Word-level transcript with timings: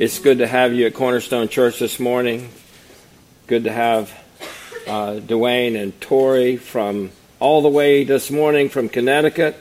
It's 0.00 0.18
good 0.18 0.38
to 0.38 0.46
have 0.46 0.72
you 0.72 0.86
at 0.86 0.94
Cornerstone 0.94 1.48
Church 1.48 1.78
this 1.78 2.00
morning. 2.00 2.48
Good 3.46 3.64
to 3.64 3.72
have 3.72 4.10
uh, 4.86 5.20
Dwayne 5.20 5.80
and 5.80 6.00
Tori 6.00 6.56
from 6.56 7.10
all 7.38 7.60
the 7.60 7.68
way 7.68 8.04
this 8.04 8.30
morning 8.30 8.70
from 8.70 8.88
Connecticut. 8.88 9.56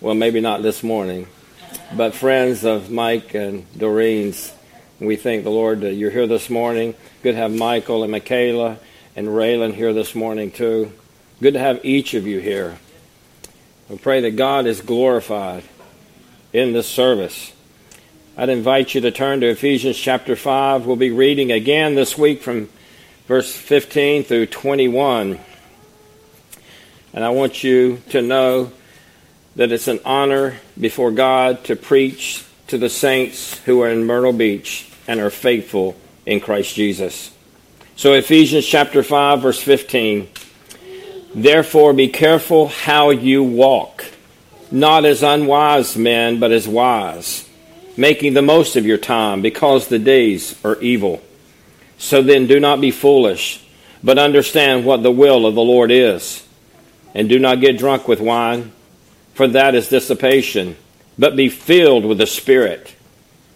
Well, 0.00 0.16
maybe 0.16 0.40
not 0.40 0.62
this 0.62 0.82
morning, 0.82 1.28
but 1.96 2.12
friends 2.12 2.64
of 2.64 2.90
Mike 2.90 3.34
and 3.34 3.66
Doreen's. 3.78 4.52
We 4.98 5.14
thank 5.14 5.44
the 5.44 5.50
Lord 5.50 5.82
that 5.82 5.94
you're 5.94 6.10
here 6.10 6.26
this 6.26 6.50
morning. 6.50 6.94
Good 7.22 7.32
to 7.32 7.38
have 7.38 7.52
Michael 7.52 8.02
and 8.02 8.10
Michaela 8.10 8.78
and 9.14 9.28
Raylan 9.28 9.74
here 9.74 9.92
this 9.92 10.12
morning, 10.12 10.50
too. 10.50 10.92
Good 11.40 11.54
to 11.54 11.60
have 11.60 11.84
each 11.84 12.14
of 12.14 12.26
you 12.26 12.40
here. 12.40 12.78
We 13.88 13.96
pray 13.96 14.20
that 14.22 14.32
God 14.32 14.66
is 14.66 14.80
glorified 14.80 15.62
in 16.52 16.72
this 16.72 16.88
service. 16.88 17.52
I'd 18.36 18.48
invite 18.48 18.94
you 18.96 19.00
to 19.02 19.12
turn 19.12 19.40
to 19.40 19.48
Ephesians 19.48 19.96
chapter 19.96 20.34
5. 20.34 20.86
We'll 20.86 20.96
be 20.96 21.12
reading 21.12 21.52
again 21.52 21.94
this 21.94 22.18
week 22.18 22.42
from 22.42 22.70
verse 23.28 23.54
15 23.54 24.24
through 24.24 24.46
21. 24.46 25.38
And 27.12 27.24
I 27.24 27.30
want 27.30 27.62
you 27.62 28.02
to 28.08 28.20
know 28.20 28.72
that 29.56 29.72
it's 29.72 29.88
an 29.88 30.00
honor 30.04 30.56
before 30.78 31.10
God 31.10 31.64
to 31.64 31.76
preach 31.76 32.44
to 32.66 32.78
the 32.78 32.88
saints 32.88 33.58
who 33.60 33.82
are 33.82 33.90
in 33.90 34.04
Myrtle 34.04 34.32
Beach 34.32 34.90
and 35.06 35.20
are 35.20 35.30
faithful 35.30 35.96
in 36.26 36.40
Christ 36.40 36.74
Jesus. 36.74 37.30
So, 37.96 38.14
Ephesians 38.14 38.66
chapter 38.66 39.02
5, 39.02 39.42
verse 39.42 39.62
15. 39.62 40.28
Therefore, 41.34 41.92
be 41.92 42.08
careful 42.08 42.68
how 42.68 43.10
you 43.10 43.42
walk, 43.42 44.04
not 44.70 45.04
as 45.04 45.22
unwise 45.22 45.96
men, 45.96 46.40
but 46.40 46.52
as 46.52 46.66
wise 46.66 47.48
making 47.96 48.34
the 48.34 48.42
most 48.42 48.76
of 48.76 48.86
your 48.86 48.98
time 48.98 49.42
because 49.42 49.88
the 49.88 49.98
days 49.98 50.58
are 50.64 50.80
evil. 50.80 51.22
So 51.98 52.22
then 52.22 52.46
do 52.46 52.58
not 52.58 52.80
be 52.80 52.90
foolish, 52.90 53.64
but 54.02 54.18
understand 54.18 54.84
what 54.84 55.02
the 55.02 55.12
will 55.12 55.46
of 55.46 55.54
the 55.54 55.62
Lord 55.62 55.90
is. 55.90 56.46
And 57.14 57.28
do 57.28 57.38
not 57.38 57.60
get 57.60 57.78
drunk 57.78 58.08
with 58.08 58.20
wine, 58.20 58.72
for 59.34 59.48
that 59.48 59.74
is 59.74 59.88
dissipation, 59.88 60.76
but 61.18 61.36
be 61.36 61.48
filled 61.48 62.04
with 62.04 62.18
the 62.18 62.26
Spirit, 62.26 62.94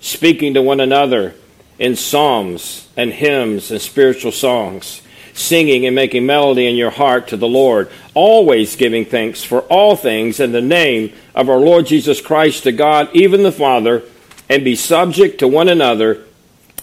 speaking 0.01 0.55
to 0.55 0.63
one 0.63 0.81
another 0.81 1.35
in 1.79 1.97
psalms 1.97 2.89
and 2.97 3.13
hymns 3.13 3.71
and 3.71 3.81
spiritual 3.81 4.33
songs, 4.33 5.03
singing 5.33 5.87
and 5.87 5.95
making 5.95 6.27
melody 6.27 6.67
in 6.67 6.77
your 6.77 6.91
heart 6.91 7.29
to 7.29 7.37
the 7.37 7.49
Lord, 7.49 7.91
always 8.15 8.77
giving 8.77 9.05
thanks 9.05 9.45
for 9.45 9.61
all 9.63 9.95
things 9.95 10.41
in 10.41 10.53
the 10.53 10.61
name 10.61 11.13
of 11.35 11.49
our 11.49 11.59
Lord 11.59 11.87
Jesus 11.87 12.21
Christ 12.21 12.65
to 12.65 12.73
God, 12.73 13.09
even 13.13 13.43
the 13.43 13.53
Father 13.53 14.03
and 14.49 14.65
be 14.65 14.75
subject 14.75 15.39
to 15.39 15.49
one 15.49 15.69
another 15.69 16.25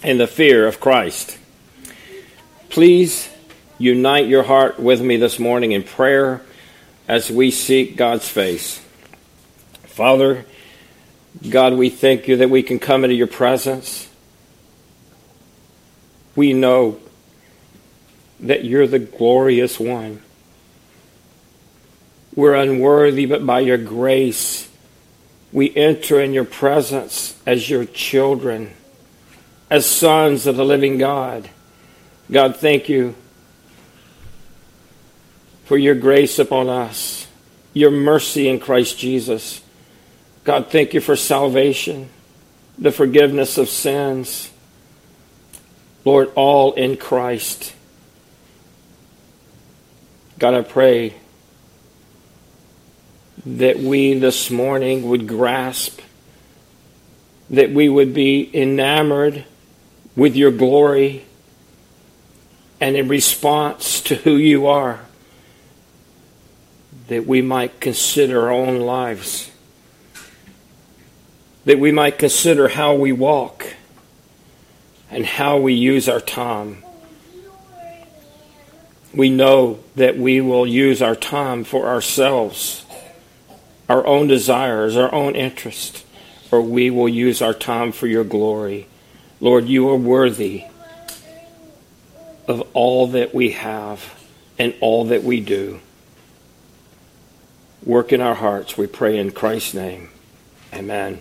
in 0.03 0.17
the 0.17 0.27
fear 0.27 0.67
of 0.67 0.79
Christ. 0.79 1.37
Please 2.69 3.29
unite 3.77 4.27
your 4.27 4.43
heart 4.43 4.79
with 4.79 5.01
me 5.01 5.17
this 5.17 5.39
morning 5.39 5.71
in 5.71 5.83
prayer 5.83 6.41
as 7.07 7.31
we 7.31 7.51
seek 7.51 7.95
God's 7.97 8.27
face. 8.27 8.84
Father, 9.95 10.43
God, 11.49 11.75
we 11.75 11.89
thank 11.89 12.27
you 12.27 12.35
that 12.35 12.49
we 12.49 12.63
can 12.63 12.79
come 12.79 13.05
into 13.05 13.15
your 13.15 13.27
presence. 13.27 14.09
We 16.35 16.51
know 16.51 16.99
that 18.41 18.65
you're 18.65 18.87
the 18.87 18.99
glorious 18.99 19.79
one. 19.79 20.21
We're 22.35 22.55
unworthy, 22.55 23.25
but 23.25 23.45
by 23.45 23.61
your 23.61 23.77
grace, 23.77 24.69
we 25.53 25.73
enter 25.73 26.19
in 26.19 26.33
your 26.33 26.43
presence 26.43 27.39
as 27.45 27.69
your 27.69 27.85
children, 27.85 28.73
as 29.69 29.85
sons 29.85 30.45
of 30.45 30.57
the 30.57 30.65
living 30.65 30.97
God. 30.97 31.49
God, 32.29 32.57
thank 32.57 32.89
you 32.89 33.15
for 35.63 35.77
your 35.77 35.95
grace 35.95 36.37
upon 36.37 36.67
us, 36.67 37.27
your 37.73 37.91
mercy 37.91 38.49
in 38.49 38.59
Christ 38.59 38.99
Jesus. 38.99 39.61
God, 40.45 40.69
thank 40.69 40.93
you 40.93 41.01
for 41.01 41.15
salvation, 41.15 42.07
the 42.77 42.91
forgiveness 42.91 43.57
of 43.57 43.67
sins. 43.67 44.51
Lord, 46.05 46.31
all 46.35 46.73
in 46.73 46.97
Christ. 46.97 47.73
God, 50.37 50.53
I 50.53 50.61
pray 50.61 51.15
that 53.43 53.79
we 53.79 54.13
this 54.13 54.51
morning 54.51 55.09
would 55.09 55.27
grasp, 55.27 55.99
that 57.49 57.71
we 57.71 57.89
would 57.89 58.13
be 58.13 58.47
enamored 58.53 59.45
with 60.15 60.35
your 60.35 60.51
glory, 60.51 61.25
and 62.79 62.95
in 62.95 63.07
response 63.07 63.99
to 64.01 64.15
who 64.15 64.35
you 64.35 64.67
are, 64.67 64.99
that 67.07 67.25
we 67.25 67.41
might 67.41 67.79
consider 67.79 68.43
our 68.43 68.51
own 68.51 68.81
lives, 68.81 69.49
that 71.65 71.79
we 71.79 71.91
might 71.91 72.17
consider 72.17 72.69
how 72.69 72.95
we 72.95 73.11
walk 73.11 73.75
and 75.11 75.25
how 75.25 75.57
we 75.57 75.73
use 75.73 76.07
our 76.07 76.21
time. 76.21 76.83
We 79.13 79.29
know 79.29 79.79
that 79.95 80.17
we 80.17 80.41
will 80.41 80.67
use 80.67 81.01
our 81.01 81.15
time 81.15 81.63
for 81.63 81.87
ourselves 81.87 82.85
our 83.87 84.05
own 84.05 84.27
desires, 84.27 84.95
our 84.97 85.13
own 85.13 85.35
interest, 85.35 86.03
or 86.51 86.61
we 86.61 86.89
will 86.89 87.09
use 87.09 87.41
our 87.41 87.53
time 87.53 87.91
for 87.91 88.07
your 88.07 88.23
glory. 88.23 88.87
Lord, 89.39 89.65
you 89.65 89.89
are 89.89 89.95
worthy 89.95 90.63
of 92.47 92.67
all 92.73 93.07
that 93.07 93.33
we 93.33 93.51
have 93.51 94.13
and 94.57 94.73
all 94.79 95.05
that 95.05 95.23
we 95.23 95.39
do. 95.39 95.79
Work 97.83 98.11
in 98.11 98.21
our 98.21 98.35
hearts, 98.35 98.77
we 98.77 98.87
pray 98.87 99.17
in 99.17 99.31
Christ's 99.31 99.75
name. 99.75 100.09
Amen. 100.73 101.19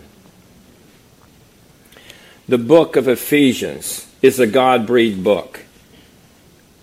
The 2.47 2.57
book 2.59 2.95
of 2.95 3.07
Ephesians 3.07 4.07
is 4.21 4.39
a 4.39 4.45
God 4.45 4.85
breathed 4.85 5.23
book 5.23 5.61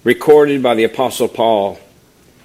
recorded 0.02 0.60
by 0.60 0.74
the 0.74 0.82
Apostle 0.82 1.28
Paul 1.28 1.78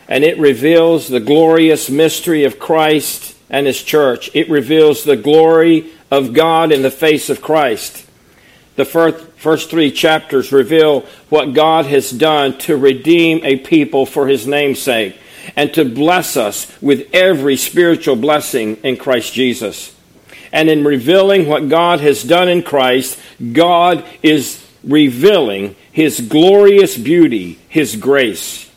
and 0.07 0.23
it 0.23 0.37
reveals 0.37 1.07
the 1.07 1.19
glorious 1.19 1.89
mystery 1.89 2.43
of 2.43 2.59
Christ 2.59 3.35
and 3.49 3.65
His 3.65 3.81
church. 3.81 4.29
It 4.35 4.49
reveals 4.51 5.03
the 5.03 5.15
glory 5.15 5.91
of 6.11 6.33
God 6.33 6.71
in 6.71 6.83
the 6.83 6.91
face 6.91 7.31
of 7.31 7.41
Christ. 7.41 8.05
The 8.75 8.85
first, 8.85 9.25
first 9.31 9.71
three 9.71 9.91
chapters 9.91 10.51
reveal 10.51 11.01
what 11.29 11.55
God 11.55 11.87
has 11.87 12.11
done 12.11 12.59
to 12.59 12.77
redeem 12.77 13.43
a 13.43 13.57
people 13.57 14.05
for 14.05 14.27
His 14.27 14.45
name's 14.45 14.79
sake 14.79 15.17
and 15.55 15.73
to 15.73 15.85
bless 15.85 16.37
us 16.37 16.71
with 16.83 17.09
every 17.13 17.57
spiritual 17.57 18.15
blessing 18.15 18.75
in 18.83 18.95
Christ 18.95 19.33
Jesus. 19.33 19.96
And 20.57 20.71
in 20.71 20.83
revealing 20.83 21.45
what 21.47 21.69
God 21.69 21.99
has 21.99 22.23
done 22.23 22.49
in 22.49 22.63
Christ, 22.63 23.19
God 23.53 24.03
is 24.23 24.65
revealing 24.83 25.75
His 25.91 26.19
glorious 26.19 26.97
beauty, 26.97 27.59
His 27.69 27.95
grace. 27.95 28.67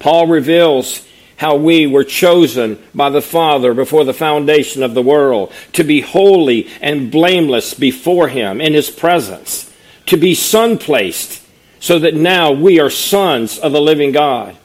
Paul 0.00 0.26
reveals 0.26 1.06
how 1.36 1.54
we 1.54 1.86
were 1.86 2.02
chosen 2.02 2.82
by 2.92 3.08
the 3.08 3.22
Father 3.22 3.72
before 3.72 4.02
the 4.02 4.12
foundation 4.12 4.82
of 4.82 4.94
the 4.94 5.00
world 5.02 5.52
to 5.74 5.84
be 5.84 6.00
holy 6.00 6.68
and 6.80 7.12
blameless 7.12 7.72
before 7.74 8.26
Him 8.26 8.60
in 8.60 8.74
His 8.74 8.90
presence, 8.90 9.72
to 10.06 10.16
be 10.16 10.34
son 10.34 10.76
placed, 10.76 11.40
so 11.78 12.00
that 12.00 12.16
now 12.16 12.50
we 12.50 12.80
are 12.80 12.90
sons 12.90 13.60
of 13.60 13.70
the 13.70 13.80
living 13.80 14.10
God. 14.10 14.56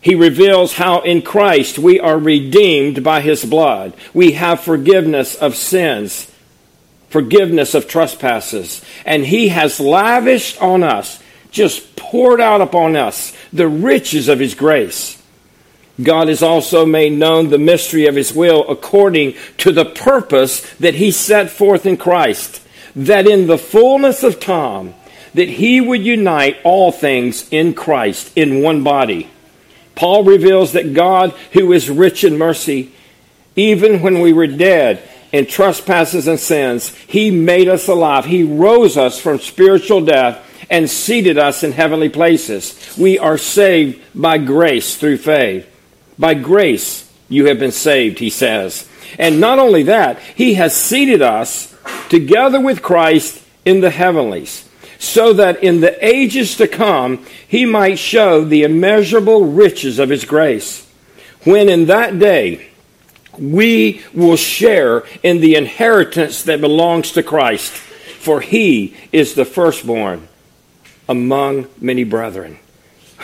He 0.00 0.14
reveals 0.14 0.74
how 0.74 1.00
in 1.02 1.22
Christ 1.22 1.78
we 1.78 2.00
are 2.00 2.18
redeemed 2.18 3.04
by 3.04 3.20
His 3.20 3.44
blood. 3.44 3.94
We 4.14 4.32
have 4.32 4.60
forgiveness 4.60 5.34
of 5.34 5.56
sins, 5.56 6.30
forgiveness 7.10 7.74
of 7.74 7.86
trespasses, 7.86 8.82
and 9.04 9.26
He 9.26 9.48
has 9.48 9.78
lavished 9.78 10.60
on 10.62 10.82
us, 10.82 11.22
just 11.50 11.96
poured 12.10 12.40
out 12.40 12.60
upon 12.60 12.96
us, 12.96 13.32
the 13.52 13.68
riches 13.68 14.28
of 14.28 14.40
his 14.40 14.54
grace. 14.54 15.20
God 16.02 16.28
has 16.28 16.42
also 16.42 16.86
made 16.86 17.12
known 17.12 17.50
the 17.50 17.58
mystery 17.58 18.06
of 18.06 18.16
his 18.16 18.32
will 18.32 18.68
according 18.68 19.34
to 19.58 19.70
the 19.70 19.84
purpose 19.84 20.60
that 20.74 20.94
he 20.94 21.10
set 21.10 21.50
forth 21.50 21.86
in 21.86 21.96
Christ, 21.96 22.62
that 22.96 23.28
in 23.28 23.46
the 23.46 23.58
fullness 23.58 24.22
of 24.22 24.40
time 24.40 24.94
that 25.34 25.48
he 25.48 25.80
would 25.80 26.02
unite 26.02 26.56
all 26.64 26.90
things 26.90 27.48
in 27.50 27.74
Christ 27.74 28.32
in 28.36 28.62
one 28.62 28.82
body. 28.82 29.30
Paul 30.00 30.24
reveals 30.24 30.72
that 30.72 30.94
God, 30.94 31.32
who 31.52 31.74
is 31.74 31.90
rich 31.90 32.24
in 32.24 32.38
mercy, 32.38 32.90
even 33.54 34.00
when 34.00 34.20
we 34.20 34.32
were 34.32 34.46
dead 34.46 35.06
in 35.30 35.44
trespasses 35.44 36.26
and 36.26 36.40
sins, 36.40 36.88
He 37.06 37.30
made 37.30 37.68
us 37.68 37.86
alive. 37.86 38.24
He 38.24 38.42
rose 38.42 38.96
us 38.96 39.20
from 39.20 39.40
spiritual 39.40 40.00
death 40.00 40.42
and 40.70 40.88
seated 40.88 41.36
us 41.36 41.62
in 41.62 41.72
heavenly 41.72 42.08
places. 42.08 42.96
We 42.96 43.18
are 43.18 43.36
saved 43.36 44.02
by 44.14 44.38
grace 44.38 44.96
through 44.96 45.18
faith. 45.18 45.68
By 46.18 46.32
grace 46.32 47.06
you 47.28 47.48
have 47.48 47.58
been 47.58 47.70
saved, 47.70 48.20
he 48.20 48.30
says. 48.30 48.88
And 49.18 49.38
not 49.38 49.58
only 49.58 49.82
that, 49.82 50.18
he 50.34 50.54
has 50.54 50.74
seated 50.74 51.20
us 51.20 51.76
together 52.08 52.58
with 52.58 52.80
Christ 52.80 53.44
in 53.66 53.82
the 53.82 53.90
heavenlies, 53.90 54.66
so 55.00 55.32
that 55.32 55.64
in 55.64 55.80
the 55.80 56.06
ages 56.06 56.56
to 56.56 56.68
come 56.68 57.24
he 57.48 57.64
might 57.64 57.98
show 57.98 58.44
the 58.44 58.62
immeasurable 58.62 59.46
riches 59.46 59.98
of 59.98 60.10
his 60.10 60.26
grace. 60.26 60.86
When 61.42 61.70
in 61.70 61.86
that 61.86 62.18
day 62.18 62.68
we 63.38 64.02
will 64.12 64.36
share 64.36 65.04
in 65.22 65.40
the 65.40 65.54
inheritance 65.54 66.42
that 66.42 66.60
belongs 66.60 67.12
to 67.12 67.22
Christ, 67.22 67.72
for 67.72 68.42
he 68.42 68.94
is 69.10 69.32
the 69.34 69.46
firstborn 69.46 70.28
among 71.08 71.66
many 71.80 72.04
brethren. 72.04 72.58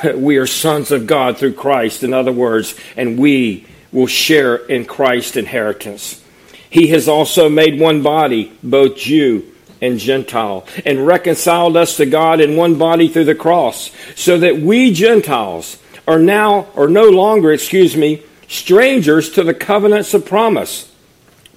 We 0.14 0.38
are 0.38 0.46
sons 0.46 0.90
of 0.90 1.06
God 1.06 1.38
through 1.38 1.54
Christ, 1.54 2.02
in 2.02 2.12
other 2.12 2.32
words, 2.32 2.74
and 2.96 3.18
we 3.18 3.66
will 3.92 4.06
share 4.06 4.56
in 4.56 4.84
Christ's 4.84 5.36
inheritance. 5.36 6.22
He 6.68 6.88
has 6.88 7.08
also 7.08 7.48
made 7.48 7.80
one 7.80 8.02
body, 8.02 8.52
both 8.62 8.96
Jew 8.96 9.55
and 9.80 9.98
Gentile, 9.98 10.66
and 10.84 11.06
reconciled 11.06 11.76
us 11.76 11.96
to 11.96 12.06
God 12.06 12.40
in 12.40 12.56
one 12.56 12.76
body 12.76 13.08
through 13.08 13.24
the 13.24 13.34
cross, 13.34 13.90
so 14.14 14.38
that 14.38 14.58
we 14.58 14.92
Gentiles 14.92 15.78
are 16.08 16.18
now, 16.18 16.68
or 16.74 16.88
no 16.88 17.08
longer, 17.08 17.52
excuse 17.52 17.96
me, 17.96 18.22
strangers 18.48 19.30
to 19.30 19.42
the 19.42 19.54
covenants 19.54 20.14
of 20.14 20.24
promise, 20.24 20.92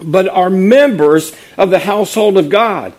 but 0.02 0.28
are 0.28 0.50
members 0.50 1.34
of 1.58 1.70
the 1.70 1.80
household 1.80 2.38
of 2.38 2.50
God. 2.50 2.94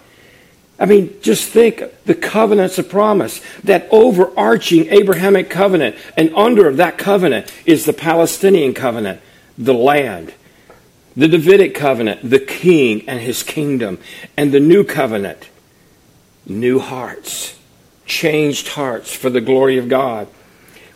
I 0.79 0.87
mean, 0.87 1.15
just 1.21 1.51
think 1.51 1.83
the 2.05 2.15
covenants 2.15 2.79
of 2.79 2.89
promise, 2.89 3.43
that 3.65 3.87
overarching 3.91 4.87
Abrahamic 4.87 5.51
covenant, 5.51 5.97
and 6.17 6.35
under 6.35 6.73
that 6.73 6.97
covenant 6.97 7.53
is 7.67 7.85
the 7.85 7.93
Palestinian 7.93 8.73
covenant, 8.73 9.21
the 9.59 9.75
land, 9.75 10.33
the 11.17 11.29
Davidic 11.29 11.75
covenant, 11.75 12.29
the 12.29 12.39
king 12.39 13.09
and 13.09 13.21
his 13.21 13.43
kingdom, 13.43 13.99
and 14.37 14.53
the 14.53 14.61
new 14.61 14.85
covenant, 14.85 15.49
new 16.47 16.79
hearts, 16.79 17.59
changed 18.07 18.69
hearts 18.69 19.13
for 19.13 19.31
the 19.31 19.41
glory 19.41 19.79
of 19.79 19.89
God. 19.89 20.29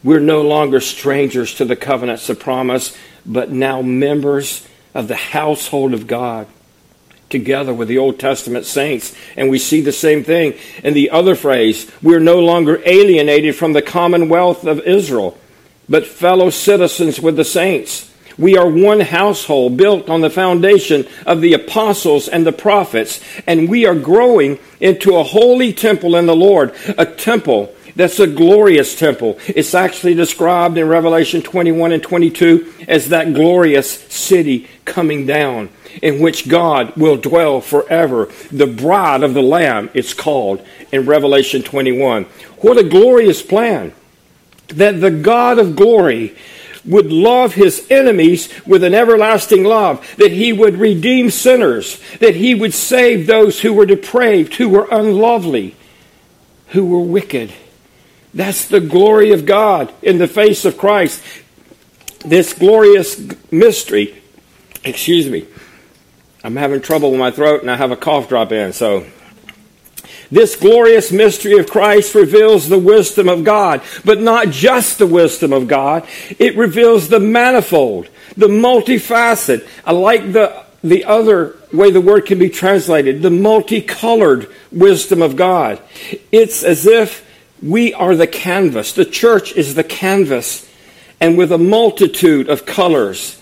We're 0.02 0.20
no 0.20 0.43
longer 0.43 0.81
strangers 0.81 1.55
to 1.55 1.64
the 1.64 1.76
covenants 1.76 2.28
of 2.28 2.38
promise, 2.38 2.96
but 3.25 3.50
now 3.50 3.82
members 3.82 4.66
of 4.94 5.08
the 5.08 5.16
household 5.16 5.94
of 5.94 6.06
God 6.06 6.46
together 7.31 7.75
with 7.75 7.88
the 7.88 7.99
Old 7.99 8.20
Testament 8.20 8.64
saints. 8.64 9.14
And 9.37 9.50
we 9.50 9.58
see 9.58 9.81
the 9.81 9.93
same 9.93 10.22
thing 10.22 10.55
in 10.84 10.94
the 10.94 11.11
other 11.11 11.34
phrase 11.34 11.90
we're 12.02 12.20
no 12.20 12.38
longer 12.38 12.81
alienated 12.87 13.56
from 13.56 13.72
the 13.72 13.82
commonwealth 13.82 14.64
of 14.64 14.81
Israel, 14.81 15.37
but 15.88 16.06
fellow 16.06 16.50
citizens 16.50 17.20
with 17.20 17.37
the 17.37 17.44
saints. 17.44 18.13
We 18.38 18.56
are 18.56 18.69
one 18.69 19.00
household 19.00 19.76
built 19.76 20.10
on 20.10 20.20
the 20.20 20.31
foundation 20.31 21.06
of 21.26 21.40
the 21.40 21.52
apostles 21.52 22.28
and 22.28 22.46
the 22.46 22.52
prophets, 22.52 23.20
and 23.46 23.69
we 23.69 23.86
are 23.86 23.94
growing 23.94 24.58
into 24.81 25.16
a 25.16 25.22
holy 25.22 25.72
temple 25.72 26.16
in 26.16 26.26
the 26.26 26.36
Lord, 26.36 26.75
a 26.98 27.06
temple 27.06 27.75
that's 27.96 28.19
a 28.19 28.26
glorious 28.26 28.98
temple. 28.98 29.38
It's 29.46 29.75
actually 29.75 30.14
described 30.14 30.76
in 30.78 30.88
Revelation 30.88 31.42
21 31.42 31.92
and 31.92 32.02
22 32.02 32.72
as 32.88 33.10
that 33.10 33.34
glorious 33.34 33.90
city 34.12 34.69
coming 34.84 35.26
down 35.26 35.69
in 36.02 36.20
which 36.20 36.48
God 36.48 36.96
will 36.96 37.16
dwell 37.16 37.60
forever. 37.60 38.28
The 38.50 38.66
bride 38.66 39.22
of 39.22 39.34
the 39.34 39.42
Lamb, 39.42 39.90
it's 39.94 40.12
called 40.12 40.64
in 40.90 41.06
Revelation 41.06 41.62
21. 41.62 42.25
What 42.58 42.78
a 42.78 42.88
glorious 42.88 43.42
plan 43.42 43.92
that 44.69 45.00
the 45.00 45.10
God 45.10 45.58
of 45.58 45.76
glory 45.76 46.37
would 46.86 47.10
love 47.10 47.54
his 47.54 47.86
enemies 47.90 48.48
with 48.66 48.84
an 48.84 48.94
everlasting 48.94 49.64
love, 49.64 50.14
that 50.16 50.32
he 50.32 50.52
would 50.52 50.76
redeem 50.76 51.31
sinners, 51.31 52.00
that 52.20 52.34
he 52.34 52.54
would 52.54 52.75
save 52.75 53.26
those 53.26 53.60
who 53.60 53.72
were 53.72 53.86
depraved, 53.86 54.54
who 54.54 54.69
were 54.69 54.88
unlovely, 54.90 55.75
who 56.69 56.84
were 56.84 57.00
wicked. 57.00 57.52
That's 58.32 58.66
the 58.66 58.81
glory 58.81 59.32
of 59.32 59.46
God 59.46 59.92
in 60.02 60.19
the 60.19 60.26
face 60.26 60.64
of 60.64 60.76
Christ. 60.76 61.22
This 62.25 62.52
glorious 62.52 63.20
mystery, 63.50 64.22
excuse 64.82 65.28
me, 65.28 65.46
I'm 66.42 66.56
having 66.56 66.80
trouble 66.80 67.10
with 67.10 67.20
my 67.20 67.30
throat 67.30 67.62
and 67.62 67.70
I 67.70 67.76
have 67.76 67.90
a 67.90 67.96
cough 67.96 68.28
drop 68.28 68.52
in. 68.52 68.72
So, 68.72 69.06
this 70.34 70.56
glorious 70.56 71.12
mystery 71.12 71.58
of 71.58 71.70
Christ 71.70 72.14
reveals 72.14 72.69
the 72.69 72.78
wisdom 72.78 73.28
of 73.28 73.44
God, 73.44 73.82
but 74.04 74.20
not 74.20 74.50
just 74.50 74.98
the 74.98 75.06
wisdom 75.06 75.52
of 75.52 75.69
God. 75.69 76.06
It 76.38 76.56
reveals 76.56 77.08
the 77.08 77.20
manifold, 77.20 78.08
the 78.36 78.48
multifaceted. 78.48 79.66
I 79.84 79.92
like 79.92 80.32
the, 80.32 80.64
the 80.82 81.04
other 81.04 81.56
way 81.72 81.90
the 81.90 82.00
word 82.00 82.26
can 82.26 82.38
be 82.38 82.50
translated, 82.50 83.22
the 83.22 83.31
multicolored 83.31 84.50
wisdom 84.72 85.22
of 85.22 85.36
God. 85.36 85.81
It's 86.32 86.62
as 86.62 86.87
if 86.87 87.25
we 87.62 87.94
are 87.94 88.16
the 88.16 88.26
canvas. 88.26 88.92
The 88.92 89.04
church 89.04 89.52
is 89.52 89.75
the 89.75 89.84
canvas, 89.84 90.69
and 91.20 91.38
with 91.38 91.52
a 91.52 91.58
multitude 91.58 92.48
of 92.48 92.66
colors 92.66 93.40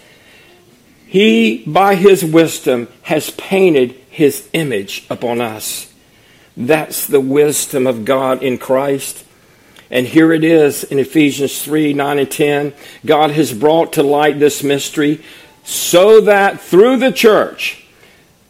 he, 1.12 1.62
by 1.66 1.94
his 1.94 2.24
wisdom, 2.24 2.88
has 3.02 3.28
painted 3.28 3.90
his 4.08 4.48
image 4.54 5.04
upon 5.10 5.42
us. 5.42 5.91
That's 6.56 7.06
the 7.06 7.20
wisdom 7.20 7.86
of 7.86 8.04
God 8.04 8.42
in 8.42 8.58
Christ. 8.58 9.24
And 9.90 10.06
here 10.06 10.32
it 10.32 10.44
is 10.44 10.84
in 10.84 10.98
Ephesians 10.98 11.62
3 11.62 11.92
9 11.92 12.18
and 12.18 12.30
10. 12.30 12.72
God 13.04 13.30
has 13.32 13.52
brought 13.52 13.94
to 13.94 14.02
light 14.02 14.38
this 14.38 14.62
mystery 14.62 15.22
so 15.64 16.22
that 16.22 16.60
through 16.60 16.96
the 16.96 17.12
church, 17.12 17.86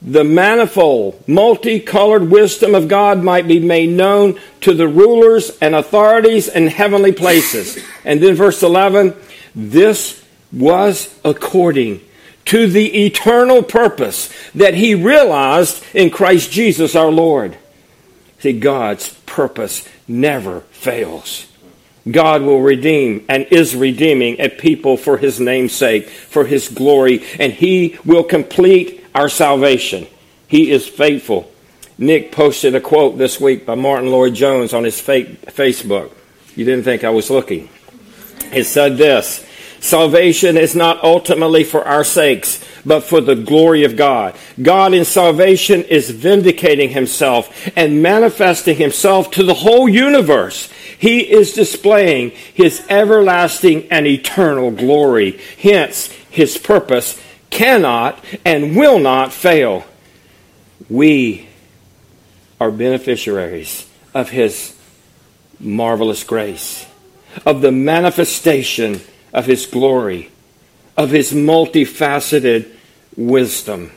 the 0.00 0.24
manifold, 0.24 1.22
multicolored 1.28 2.28
wisdom 2.28 2.74
of 2.74 2.88
God 2.88 3.22
might 3.22 3.46
be 3.46 3.60
made 3.60 3.90
known 3.90 4.40
to 4.62 4.74
the 4.74 4.88
rulers 4.88 5.56
and 5.60 5.74
authorities 5.74 6.48
in 6.48 6.66
heavenly 6.66 7.12
places. 7.12 7.78
And 8.04 8.20
then 8.20 8.34
verse 8.34 8.62
11, 8.62 9.14
this 9.54 10.24
was 10.52 11.16
according 11.24 12.00
to 12.46 12.66
the 12.66 13.06
eternal 13.06 13.62
purpose 13.62 14.32
that 14.54 14.74
he 14.74 14.94
realized 14.94 15.84
in 15.94 16.10
Christ 16.10 16.50
Jesus 16.50 16.96
our 16.96 17.10
Lord. 17.10 17.56
See, 18.42 18.58
God's 18.58 19.14
purpose 19.24 19.88
never 20.08 20.62
fails. 20.72 21.46
God 22.10 22.42
will 22.42 22.60
redeem 22.60 23.24
and 23.28 23.46
is 23.52 23.76
redeeming 23.76 24.40
a 24.40 24.48
people 24.48 24.96
for 24.96 25.16
his 25.16 25.38
name's 25.38 25.72
sake, 25.72 26.08
for 26.08 26.44
his 26.44 26.68
glory, 26.68 27.24
and 27.38 27.52
he 27.52 27.96
will 28.04 28.24
complete 28.24 29.06
our 29.14 29.28
salvation. 29.28 30.08
He 30.48 30.72
is 30.72 30.88
faithful. 30.88 31.52
Nick 31.98 32.32
posted 32.32 32.74
a 32.74 32.80
quote 32.80 33.16
this 33.16 33.38
week 33.40 33.64
by 33.64 33.76
Martyn 33.76 34.10
Lloyd-Jones 34.10 34.74
on 34.74 34.82
his 34.82 35.00
Facebook. 35.00 36.10
You 36.56 36.64
didn't 36.64 36.82
think 36.82 37.04
I 37.04 37.10
was 37.10 37.30
looking. 37.30 37.68
It 38.52 38.64
said 38.64 38.96
this 38.96 39.46
Salvation 39.82 40.56
is 40.56 40.76
not 40.76 41.02
ultimately 41.02 41.64
for 41.64 41.84
our 41.84 42.04
sakes, 42.04 42.64
but 42.86 43.00
for 43.00 43.20
the 43.20 43.34
glory 43.34 43.82
of 43.82 43.96
God. 43.96 44.36
God 44.62 44.94
in 44.94 45.04
salvation 45.04 45.82
is 45.82 46.08
vindicating 46.08 46.90
himself 46.90 47.68
and 47.76 48.00
manifesting 48.00 48.76
himself 48.76 49.32
to 49.32 49.42
the 49.42 49.54
whole 49.54 49.88
universe. 49.88 50.70
He 50.96 51.28
is 51.28 51.52
displaying 51.52 52.30
his 52.30 52.86
everlasting 52.88 53.90
and 53.90 54.06
eternal 54.06 54.70
glory. 54.70 55.40
Hence, 55.60 56.06
his 56.30 56.56
purpose 56.56 57.20
cannot 57.50 58.24
and 58.44 58.76
will 58.76 59.00
not 59.00 59.32
fail. 59.32 59.84
We 60.88 61.48
are 62.60 62.70
beneficiaries 62.70 63.90
of 64.14 64.30
his 64.30 64.76
marvelous 65.58 66.22
grace, 66.22 66.86
of 67.44 67.62
the 67.62 67.72
manifestation 67.72 69.00
of 69.32 69.46
his 69.46 69.66
glory, 69.66 70.30
of 70.96 71.10
his 71.10 71.32
multifaceted 71.32 72.68
wisdom. 73.16 73.92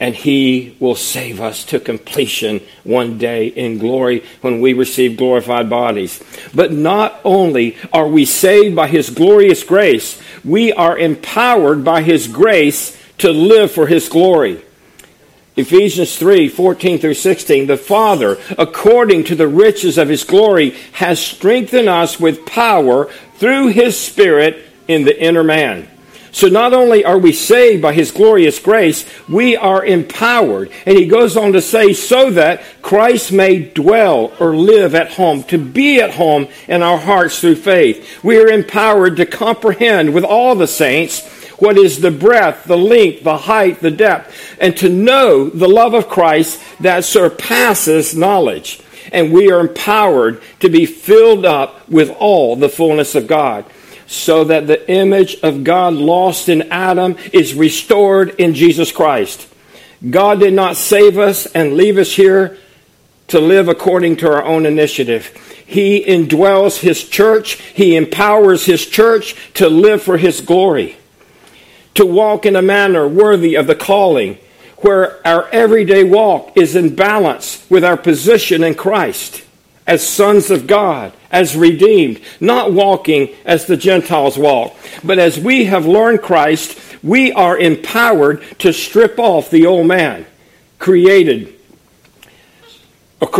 And 0.00 0.14
he 0.14 0.76
will 0.80 0.96
save 0.96 1.40
us 1.40 1.64
to 1.66 1.78
completion 1.78 2.60
one 2.82 3.16
day 3.16 3.46
in 3.46 3.78
glory 3.78 4.24
when 4.40 4.60
we 4.60 4.72
receive 4.72 5.16
glorified 5.16 5.70
bodies. 5.70 6.22
But 6.52 6.72
not 6.72 7.20
only 7.24 7.76
are 7.92 8.08
we 8.08 8.24
saved 8.24 8.74
by 8.74 8.88
his 8.88 9.08
glorious 9.10 9.62
grace, 9.62 10.20
we 10.44 10.72
are 10.72 10.98
empowered 10.98 11.84
by 11.84 12.02
his 12.02 12.26
grace 12.26 13.00
to 13.18 13.30
live 13.30 13.70
for 13.70 13.86
his 13.86 14.08
glory. 14.08 14.60
Ephesians 15.56 16.16
3 16.16 16.48
14 16.48 16.98
through 16.98 17.14
16. 17.14 17.66
The 17.66 17.76
Father, 17.76 18.38
according 18.58 19.24
to 19.24 19.34
the 19.34 19.48
riches 19.48 19.98
of 19.98 20.08
his 20.08 20.24
glory, 20.24 20.70
has 20.92 21.20
strengthened 21.20 21.88
us 21.88 22.18
with 22.18 22.44
power 22.44 23.06
through 23.36 23.68
his 23.68 23.98
Spirit 23.98 24.64
in 24.88 25.04
the 25.04 25.22
inner 25.22 25.44
man, 25.44 25.88
So 26.32 26.48
not 26.48 26.72
only 26.72 27.04
are 27.04 27.18
we 27.18 27.32
saved 27.32 27.80
by 27.80 27.92
his 27.94 28.10
glorious 28.10 28.58
grace, 28.58 29.06
we 29.28 29.56
are 29.56 29.84
empowered. 29.84 30.70
And 30.84 30.98
he 30.98 31.06
goes 31.06 31.36
on 31.36 31.52
to 31.52 31.62
say, 31.62 31.92
so 31.92 32.30
that 32.32 32.62
Christ 32.82 33.32
may 33.32 33.60
dwell 33.60 34.32
or 34.40 34.56
live 34.56 34.94
at 34.94 35.12
home, 35.12 35.44
to 35.44 35.58
be 35.58 36.00
at 36.00 36.14
home 36.14 36.48
in 36.66 36.82
our 36.82 36.98
hearts 36.98 37.40
through 37.40 37.56
faith. 37.56 38.22
We 38.24 38.38
are 38.38 38.48
empowered 38.48 39.16
to 39.16 39.26
comprehend 39.26 40.12
with 40.12 40.24
all 40.24 40.56
the 40.56 40.66
saints 40.66 41.20
what 41.58 41.76
is 41.78 42.00
the 42.00 42.10
breadth, 42.10 42.64
the 42.64 42.76
length, 42.76 43.24
the 43.24 43.38
height, 43.38 43.80
the 43.80 43.90
depth, 43.90 44.56
and 44.60 44.76
to 44.78 44.88
know 44.88 45.48
the 45.48 45.68
love 45.68 45.94
of 45.94 46.08
Christ 46.08 46.60
that 46.80 47.04
surpasses 47.04 48.16
knowledge. 48.16 48.80
And 49.12 49.32
we 49.32 49.50
are 49.50 49.60
empowered 49.60 50.42
to 50.60 50.68
be 50.68 50.86
filled 50.86 51.44
up 51.44 51.88
with 51.88 52.10
all 52.18 52.56
the 52.56 52.68
fullness 52.68 53.14
of 53.14 53.26
God 53.26 53.64
so 54.06 54.44
that 54.44 54.66
the 54.66 54.90
image 54.90 55.36
of 55.42 55.64
God 55.64 55.94
lost 55.94 56.48
in 56.48 56.62
Adam 56.70 57.16
is 57.32 57.54
restored 57.54 58.30
in 58.38 58.54
Jesus 58.54 58.92
Christ. 58.92 59.48
God 60.08 60.40
did 60.40 60.52
not 60.52 60.76
save 60.76 61.18
us 61.18 61.46
and 61.46 61.74
leave 61.74 61.96
us 61.96 62.12
here 62.12 62.58
to 63.28 63.40
live 63.40 63.68
according 63.68 64.16
to 64.16 64.30
our 64.30 64.44
own 64.44 64.66
initiative. 64.66 65.26
He 65.66 66.04
indwells 66.04 66.78
His 66.80 67.08
church, 67.08 67.54
He 67.54 67.96
empowers 67.96 68.66
His 68.66 68.86
church 68.86 69.34
to 69.54 69.68
live 69.68 70.02
for 70.02 70.18
His 70.18 70.40
glory, 70.40 70.96
to 71.94 72.04
walk 72.04 72.44
in 72.44 72.56
a 72.56 72.62
manner 72.62 73.06
worthy 73.06 73.54
of 73.54 73.66
the 73.66 73.74
calling, 73.74 74.38
where 74.78 75.26
our 75.26 75.48
everyday 75.48 76.04
walk 76.04 76.56
is 76.56 76.76
in 76.76 76.94
balance 76.94 77.64
with 77.70 77.84
our 77.84 77.96
position 77.96 78.62
in 78.62 78.74
Christ 78.74 79.42
as 79.86 80.06
sons 80.06 80.50
of 80.50 80.66
God, 80.66 81.12
as 81.30 81.56
redeemed, 81.56 82.20
not 82.40 82.72
walking 82.72 83.34
as 83.44 83.66
the 83.66 83.76
Gentiles 83.76 84.38
walk. 84.38 84.74
But 85.02 85.18
as 85.18 85.38
we 85.38 85.66
have 85.66 85.86
learned 85.86 86.22
Christ, 86.22 86.78
we 87.02 87.32
are 87.32 87.58
empowered 87.58 88.42
to 88.60 88.72
strip 88.72 89.18
off 89.18 89.50
the 89.50 89.66
old 89.66 89.86
man, 89.86 90.24
created, 90.78 91.54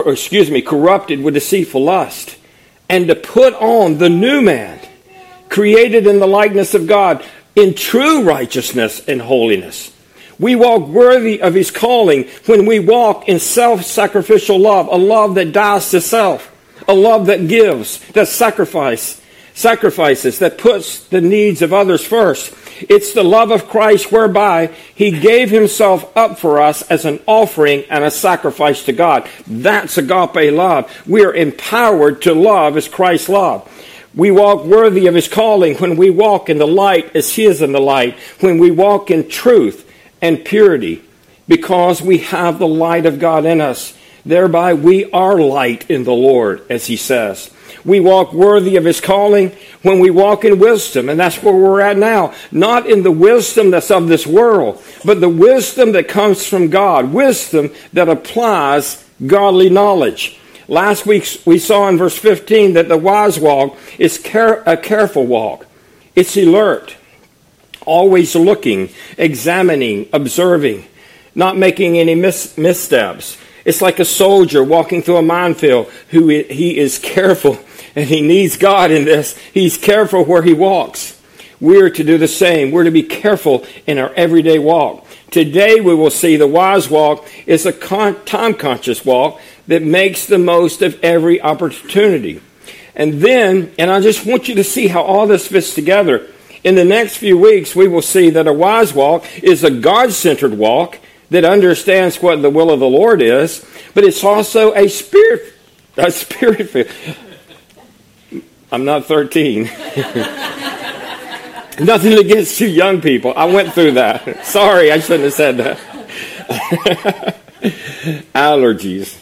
excuse 0.06 0.50
me, 0.50 0.60
corrupted 0.60 1.22
with 1.22 1.34
deceitful 1.34 1.82
lust, 1.82 2.36
and 2.90 3.08
to 3.08 3.14
put 3.14 3.54
on 3.54 3.96
the 3.96 4.10
new 4.10 4.42
man, 4.42 4.78
created 5.48 6.06
in 6.06 6.20
the 6.20 6.26
likeness 6.26 6.74
of 6.74 6.86
God, 6.86 7.24
in 7.56 7.74
true 7.74 8.22
righteousness 8.24 9.04
and 9.06 9.22
holiness. 9.22 9.92
We 10.38 10.56
walk 10.56 10.88
worthy 10.88 11.40
of 11.40 11.54
his 11.54 11.70
calling 11.70 12.28
when 12.46 12.66
we 12.66 12.80
walk 12.80 13.28
in 13.28 13.38
self 13.38 13.84
sacrificial 13.84 14.58
love, 14.58 14.88
a 14.88 14.96
love 14.96 15.36
that 15.36 15.52
dies 15.52 15.90
to 15.90 16.00
self, 16.00 16.52
a 16.88 16.94
love 16.94 17.26
that 17.26 17.46
gives, 17.46 18.04
that 18.12 18.28
sacrifice, 18.28 19.20
sacrifices, 19.54 20.40
that 20.40 20.58
puts 20.58 21.06
the 21.06 21.20
needs 21.20 21.62
of 21.62 21.72
others 21.72 22.04
first. 22.04 22.52
It's 22.80 23.14
the 23.14 23.22
love 23.22 23.52
of 23.52 23.68
Christ 23.68 24.10
whereby 24.10 24.74
he 24.94 25.12
gave 25.12 25.50
himself 25.50 26.14
up 26.16 26.38
for 26.40 26.60
us 26.60 26.82
as 26.82 27.04
an 27.04 27.20
offering 27.26 27.84
and 27.88 28.02
a 28.02 28.10
sacrifice 28.10 28.84
to 28.86 28.92
God. 28.92 29.28
That's 29.46 29.96
agape 29.96 30.52
love. 30.52 30.92
We 31.06 31.24
are 31.24 31.32
empowered 31.32 32.22
to 32.22 32.34
love 32.34 32.76
as 32.76 32.88
Christ 32.88 33.28
loved. 33.28 33.70
We 34.16 34.30
walk 34.30 34.64
worthy 34.64 35.06
of 35.06 35.14
his 35.14 35.28
calling 35.28 35.76
when 35.76 35.96
we 35.96 36.10
walk 36.10 36.48
in 36.48 36.58
the 36.58 36.66
light 36.66 37.16
as 37.16 37.32
he 37.32 37.44
is 37.44 37.62
in 37.62 37.72
the 37.72 37.80
light, 37.80 38.16
when 38.40 38.58
we 38.58 38.70
walk 38.70 39.10
in 39.10 39.28
truth 39.28 39.90
and 40.22 40.44
purity 40.44 41.02
because 41.48 42.00
we 42.00 42.18
have 42.18 42.58
the 42.58 42.68
light 42.68 43.06
of 43.06 43.18
God 43.18 43.44
in 43.44 43.60
us. 43.60 43.96
Thereby 44.24 44.74
we 44.74 45.10
are 45.10 45.38
light 45.38 45.90
in 45.90 46.04
the 46.04 46.12
Lord, 46.12 46.64
as 46.70 46.86
he 46.86 46.96
says. 46.96 47.50
We 47.84 48.00
walk 48.00 48.32
worthy 48.32 48.76
of 48.76 48.84
his 48.84 49.00
calling 49.00 49.54
when 49.82 49.98
we 49.98 50.10
walk 50.10 50.44
in 50.44 50.58
wisdom, 50.58 51.10
and 51.10 51.20
that's 51.20 51.42
where 51.42 51.54
we're 51.54 51.82
at 51.82 51.98
now. 51.98 52.32
Not 52.50 52.88
in 52.88 53.02
the 53.02 53.12
wisdom 53.12 53.70
that's 53.70 53.90
of 53.90 54.08
this 54.08 54.26
world, 54.26 54.82
but 55.04 55.20
the 55.20 55.28
wisdom 55.28 55.92
that 55.92 56.08
comes 56.08 56.46
from 56.46 56.70
God, 56.70 57.12
wisdom 57.12 57.70
that 57.92 58.08
applies 58.08 59.04
godly 59.26 59.68
knowledge. 59.68 60.40
Last 60.68 61.06
week 61.06 61.40
we 61.44 61.58
saw 61.58 61.88
in 61.88 61.98
verse 61.98 62.16
15 62.16 62.74
that 62.74 62.88
the 62.88 62.96
wise 62.96 63.38
walk 63.38 63.76
is 63.98 64.18
care, 64.18 64.62
a 64.66 64.76
careful 64.76 65.26
walk. 65.26 65.66
It's 66.14 66.36
alert 66.36 66.96
always 67.86 68.34
looking, 68.34 68.90
examining, 69.18 70.08
observing, 70.12 70.86
not 71.34 71.56
making 71.56 71.98
any 71.98 72.14
mis- 72.14 72.56
missteps. 72.56 73.36
It's 73.64 73.82
like 73.82 73.98
a 73.98 74.04
soldier 74.04 74.62
walking 74.62 75.02
through 75.02 75.16
a 75.16 75.22
minefield 75.22 75.88
who 76.10 76.28
he 76.28 76.78
is 76.78 76.98
careful 76.98 77.58
and 77.96 78.08
he 78.08 78.20
needs 78.22 78.56
God 78.56 78.90
in 78.90 79.04
this. 79.04 79.36
He's 79.52 79.76
careful 79.76 80.24
where 80.24 80.42
he 80.42 80.52
walks. 80.52 81.20
We're 81.60 81.90
to 81.90 82.04
do 82.04 82.18
the 82.18 82.28
same. 82.28 82.72
We're 82.72 82.84
to 82.84 82.90
be 82.90 83.04
careful 83.04 83.64
in 83.86 83.98
our 83.98 84.12
everyday 84.14 84.58
walk. 84.58 85.06
Today 85.30 85.80
we 85.80 85.94
will 85.94 86.10
see 86.10 86.36
the 86.36 86.46
wise 86.46 86.90
walk 86.90 87.26
is 87.46 87.64
a 87.64 87.72
con- 87.72 88.22
time 88.24 88.54
conscious 88.54 89.04
walk 89.04 89.40
that 89.66 89.82
makes 89.82 90.26
the 90.26 90.38
most 90.38 90.82
of 90.82 91.02
every 91.02 91.40
opportunity. 91.40 92.40
And 92.94 93.14
then, 93.14 93.72
and 93.78 93.90
I 93.90 94.00
just 94.00 94.24
want 94.26 94.48
you 94.48 94.54
to 94.56 94.64
see 94.64 94.88
how 94.88 95.02
all 95.02 95.26
this 95.26 95.48
fits 95.48 95.74
together. 95.74 96.28
In 96.62 96.74
the 96.76 96.84
next 96.84 97.16
few 97.16 97.36
weeks, 97.36 97.74
we 97.74 97.88
will 97.88 98.02
see 98.02 98.30
that 98.30 98.46
a 98.46 98.52
wise 98.52 98.94
walk 98.94 99.26
is 99.42 99.64
a 99.64 99.70
God 99.70 100.12
centered 100.12 100.56
walk 100.56 100.98
that 101.30 101.44
understands 101.44 102.22
what 102.22 102.40
the 102.42 102.50
will 102.50 102.70
of 102.70 102.80
the 102.80 102.86
Lord 102.86 103.20
is, 103.20 103.66
but 103.94 104.04
it's 104.04 104.22
also 104.22 104.72
a 104.74 104.88
spirit, 104.88 105.52
a 105.96 106.10
spirit. 106.10 106.90
I'm 108.70 108.84
not 108.84 109.06
13. 109.06 109.64
Nothing 111.80 112.18
against 112.18 112.60
you 112.60 112.68
young 112.68 113.00
people. 113.00 113.34
I 113.36 113.46
went 113.46 113.72
through 113.72 113.92
that. 113.92 114.46
Sorry, 114.46 114.92
I 114.92 115.00
shouldn't 115.00 115.24
have 115.24 115.32
said 115.32 115.56
that. 115.56 117.36
Allergies. 118.34 119.18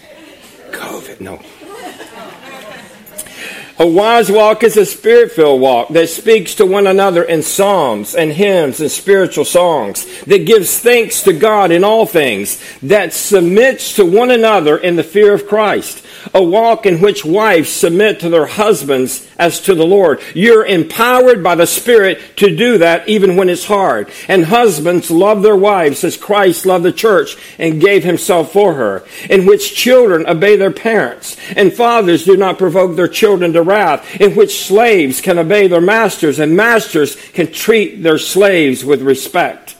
COVID, 0.82 1.20
no. 1.20 1.38
A 3.82 3.86
wise 3.86 4.30
walk 4.30 4.62
is 4.62 4.76
a 4.76 4.86
spirit 4.86 5.32
filled 5.32 5.60
walk 5.60 5.88
that 5.88 6.08
speaks 6.08 6.54
to 6.54 6.64
one 6.64 6.86
another 6.86 7.24
in 7.24 7.42
psalms 7.42 8.14
and 8.14 8.30
hymns 8.30 8.80
and 8.80 8.88
spiritual 8.88 9.44
songs, 9.44 10.06
that 10.22 10.46
gives 10.46 10.78
thanks 10.78 11.22
to 11.22 11.32
God 11.32 11.72
in 11.72 11.82
all 11.82 12.06
things, 12.06 12.62
that 12.82 13.12
submits 13.12 13.96
to 13.96 14.04
one 14.04 14.30
another 14.30 14.78
in 14.78 14.94
the 14.94 15.02
fear 15.02 15.34
of 15.34 15.48
Christ. 15.48 16.06
A 16.32 16.40
walk 16.40 16.86
in 16.86 17.00
which 17.00 17.24
wives 17.24 17.70
submit 17.70 18.20
to 18.20 18.28
their 18.28 18.46
husbands 18.46 19.26
as 19.36 19.60
to 19.62 19.74
the 19.74 19.84
Lord. 19.84 20.20
You're 20.34 20.64
empowered 20.64 21.42
by 21.42 21.56
the 21.56 21.66
Spirit 21.66 22.20
to 22.36 22.54
do 22.54 22.78
that 22.78 23.08
even 23.08 23.34
when 23.34 23.48
it's 23.48 23.64
hard. 23.64 24.08
And 24.28 24.44
husbands 24.44 25.10
love 25.10 25.42
their 25.42 25.56
wives 25.56 26.04
as 26.04 26.16
Christ 26.16 26.64
loved 26.64 26.84
the 26.84 26.92
church 26.92 27.36
and 27.58 27.80
gave 27.80 28.04
himself 28.04 28.52
for 28.52 28.74
her. 28.74 29.04
In 29.28 29.46
which 29.46 29.74
children 29.74 30.28
obey 30.28 30.54
their 30.54 30.70
parents. 30.70 31.36
And 31.56 31.72
fathers 31.72 32.24
do 32.24 32.36
not 32.36 32.58
provoke 32.58 32.94
their 32.94 33.08
children 33.08 33.52
to 33.54 33.62
wrath. 33.72 34.20
In 34.20 34.36
which 34.36 34.64
slaves 34.64 35.20
can 35.20 35.38
obey 35.38 35.66
their 35.66 35.80
masters 35.80 36.38
and 36.38 36.56
masters 36.56 37.16
can 37.30 37.52
treat 37.52 38.02
their 38.02 38.18
slaves 38.18 38.84
with 38.84 39.02
respect. 39.02 39.76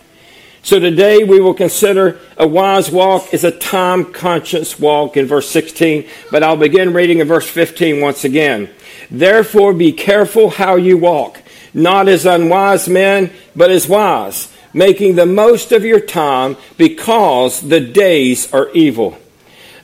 So 0.65 0.79
today 0.79 1.25
we 1.25 1.41
will 1.41 1.55
consider 1.55 2.21
a 2.37 2.47
wise 2.47 2.89
walk 2.89 3.35
is 3.35 3.43
a 3.43 3.51
time 3.51 4.13
conscious 4.13 4.79
walk 4.79 5.17
in 5.17 5.27
verse 5.27 5.51
16, 5.51 6.09
but 6.31 6.45
I'll 6.45 6.57
begin 6.57 6.93
reading 6.93 7.19
in 7.19 7.27
verse 7.27 7.49
15 7.49 8.01
once 8.01 8.25
again. 8.25 8.71
Therefore 9.11 9.73
be 9.73 9.93
careful 9.93 10.51
how 10.51 10.77
you 10.77 10.97
walk, 10.97 11.43
not 11.75 12.07
as 12.07 12.27
unwise 12.27 12.89
men, 12.89 13.33
but 13.57 13.73
as 13.73 13.89
wise, 13.89 14.53
making 14.73 15.17
the 15.17 15.27
most 15.27 15.73
of 15.73 15.85
your 15.85 15.99
time 15.99 16.57
because 16.77 17.61
the 17.61 17.81
days 17.81 18.53
are 18.55 18.71
evil. 18.71 19.19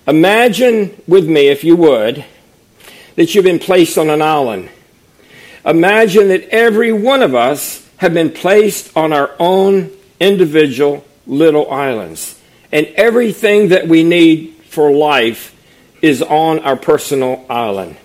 Imagine 0.07 1.03
with 1.09 1.29
me, 1.29 1.49
if 1.49 1.65
you 1.65 1.75
would, 1.75 2.25
that 3.19 3.35
you've 3.35 3.43
been 3.43 3.59
placed 3.59 3.99
on 3.99 4.11
an 4.11 4.23
island. 4.23 4.69
Imagine 5.65 6.29
that 6.29 6.49
every 6.51 6.93
one 6.93 7.21
of 7.21 7.35
us 7.35 7.85
have 7.97 8.15
been 8.15 8.31
placed 8.31 8.97
on 8.97 9.13
our 9.13 9.35
own 9.41 9.91
individual 10.21 11.05
little 11.27 11.69
islands. 11.69 12.41
And 12.71 12.87
everything 12.95 13.71
that 13.71 13.89
we 13.89 14.05
need 14.05 14.55
for 14.69 14.93
life 14.93 15.53
is 16.01 16.23
on 16.23 16.61
our 16.61 16.77
personal 16.77 17.45
island. 17.51 17.97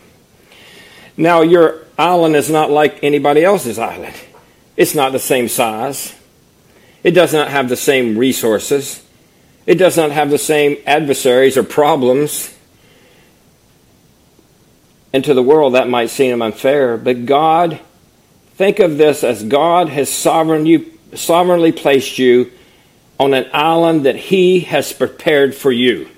Now, 1.15 1.41
your 1.41 1.83
island 1.95 2.35
is 2.35 2.49
not 2.49 2.71
like 2.71 3.03
anybody 3.03 3.43
else's 3.43 3.77
island. 3.77 4.15
It's 4.75 4.95
not 4.95 5.11
the 5.11 5.19
same 5.19 5.47
size. 5.47 6.15
It 7.03 7.11
does 7.11 7.33
not 7.33 7.49
have 7.49 7.69
the 7.69 7.75
same 7.75 8.17
resources. 8.17 9.05
It 9.67 9.75
does 9.75 9.95
not 9.95 10.09
have 10.09 10.31
the 10.31 10.39
same 10.39 10.77
adversaries 10.87 11.55
or 11.55 11.61
problems. 11.61 12.52
And 15.13 15.23
to 15.25 15.35
the 15.35 15.43
world, 15.43 15.75
that 15.75 15.87
might 15.87 16.09
seem 16.09 16.41
unfair, 16.41 16.97
but 16.97 17.27
God, 17.27 17.79
think 18.55 18.79
of 18.79 18.97
this 18.97 19.23
as 19.23 19.43
God 19.43 19.89
has 19.89 20.11
sovereign 20.11 20.65
you, 20.65 20.91
sovereignly 21.13 21.71
placed 21.71 22.17
you 22.17 22.51
on 23.19 23.35
an 23.35 23.47
island 23.53 24.07
that 24.07 24.15
He 24.15 24.61
has 24.61 24.91
prepared 24.91 25.53
for 25.53 25.71
you. 25.71 26.09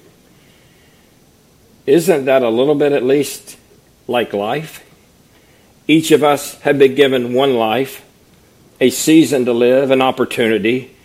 Isn't 1.86 2.25
that 2.25 2.42
a 2.42 2.50
little 2.50 2.74
bit 2.74 2.94
at 2.94 3.04
least 3.04 3.58
like 4.08 4.34
life? 4.34 4.82
Each 5.88 6.12
of 6.12 6.24
us 6.24 6.60
have 6.62 6.80
been 6.80 6.96
given 6.96 7.34
one 7.34 7.56
life, 7.56 8.04
a 8.80 8.90
season 8.90 9.46
to 9.46 9.54
live, 9.54 9.92
an 9.92 10.02
opportunity. 10.02 10.96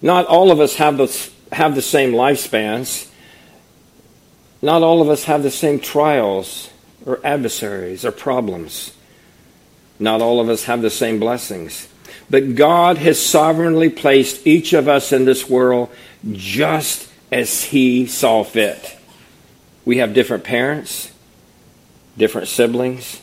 Not 0.00 0.26
all 0.26 0.50
of 0.50 0.60
us 0.60 0.76
have 0.76 0.96
the, 0.96 1.30
have 1.52 1.74
the 1.74 1.82
same 1.82 2.12
lifespans. 2.12 3.08
Not 4.62 4.82
all 4.82 5.02
of 5.02 5.08
us 5.08 5.24
have 5.24 5.42
the 5.42 5.50
same 5.50 5.78
trials 5.78 6.70
or 7.06 7.20
adversaries 7.24 8.04
or 8.04 8.12
problems. 8.12 8.94
Not 9.98 10.22
all 10.22 10.40
of 10.40 10.48
us 10.48 10.64
have 10.64 10.82
the 10.82 10.90
same 10.90 11.18
blessings. 11.18 11.88
But 12.30 12.54
God 12.54 12.98
has 12.98 13.24
sovereignly 13.24 13.88
placed 13.88 14.46
each 14.46 14.72
of 14.72 14.88
us 14.88 15.12
in 15.12 15.24
this 15.24 15.48
world 15.48 15.90
just 16.30 17.08
as 17.32 17.64
He 17.64 18.06
saw 18.06 18.44
fit. 18.44 18.96
We 19.84 19.98
have 19.98 20.14
different 20.14 20.44
parents, 20.44 21.12
different 22.16 22.48
siblings, 22.48 23.22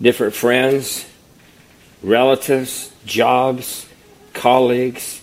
different 0.00 0.34
friends, 0.34 1.04
relatives, 2.02 2.92
jobs, 3.04 3.86
colleagues, 4.32 5.22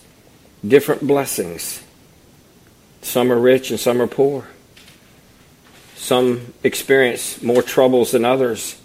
different 0.66 1.06
blessings. 1.06 1.82
Some 3.02 3.32
are 3.32 3.38
rich 3.38 3.70
and 3.70 3.80
some 3.80 4.00
are 4.02 4.06
poor. 4.06 4.46
Some 6.00 6.54
experience 6.64 7.42
more 7.42 7.62
troubles 7.62 8.12
than 8.12 8.24
others. 8.24 8.80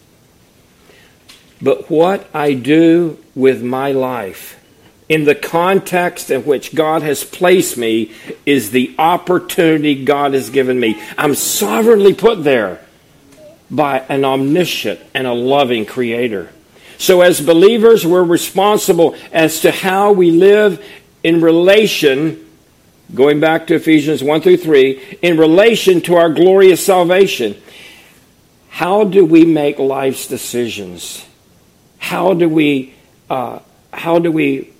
But 1.61 1.89
what 1.89 2.27
I 2.33 2.53
do 2.53 3.17
with 3.33 3.63
my 3.63 3.93
life 3.93 4.61
in 5.07 5.23
the 5.23 5.33
context 5.33 6.29
in 6.29 6.41
which 6.41 6.75
God 6.75 7.03
has 7.03 7.23
placed 7.23 7.77
me 7.77 8.11
is 8.45 8.71
the 8.71 8.93
opportunity 8.99 10.03
God 10.03 10.33
has 10.33 10.49
given 10.49 10.77
me. 10.77 11.01
I'm 11.17 11.35
sovereignly 11.35 12.13
put 12.13 12.43
there 12.43 12.81
by 13.71 13.99
an 14.09 14.25
omniscient 14.25 14.99
and 15.13 15.25
a 15.25 15.33
loving 15.33 15.85
creator. 15.85 16.51
So, 16.97 17.21
as 17.21 17.39
believers, 17.39 18.05
we're 18.05 18.23
responsible 18.23 19.15
as 19.31 19.61
to 19.61 19.71
how 19.71 20.11
we 20.11 20.31
live 20.31 20.85
in 21.23 21.39
relation, 21.39 22.44
going 23.13 23.39
back 23.39 23.67
to 23.67 23.75
Ephesians 23.75 24.23
1 24.23 24.41
through 24.41 24.57
3, 24.57 25.19
in 25.21 25.37
relation 25.37 26.01
to 26.01 26.15
our 26.15 26.29
glorious 26.29 26.83
salvation. 26.83 27.55
How 28.69 29.03
do 29.03 29.23
we 29.23 29.45
make 29.45 29.79
life's 29.79 30.27
decisions? 30.27 31.25
How 31.97 32.33
do 32.33 32.49
we, 32.49 32.93
uh, 33.29 33.59
how 33.93 34.19
do 34.19 34.31
we 34.31 34.71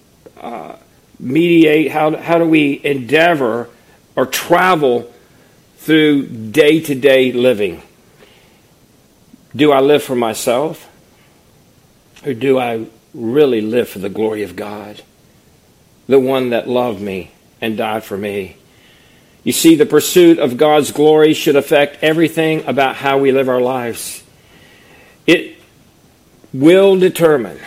uh, 0.41 0.75
mediate? 1.19 1.91
How, 1.91 2.15
how 2.17 2.37
do 2.37 2.45
we 2.45 2.81
endeavor 2.83 3.69
or 4.15 4.25
travel 4.25 5.13
through 5.77 6.27
day 6.27 6.81
to 6.81 6.95
day 6.95 7.31
living? 7.31 7.81
Do 9.55 9.71
I 9.71 9.79
live 9.79 10.03
for 10.03 10.15
myself? 10.15 10.89
Or 12.25 12.33
do 12.33 12.57
I 12.57 12.87
really 13.13 13.61
live 13.61 13.87
for 13.87 13.99
the 13.99 14.09
glory 14.09 14.43
of 14.43 14.55
God? 14.55 15.03
The 16.07 16.19
one 16.19 16.49
that 16.49 16.67
loved 16.67 17.01
me 17.01 17.31
and 17.65 17.75
died 17.75 18.03
for 18.03 18.15
me. 18.15 18.57
You 19.43 19.51
see, 19.51 19.75
the 19.75 19.85
pursuit 19.85 20.39
of 20.39 20.57
God's 20.57 20.91
glory 20.91 21.33
should 21.33 21.55
affect 21.55 22.03
everything 22.03 22.65
about 22.65 22.95
how 22.95 23.17
we 23.17 23.31
live 23.31 23.49
our 23.49 23.61
lives. 23.61 24.23
It 25.25 25.57
will 26.53 26.97
determine 26.97 27.59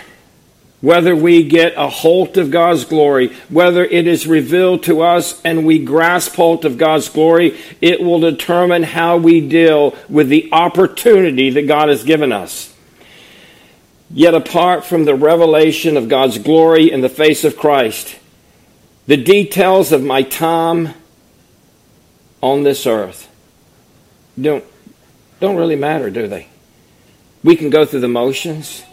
whether 0.81 1.15
we 1.15 1.43
get 1.43 1.75
a 1.77 1.89
hold 1.89 2.39
of 2.39 2.53
God's 2.53 2.85
glory, 2.85 3.35
whether 3.49 3.85
it 3.85 4.07
is 4.07 4.29
revealed 4.29 4.85
to 4.85 5.03
us 5.03 5.41
and 5.43 5.67
we 5.67 5.85
grasp 5.85 6.35
hold 6.35 6.65
of 6.65 6.79
God's 6.79 7.09
glory, 7.09 7.59
it 7.81 8.01
will 8.01 8.21
determine 8.21 8.85
how 8.85 9.17
we 9.17 9.41
deal 9.41 9.97
with 10.09 10.29
the 10.29 10.49
opportunity 10.53 11.51
that 11.51 11.67
God 11.67 11.89
has 11.89 12.05
given 12.05 12.31
us. 12.31 12.73
Yet 14.11 14.35
apart 14.35 14.85
from 14.85 15.05
the 15.05 15.17
revelation 15.17 15.97
of 15.97 16.09
God's 16.09 16.39
glory 16.39 16.91
in 16.91 17.01
the 17.01 17.09
face 17.09 17.45
of 17.45 17.57
Christ, 17.57 18.18
the 19.09 19.17
details 19.17 19.91
of 19.91 20.05
my 20.05 20.23
time 20.23 20.91
on 22.43 22.63
this 22.63 22.87
earth 22.87 23.27
don't, 24.41 24.63
don't 25.41 25.57
really 25.57 25.77
matter, 25.77 26.11
do 26.11 26.29
they? 26.29 26.47
We 27.43 27.57
can 27.57 27.71
go 27.71 27.87
through 27.87 28.01
the 28.01 28.09
motions. 28.09 28.85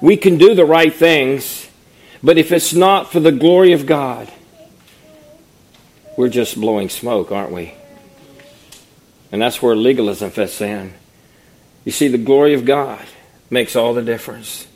We 0.00 0.16
can 0.16 0.38
do 0.38 0.54
the 0.54 0.64
right 0.64 0.92
things, 0.92 1.68
but 2.22 2.38
if 2.38 2.52
it's 2.52 2.72
not 2.72 3.12
for 3.12 3.20
the 3.20 3.32
glory 3.32 3.72
of 3.72 3.84
God, 3.84 4.32
we're 6.16 6.30
just 6.30 6.58
blowing 6.58 6.88
smoke, 6.88 7.30
aren't 7.30 7.52
we? 7.52 7.74
And 9.30 9.42
that's 9.42 9.60
where 9.60 9.76
legalism 9.76 10.30
fits 10.30 10.60
in. 10.62 10.94
You 11.84 11.92
see, 11.92 12.08
the 12.08 12.18
glory 12.18 12.54
of 12.54 12.64
God 12.64 13.04
makes 13.50 13.76
all 13.76 13.92
the 13.92 14.02
difference. 14.02 14.66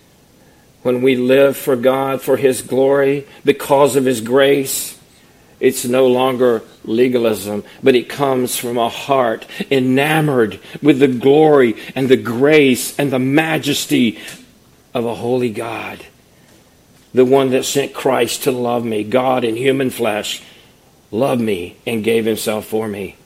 When 0.84 1.00
we 1.00 1.16
live 1.16 1.56
for 1.56 1.76
God, 1.76 2.20
for 2.20 2.36
His 2.36 2.60
glory, 2.60 3.26
because 3.42 3.96
of 3.96 4.04
His 4.04 4.20
grace, 4.20 4.98
it's 5.58 5.86
no 5.86 6.08
longer 6.08 6.60
legalism, 6.84 7.64
but 7.82 7.94
it 7.94 8.10
comes 8.10 8.58
from 8.58 8.76
a 8.76 8.90
heart 8.90 9.46
enamored 9.70 10.60
with 10.82 10.98
the 10.98 11.08
glory 11.08 11.74
and 11.94 12.10
the 12.10 12.18
grace 12.18 12.98
and 12.98 13.10
the 13.10 13.18
majesty 13.18 14.18
of 14.92 15.06
a 15.06 15.14
holy 15.14 15.48
God, 15.48 16.04
the 17.14 17.24
one 17.24 17.48
that 17.52 17.64
sent 17.64 17.94
Christ 17.94 18.42
to 18.42 18.52
love 18.52 18.84
me, 18.84 19.04
God 19.04 19.42
in 19.42 19.56
human 19.56 19.88
flesh, 19.88 20.42
loved 21.10 21.40
me 21.40 21.78
and 21.86 22.04
gave 22.04 22.26
himself 22.26 22.66
for 22.66 22.86
me. 22.86 23.16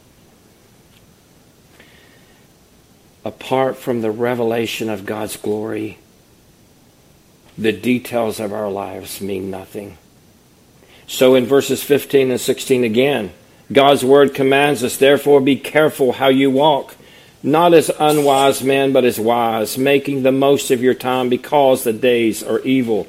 Apart 3.25 3.79
from 3.79 4.01
the 4.01 4.12
revelation 4.12 4.88
of 4.88 5.05
God's 5.05 5.37
glory, 5.37 5.99
the 7.59 7.73
details 7.73 8.40
of 8.40 8.53
our 8.53 8.71
lives 8.71 9.21
mean 9.21 9.51
nothing. 9.51 9.99
So 11.07 11.35
in 11.35 11.44
verses 11.44 11.83
15 11.83 12.31
and 12.31 12.40
16 12.40 12.85
again, 12.85 13.33
God's 13.73 14.05
word 14.05 14.35
commands 14.35 14.83
us, 14.83 14.97
therefore 14.97 15.40
be 15.40 15.57
careful 15.57 16.12
how 16.12 16.29
you 16.29 16.51
walk 16.51 16.94
not 17.42 17.73
as 17.73 17.90
unwise 18.01 18.62
men, 18.62 18.92
but 18.92 19.05
as 19.05 19.18
wise, 19.18 19.79
making 19.79 20.23
the 20.23 20.33
most 20.33 20.71
of 20.71 20.83
your 20.83 20.94
time 20.94 21.29
because 21.29 21.85
the 21.85 21.92
days 21.92 22.42
are 22.42 22.61
evil. 22.61 23.07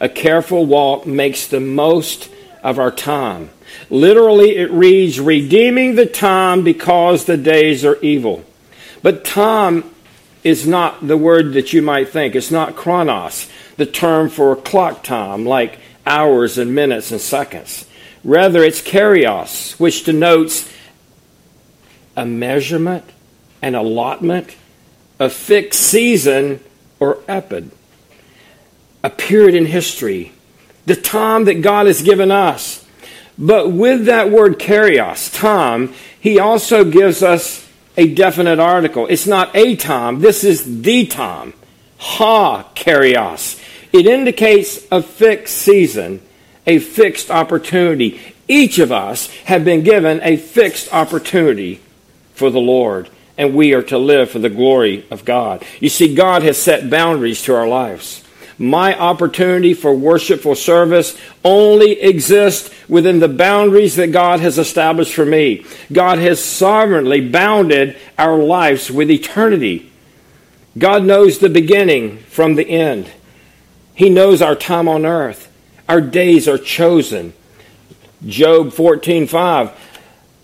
A 0.00 0.08
careful 0.08 0.66
walk 0.66 1.06
makes 1.06 1.46
the 1.46 1.60
most 1.60 2.30
of 2.62 2.78
our 2.78 2.90
time. 2.90 3.50
Literally, 3.88 4.56
it 4.56 4.70
reads, 4.70 5.20
redeeming 5.20 5.94
the 5.94 6.06
time 6.06 6.64
because 6.64 7.24
the 7.24 7.36
days 7.36 7.84
are 7.84 7.98
evil. 8.00 8.44
But 9.02 9.24
time 9.24 9.84
is 10.42 10.66
not 10.66 11.06
the 11.06 11.16
word 11.16 11.52
that 11.52 11.72
you 11.72 11.80
might 11.80 12.08
think. 12.08 12.34
It's 12.34 12.50
not 12.50 12.74
chronos, 12.74 13.48
the 13.80 13.86
term 13.86 14.28
for 14.28 14.54
clock 14.54 15.02
time, 15.02 15.44
like 15.44 15.80
hours 16.06 16.58
and 16.58 16.74
minutes 16.74 17.10
and 17.10 17.20
seconds. 17.20 17.86
Rather, 18.22 18.62
it's 18.62 18.80
kairos, 18.80 19.72
which 19.80 20.04
denotes 20.04 20.70
a 22.16 22.24
measurement 22.24 23.04
an 23.62 23.74
allotment, 23.74 24.56
a 25.18 25.28
fixed 25.28 25.80
season, 25.80 26.60
or 26.98 27.18
epid, 27.28 27.70
a 29.02 29.10
period 29.10 29.54
in 29.54 29.66
history, 29.66 30.32
the 30.86 30.96
time 30.96 31.44
that 31.44 31.62
God 31.62 31.86
has 31.86 32.02
given 32.02 32.30
us. 32.30 32.84
But 33.38 33.70
with 33.72 34.06
that 34.06 34.30
word 34.30 34.58
kairos, 34.58 35.34
time, 35.34 35.94
he 36.18 36.38
also 36.38 36.84
gives 36.84 37.22
us 37.22 37.66
a 37.96 38.14
definite 38.14 38.58
article. 38.58 39.06
It's 39.08 39.26
not 39.26 39.54
a 39.54 39.76
time, 39.76 40.20
this 40.20 40.44
is 40.44 40.82
the 40.82 41.06
time. 41.06 41.54
Ha 41.98 42.64
kairos. 42.74 43.62
It 43.92 44.06
indicates 44.06 44.86
a 44.90 45.02
fixed 45.02 45.56
season, 45.56 46.20
a 46.66 46.78
fixed 46.78 47.30
opportunity. 47.30 48.20
Each 48.48 48.78
of 48.78 48.92
us 48.92 49.30
have 49.44 49.64
been 49.64 49.82
given 49.82 50.20
a 50.22 50.36
fixed 50.36 50.92
opportunity 50.92 51.80
for 52.34 52.50
the 52.50 52.60
Lord 52.60 53.10
and 53.40 53.54
we 53.54 53.72
are 53.72 53.82
to 53.82 53.96
live 53.96 54.30
for 54.30 54.38
the 54.38 54.50
glory 54.50 55.06
of 55.10 55.24
God. 55.24 55.64
You 55.80 55.88
see, 55.88 56.14
God 56.14 56.42
has 56.42 56.60
set 56.60 56.90
boundaries 56.90 57.40
to 57.44 57.54
our 57.54 57.66
lives. 57.66 58.22
My 58.58 58.94
opportunity 58.98 59.72
for 59.72 59.94
worshipful 59.94 60.56
service 60.56 61.16
only 61.42 61.92
exists 62.02 62.68
within 62.86 63.18
the 63.18 63.28
boundaries 63.28 63.96
that 63.96 64.12
God 64.12 64.40
has 64.40 64.58
established 64.58 65.14
for 65.14 65.24
me. 65.24 65.64
God 65.90 66.18
has 66.18 66.44
sovereignly 66.44 67.26
bounded 67.26 67.96
our 68.18 68.36
lives 68.36 68.90
with 68.90 69.10
eternity. 69.10 69.90
God 70.76 71.04
knows 71.04 71.38
the 71.38 71.48
beginning 71.48 72.18
from 72.18 72.56
the 72.56 72.68
end. 72.68 73.10
He 74.00 74.08
knows 74.08 74.40
our 74.40 74.54
time 74.56 74.88
on 74.88 75.04
earth. 75.04 75.52
Our 75.86 76.00
days 76.00 76.48
are 76.48 76.56
chosen. 76.56 77.34
Job 78.26 78.72
14:5 78.72 79.72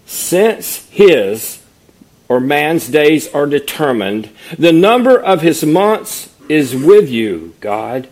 Since 0.04 0.86
his 0.90 1.60
or 2.28 2.38
man's 2.38 2.86
days 2.86 3.32
are 3.32 3.46
determined. 3.46 4.28
The 4.58 4.74
number 4.74 5.18
of 5.18 5.40
his 5.40 5.64
months 5.64 6.28
is 6.50 6.76
with 6.76 7.08
you, 7.08 7.54
God, 7.60 8.08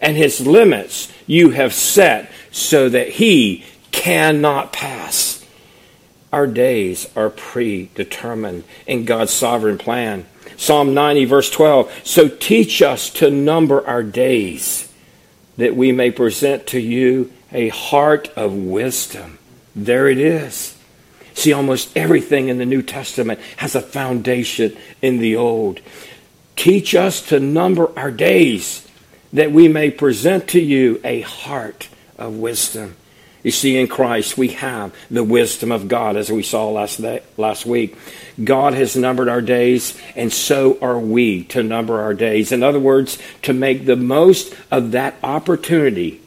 and 0.00 0.16
his 0.16 0.46
limits 0.46 1.08
you 1.26 1.50
have 1.50 1.74
set 1.74 2.30
so 2.52 2.88
that 2.88 3.08
he 3.08 3.64
cannot 3.90 4.72
pass. 4.72 5.44
Our 6.32 6.46
days 6.46 7.08
are 7.16 7.30
predetermined 7.30 8.62
in 8.86 9.04
God's 9.04 9.32
sovereign 9.32 9.78
plan. 9.78 10.26
Psalm 10.56 10.94
90, 10.94 11.24
verse 11.24 11.50
12. 11.50 11.92
So 12.04 12.28
teach 12.28 12.82
us 12.82 13.10
to 13.10 13.30
number 13.30 13.86
our 13.86 14.02
days 14.02 14.92
that 15.56 15.76
we 15.76 15.92
may 15.92 16.10
present 16.10 16.66
to 16.68 16.80
you 16.80 17.32
a 17.52 17.68
heart 17.68 18.28
of 18.36 18.52
wisdom. 18.52 19.38
There 19.74 20.08
it 20.08 20.18
is. 20.18 20.76
See, 21.34 21.52
almost 21.52 21.94
everything 21.96 22.48
in 22.48 22.58
the 22.58 22.64
New 22.64 22.82
Testament 22.82 23.40
has 23.58 23.74
a 23.74 23.82
foundation 23.82 24.76
in 25.02 25.18
the 25.18 25.36
Old. 25.36 25.80
Teach 26.56 26.94
us 26.94 27.20
to 27.28 27.38
number 27.38 27.96
our 27.98 28.10
days 28.10 28.88
that 29.32 29.52
we 29.52 29.68
may 29.68 29.90
present 29.90 30.48
to 30.48 30.60
you 30.60 31.00
a 31.04 31.20
heart 31.20 31.88
of 32.16 32.34
wisdom. 32.36 32.96
You 33.46 33.52
see, 33.52 33.78
in 33.78 33.86
Christ, 33.86 34.36
we 34.36 34.48
have 34.48 34.92
the 35.08 35.22
wisdom 35.22 35.70
of 35.70 35.86
God, 35.86 36.16
as 36.16 36.32
we 36.32 36.42
saw 36.42 36.68
last, 36.68 37.00
day, 37.00 37.22
last 37.36 37.64
week. 37.64 37.96
God 38.42 38.74
has 38.74 38.96
numbered 38.96 39.28
our 39.28 39.40
days, 39.40 39.96
and 40.16 40.32
so 40.32 40.76
are 40.82 40.98
we 40.98 41.44
to 41.44 41.62
number 41.62 42.00
our 42.00 42.12
days. 42.12 42.50
In 42.50 42.64
other 42.64 42.80
words, 42.80 43.18
to 43.42 43.52
make 43.52 43.86
the 43.86 43.94
most 43.94 44.52
of 44.72 44.90
that 44.90 45.14
opportunity, 45.22 46.20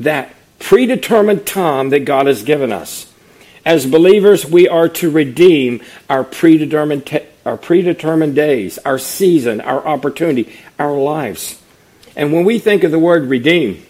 that 0.00 0.34
predetermined 0.58 1.46
time 1.46 1.90
that 1.90 2.00
God 2.00 2.26
has 2.26 2.42
given 2.42 2.72
us. 2.72 3.06
As 3.64 3.86
believers, 3.86 4.44
we 4.44 4.66
are 4.66 4.88
to 4.88 5.12
redeem 5.12 5.80
our 6.10 6.24
predetermined, 6.24 7.06
te- 7.06 7.26
our 7.46 7.56
predetermined 7.56 8.34
days, 8.34 8.78
our 8.78 8.98
season, 8.98 9.60
our 9.60 9.86
opportunity, 9.86 10.52
our 10.80 10.96
lives. 10.96 11.62
And 12.16 12.32
when 12.32 12.44
we 12.44 12.58
think 12.58 12.82
of 12.82 12.90
the 12.90 12.98
word 12.98 13.28
redeem, 13.28 13.86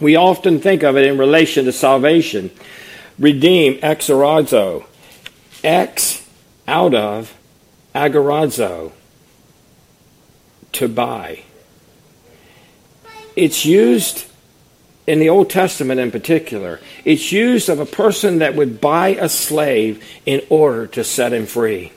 we 0.00 0.16
often 0.16 0.60
think 0.60 0.82
of 0.82 0.96
it 0.96 1.06
in 1.06 1.18
relation 1.18 1.64
to 1.66 1.72
salvation. 1.72 2.50
Redeem, 3.18 3.78
exagorazo, 3.80 4.84
ex, 5.62 6.26
out 6.66 6.94
of, 6.94 7.36
agorazo, 7.94 8.92
to 10.72 10.88
buy. 10.88 11.42
It's 13.36 13.64
used 13.64 14.26
in 15.06 15.18
the 15.18 15.28
Old 15.28 15.50
Testament 15.50 16.00
in 16.00 16.10
particular. 16.10 16.80
It's 17.04 17.32
used 17.32 17.68
of 17.68 17.80
a 17.80 17.86
person 17.86 18.38
that 18.38 18.54
would 18.54 18.80
buy 18.80 19.08
a 19.08 19.28
slave 19.28 20.04
in 20.24 20.42
order 20.48 20.86
to 20.88 21.04
set 21.04 21.32
him 21.32 21.46
free. 21.46 21.92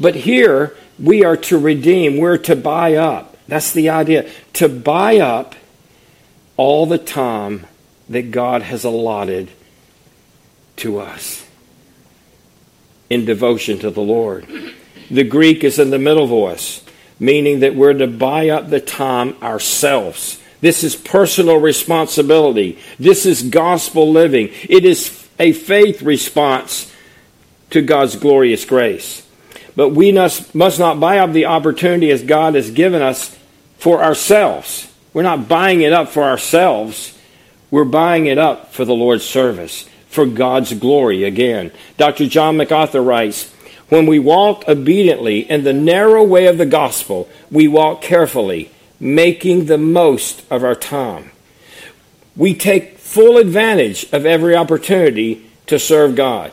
But 0.00 0.14
here, 0.14 0.76
we 0.98 1.24
are 1.24 1.36
to 1.36 1.58
redeem, 1.58 2.18
we're 2.18 2.38
to 2.38 2.56
buy 2.56 2.94
up. 2.94 3.36
That's 3.48 3.72
the 3.72 3.88
idea. 3.90 4.30
To 4.54 4.68
buy 4.68 5.18
up 5.18 5.54
all 6.58 6.84
the 6.84 6.98
time 6.98 7.66
that 8.10 8.30
God 8.30 8.60
has 8.60 8.84
allotted 8.84 9.48
to 10.76 10.98
us 10.98 11.46
in 13.08 13.24
devotion 13.24 13.78
to 13.78 13.90
the 13.90 14.02
Lord. 14.02 14.46
The 15.10 15.24
Greek 15.24 15.64
is 15.64 15.78
in 15.78 15.90
the 15.90 15.98
middle 15.98 16.26
voice, 16.26 16.84
meaning 17.18 17.60
that 17.60 17.74
we're 17.74 17.94
to 17.94 18.06
buy 18.06 18.50
up 18.50 18.68
the 18.68 18.80
time 18.80 19.34
ourselves. 19.42 20.38
This 20.60 20.82
is 20.82 20.96
personal 20.96 21.56
responsibility. 21.56 22.78
This 22.98 23.24
is 23.24 23.42
gospel 23.42 24.10
living. 24.10 24.50
It 24.68 24.84
is 24.84 25.26
a 25.38 25.52
faith 25.52 26.02
response 26.02 26.92
to 27.70 27.80
God's 27.82 28.16
glorious 28.16 28.64
grace. 28.64 29.24
But 29.76 29.90
we 29.90 30.10
must, 30.10 30.54
must 30.56 30.80
not 30.80 30.98
buy 30.98 31.18
up 31.18 31.32
the 31.32 31.46
opportunity 31.46 32.10
as 32.10 32.22
God 32.24 32.56
has 32.56 32.72
given 32.72 33.00
us 33.00 33.38
for 33.78 34.02
ourselves. 34.02 34.87
We're 35.18 35.24
not 35.24 35.48
buying 35.48 35.80
it 35.80 35.92
up 35.92 36.10
for 36.10 36.22
ourselves. 36.22 37.12
We're 37.72 37.82
buying 37.82 38.26
it 38.26 38.38
up 38.38 38.72
for 38.72 38.84
the 38.84 38.94
Lord's 38.94 39.24
service, 39.24 39.84
for 40.06 40.24
God's 40.24 40.72
glory 40.74 41.24
again. 41.24 41.72
Dr. 41.96 42.28
John 42.28 42.56
MacArthur 42.56 43.02
writes, 43.02 43.52
when 43.88 44.06
we 44.06 44.20
walk 44.20 44.68
obediently 44.68 45.40
in 45.40 45.64
the 45.64 45.72
narrow 45.72 46.22
way 46.22 46.46
of 46.46 46.56
the 46.56 46.66
gospel, 46.66 47.28
we 47.50 47.66
walk 47.66 48.00
carefully, 48.00 48.70
making 49.00 49.64
the 49.64 49.76
most 49.76 50.44
of 50.52 50.62
our 50.62 50.76
time. 50.76 51.32
We 52.36 52.54
take 52.54 52.98
full 52.98 53.38
advantage 53.38 54.06
of 54.12 54.24
every 54.24 54.54
opportunity 54.54 55.50
to 55.66 55.80
serve 55.80 56.14
God, 56.14 56.52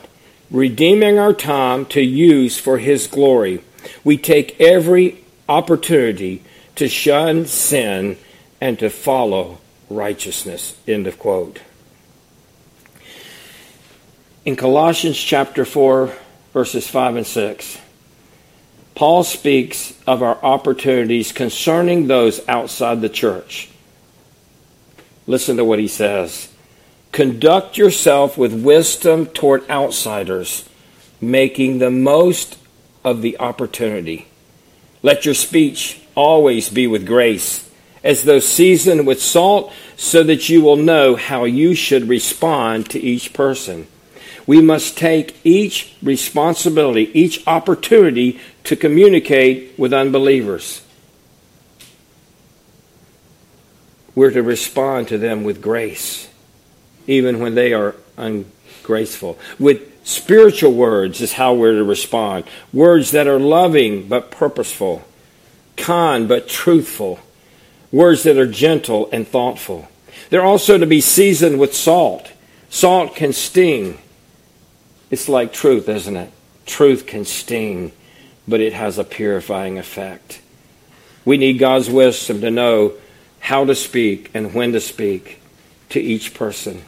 redeeming 0.50 1.20
our 1.20 1.34
time 1.34 1.86
to 1.86 2.00
use 2.00 2.58
for 2.58 2.78
His 2.78 3.06
glory. 3.06 3.62
We 4.02 4.18
take 4.18 4.60
every 4.60 5.24
opportunity 5.48 6.42
to 6.74 6.88
shun 6.88 7.46
sin 7.46 8.16
and 8.60 8.78
to 8.78 8.90
follow 8.90 9.58
righteousness. 9.90 10.76
End 10.86 11.06
of 11.06 11.18
quote. 11.18 11.60
In 14.44 14.56
Colossians 14.56 15.18
chapter 15.18 15.64
4, 15.64 16.12
verses 16.52 16.88
5 16.88 17.16
and 17.16 17.26
6, 17.26 17.78
Paul 18.94 19.24
speaks 19.24 19.92
of 20.06 20.22
our 20.22 20.42
opportunities 20.42 21.32
concerning 21.32 22.06
those 22.06 22.46
outside 22.48 23.00
the 23.00 23.08
church. 23.08 23.68
Listen 25.26 25.56
to 25.56 25.64
what 25.64 25.80
he 25.80 25.88
says. 25.88 26.48
Conduct 27.12 27.76
yourself 27.76 28.38
with 28.38 28.52
wisdom 28.52 29.26
toward 29.26 29.68
outsiders, 29.68 30.68
making 31.20 31.78
the 31.78 31.90
most 31.90 32.56
of 33.04 33.22
the 33.22 33.38
opportunity. 33.38 34.28
Let 35.02 35.24
your 35.24 35.34
speech 35.34 36.00
always 36.14 36.68
be 36.68 36.86
with 36.86 37.06
grace 37.06 37.65
as 38.06 38.22
though 38.22 38.38
seasoned 38.38 39.06
with 39.06 39.20
salt, 39.20 39.72
so 39.96 40.22
that 40.22 40.48
you 40.48 40.62
will 40.62 40.76
know 40.76 41.16
how 41.16 41.44
you 41.44 41.74
should 41.74 42.08
respond 42.08 42.88
to 42.90 43.00
each 43.00 43.32
person. 43.32 43.86
We 44.46 44.60
must 44.60 44.96
take 44.96 45.36
each 45.42 45.96
responsibility, 46.02 47.10
each 47.18 47.44
opportunity 47.46 48.40
to 48.64 48.76
communicate 48.76 49.76
with 49.76 49.92
unbelievers. 49.92 50.82
We're 54.14 54.30
to 54.30 54.42
respond 54.42 55.08
to 55.08 55.18
them 55.18 55.42
with 55.42 55.60
grace, 55.60 56.28
even 57.06 57.40
when 57.40 57.54
they 57.54 57.72
are 57.72 57.96
ungraceful. 58.16 59.36
With 59.58 60.06
spiritual 60.06 60.72
words 60.72 61.20
is 61.20 61.32
how 61.32 61.54
we're 61.54 61.74
to 61.74 61.84
respond. 61.84 62.44
Words 62.72 63.10
that 63.10 63.26
are 63.26 63.40
loving 63.40 64.06
but 64.08 64.30
purposeful, 64.30 65.04
kind 65.76 66.28
but 66.28 66.48
truthful, 66.48 67.18
words 67.92 68.22
that 68.24 68.38
are 68.38 68.46
gentle 68.46 69.08
and 69.12 69.26
thoughtful. 69.26 69.88
They're 70.30 70.44
also 70.44 70.78
to 70.78 70.86
be 70.86 71.00
seasoned 71.00 71.58
with 71.58 71.74
salt. 71.74 72.32
Salt 72.68 73.14
can 73.14 73.32
sting. 73.32 73.98
It's 75.10 75.28
like 75.28 75.52
truth, 75.52 75.88
isn't 75.88 76.16
it? 76.16 76.32
Truth 76.66 77.06
can 77.06 77.24
sting, 77.24 77.92
but 78.48 78.60
it 78.60 78.72
has 78.72 78.98
a 78.98 79.04
purifying 79.04 79.78
effect. 79.78 80.40
We 81.24 81.36
need 81.36 81.58
God's 81.58 81.88
wisdom 81.88 82.40
to 82.40 82.50
know 82.50 82.94
how 83.40 83.64
to 83.64 83.74
speak 83.74 84.30
and 84.34 84.52
when 84.54 84.72
to 84.72 84.80
speak 84.80 85.40
to 85.90 86.00
each 86.00 86.34
person. 86.34 86.82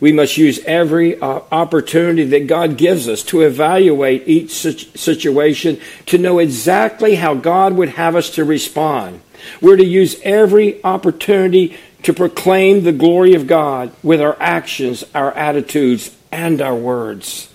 We 0.00 0.12
must 0.12 0.36
use 0.38 0.58
every 0.64 1.20
opportunity 1.20 2.24
that 2.24 2.46
God 2.46 2.76
gives 2.76 3.06
us 3.06 3.22
to 3.24 3.42
evaluate 3.42 4.26
each 4.26 4.50
situation 4.50 5.80
to 6.06 6.18
know 6.18 6.38
exactly 6.38 7.16
how 7.16 7.34
God 7.34 7.74
would 7.74 7.90
have 7.90 8.16
us 8.16 8.30
to 8.30 8.44
respond. 8.44 9.20
We're 9.60 9.76
to 9.76 9.84
use 9.84 10.20
every 10.22 10.82
opportunity 10.84 11.76
to 12.02 12.12
proclaim 12.12 12.82
the 12.82 12.92
glory 12.92 13.34
of 13.34 13.46
God 13.46 13.92
with 14.02 14.20
our 14.20 14.36
actions, 14.40 15.04
our 15.14 15.32
attitudes, 15.32 16.10
and 16.32 16.62
our 16.62 16.74
words, 16.74 17.48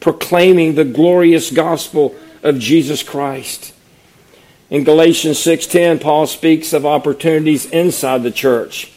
proclaiming 0.00 0.74
the 0.74 0.84
glorious 0.84 1.50
gospel 1.50 2.14
of 2.42 2.58
Jesus 2.58 3.02
Christ. 3.02 3.72
In 4.70 4.84
Galatians 4.84 5.38
6:10, 5.38 5.98
Paul 5.98 6.26
speaks 6.26 6.72
of 6.72 6.84
opportunities 6.84 7.66
inside 7.66 8.22
the 8.22 8.30
church. 8.30 8.88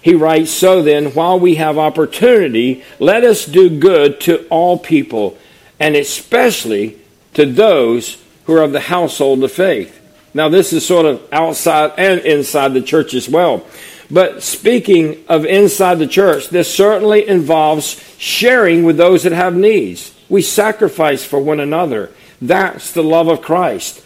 He 0.00 0.14
writes, 0.14 0.50
"So 0.50 0.80
then, 0.80 1.06
while 1.06 1.38
we 1.38 1.56
have 1.56 1.76
opportunity, 1.76 2.82
let 3.00 3.24
us 3.24 3.44
do 3.44 3.68
good 3.68 4.20
to 4.20 4.46
all 4.48 4.78
people, 4.78 5.36
and 5.80 5.96
especially 5.96 6.96
to 7.34 7.44
those 7.44 8.16
who 8.44 8.54
are 8.54 8.62
of 8.62 8.72
the 8.72 8.80
household 8.80 9.42
of 9.42 9.52
faith." 9.52 9.97
Now, 10.38 10.48
this 10.48 10.72
is 10.72 10.86
sort 10.86 11.04
of 11.04 11.20
outside 11.32 11.94
and 11.98 12.20
inside 12.20 12.72
the 12.72 12.80
church 12.80 13.12
as 13.12 13.28
well. 13.28 13.66
But 14.08 14.40
speaking 14.44 15.24
of 15.28 15.44
inside 15.44 15.98
the 15.98 16.06
church, 16.06 16.48
this 16.50 16.72
certainly 16.72 17.26
involves 17.26 18.00
sharing 18.18 18.84
with 18.84 18.96
those 18.96 19.24
that 19.24 19.32
have 19.32 19.56
needs. 19.56 20.14
We 20.28 20.42
sacrifice 20.42 21.24
for 21.24 21.40
one 21.40 21.58
another. 21.58 22.12
That's 22.40 22.92
the 22.92 23.02
love 23.02 23.26
of 23.26 23.42
Christ. 23.42 24.00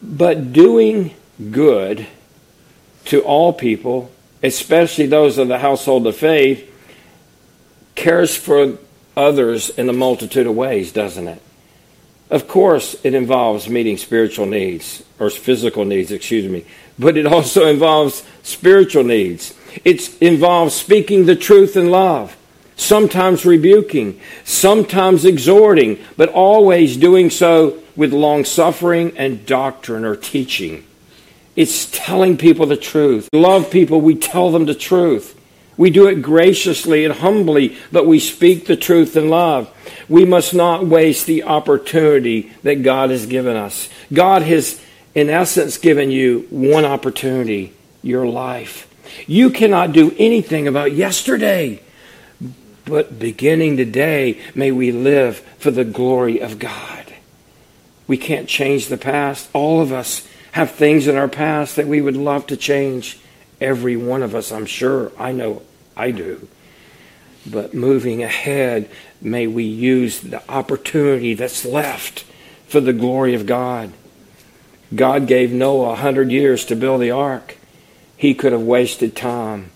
But 0.00 0.52
doing 0.52 1.16
good 1.50 2.06
to 3.06 3.22
all 3.22 3.52
people, 3.52 4.12
especially 4.40 5.06
those 5.06 5.36
of 5.36 5.48
the 5.48 5.58
household 5.58 6.06
of 6.06 6.16
faith, 6.16 6.70
cares 7.96 8.36
for 8.36 8.78
others 9.16 9.70
in 9.70 9.88
a 9.88 9.92
multitude 9.92 10.46
of 10.46 10.54
ways, 10.54 10.92
doesn't 10.92 11.26
it? 11.26 11.42
Of 12.32 12.48
course, 12.48 12.96
it 13.04 13.12
involves 13.12 13.68
meeting 13.68 13.98
spiritual 13.98 14.46
needs, 14.46 15.02
or 15.18 15.28
physical 15.28 15.84
needs, 15.84 16.10
excuse 16.10 16.50
me, 16.50 16.64
but 16.98 17.18
it 17.18 17.26
also 17.26 17.66
involves 17.66 18.24
spiritual 18.42 19.04
needs. 19.04 19.54
It 19.84 20.20
involves 20.22 20.74
speaking 20.74 21.26
the 21.26 21.36
truth 21.36 21.76
in 21.76 21.90
love, 21.90 22.34
sometimes 22.74 23.44
rebuking, 23.44 24.18
sometimes 24.44 25.26
exhorting, 25.26 26.02
but 26.16 26.30
always 26.30 26.96
doing 26.96 27.28
so 27.28 27.78
with 27.96 28.14
long 28.14 28.46
suffering 28.46 29.12
and 29.18 29.44
doctrine 29.44 30.06
or 30.06 30.16
teaching. 30.16 30.86
It's 31.54 31.90
telling 31.92 32.38
people 32.38 32.64
the 32.64 32.78
truth. 32.78 33.28
Love 33.34 33.70
people, 33.70 34.00
we 34.00 34.14
tell 34.14 34.50
them 34.50 34.64
the 34.64 34.74
truth. 34.74 35.38
We 35.76 35.90
do 35.90 36.06
it 36.06 36.22
graciously 36.22 37.04
and 37.04 37.12
humbly, 37.12 37.76
but 37.90 38.06
we 38.06 38.18
speak 38.18 38.64
the 38.64 38.76
truth 38.76 39.18
in 39.18 39.28
love. 39.28 39.70
We 40.12 40.26
must 40.26 40.52
not 40.52 40.86
waste 40.86 41.24
the 41.24 41.44
opportunity 41.44 42.52
that 42.64 42.82
God 42.82 43.08
has 43.08 43.24
given 43.24 43.56
us. 43.56 43.88
God 44.12 44.42
has, 44.42 44.78
in 45.14 45.30
essence, 45.30 45.78
given 45.78 46.10
you 46.10 46.46
one 46.50 46.84
opportunity 46.84 47.72
your 48.02 48.26
life. 48.26 48.94
You 49.26 49.48
cannot 49.48 49.92
do 49.92 50.14
anything 50.18 50.68
about 50.68 50.92
yesterday, 50.92 51.80
but 52.84 53.18
beginning 53.18 53.78
today, 53.78 54.38
may 54.54 54.70
we 54.70 54.92
live 54.92 55.38
for 55.56 55.70
the 55.70 55.82
glory 55.82 56.40
of 56.40 56.58
God. 56.58 57.14
We 58.06 58.18
can't 58.18 58.50
change 58.50 58.88
the 58.88 58.98
past. 58.98 59.48
All 59.54 59.80
of 59.80 59.94
us 59.94 60.28
have 60.50 60.72
things 60.72 61.06
in 61.06 61.16
our 61.16 61.26
past 61.26 61.76
that 61.76 61.86
we 61.86 62.02
would 62.02 62.18
love 62.18 62.46
to 62.48 62.58
change. 62.58 63.18
Every 63.62 63.96
one 63.96 64.22
of 64.22 64.34
us, 64.34 64.52
I'm 64.52 64.66
sure. 64.66 65.10
I 65.18 65.32
know 65.32 65.62
I 65.96 66.10
do. 66.10 66.46
But 67.46 67.72
moving 67.72 68.22
ahead, 68.22 68.90
may 69.24 69.46
we 69.46 69.64
use 69.64 70.20
the 70.20 70.42
opportunity 70.50 71.34
that's 71.34 71.64
left 71.64 72.24
for 72.66 72.80
the 72.80 72.92
glory 72.92 73.34
of 73.34 73.46
God. 73.46 73.92
God 74.94 75.26
gave 75.26 75.52
Noah 75.52 75.92
a 75.92 75.96
hundred 75.96 76.30
years 76.30 76.64
to 76.66 76.76
build 76.76 77.00
the 77.00 77.10
ark. 77.10 77.56
He 78.16 78.34
could 78.34 78.52
have 78.52 78.62
wasted 78.62 79.16
time, 79.16 79.70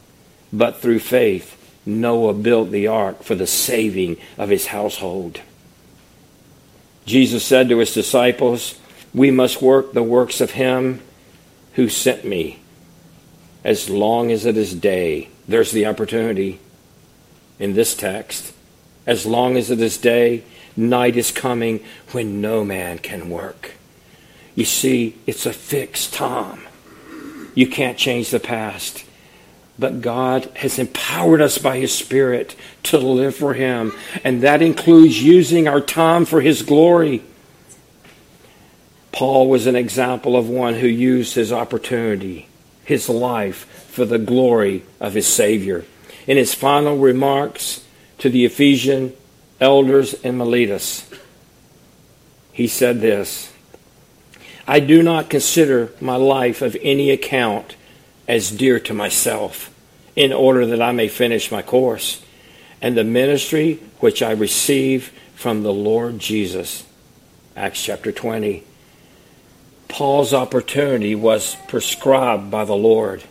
but 0.53 0.81
through 0.81 0.99
faith, 0.99 1.53
Noah 1.87 2.35
built 2.35 2.71
the 2.71 2.87
ark 2.87 3.23
for 3.23 3.35
the 3.35 3.47
saving 3.47 4.17
of 4.37 4.49
his 4.49 4.67
household. 4.67 5.41
Jesus 7.07 7.45
said 7.45 7.69
to 7.69 7.79
his 7.79 7.95
disciples, 7.95 8.79
We 9.15 9.31
must 9.31 9.63
work 9.63 9.93
the 9.93 10.03
works 10.03 10.41
of 10.41 10.53
him 10.53 11.01
who 11.75 11.89
sent 11.89 12.25
me 12.25 12.59
as 13.63 13.89
long 13.89 14.33
as 14.33 14.45
it 14.47 14.57
is 14.57 14.75
day. 14.75 15.29
There's 15.47 15.71
the 15.71 15.87
opportunity 15.87 16.61
in 17.59 17.75
this 17.75 17.95
text. 17.95 18.53
As 19.07 19.25
long 19.25 19.57
as 19.57 19.71
it 19.71 19.81
is 19.81 19.97
day, 19.99 20.43
night 20.77 21.17
is 21.17 21.31
coming 21.31 21.85
when 22.13 22.41
no 22.41 22.65
man 22.65 22.99
can 22.99 23.31
work. 23.31 23.73
You 24.55 24.65
see, 24.65 25.17
it's 25.27 25.47
a 25.47 25.53
fixed 25.53 26.13
time. 26.13 26.61
You 27.55 27.69
can't 27.69 27.99
change 27.99 28.31
the 28.31 28.41
past. 28.41 29.05
But 29.79 30.01
God 30.01 30.51
has 30.57 30.79
empowered 30.79 31.41
us 31.41 31.59
by 31.59 31.79
His 31.79 31.95
Spirit 31.95 32.57
to 32.85 32.99
live 32.99 33.37
for 33.37 33.55
Him. 33.55 33.93
And 34.25 34.43
that 34.43 34.63
includes 34.63 35.23
using 35.23 35.69
our 35.69 35.81
time 35.81 36.25
for 36.25 36.41
His 36.41 36.63
glory. 36.63 37.23
Paul 39.17 39.49
was 39.49 39.67
an 39.67 39.77
example 39.77 40.37
of 40.37 40.51
one 40.51 40.75
who 40.75 40.87
used 40.87 41.37
his 41.37 41.51
opportunity, 41.51 42.49
his 42.85 43.09
life, 43.09 43.65
for 43.89 44.05
the 44.05 44.19
glory 44.19 44.83
of 45.01 45.15
his 45.15 45.27
Savior. 45.27 45.87
In 46.27 46.37
his 46.37 46.53
final 46.53 46.99
remarks 46.99 47.83
to 48.19 48.31
the 48.31 48.45
Ephesian 48.45 49.15
elders 49.61 50.15
in 50.15 50.37
Miletus, 50.37 51.09
he 52.53 52.67
said 52.67 53.01
this 53.01 53.53
I 54.67 54.81
do 54.81 55.03
not 55.03 55.31
consider 55.31 55.93
my 56.01 56.17
life 56.17 56.63
of 56.63 56.77
any 56.83 57.11
account 57.11 57.77
as 58.27 58.51
dear 58.51 58.81
to 58.81 58.95
myself, 58.95 59.73
in 60.17 60.33
order 60.33 60.67
that 60.67 60.83
I 60.83 60.93
may 60.93 61.09
finish 61.09 61.53
my 61.53 61.63
course 61.63 62.23
and 62.83 62.97
the 62.97 63.05
ministry 63.05 63.75
which 64.01 64.23
I 64.23 64.33
receive 64.33 65.13
from 65.35 65.63
the 65.63 65.73
Lord 65.73 66.19
Jesus. 66.19 66.85
Acts 67.55 67.83
chapter 67.83 68.13
20. 68.13 68.65
Paul's 69.89 70.35
opportunity 70.35 71.15
was 71.15 71.57
prescribed 71.69 72.51
by 72.51 72.65
the 72.65 72.75
Lord, 72.75 73.23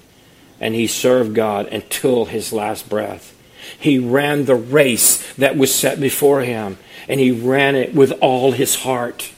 and 0.59 0.73
he 0.73 0.87
served 0.87 1.35
God 1.35 1.67
until 1.67 2.25
his 2.25 2.53
last 2.53 2.89
breath. 2.89 3.34
He 3.79 3.99
ran 3.99 4.45
the 4.45 4.55
race 4.55 5.33
that 5.35 5.57
was 5.57 5.73
set 5.73 5.99
before 5.99 6.41
him, 6.41 6.77
and 7.07 7.19
he 7.19 7.31
ran 7.31 7.75
it 7.75 7.93
with 7.93 8.11
all 8.21 8.51
his 8.51 8.75
heart. 8.75 9.31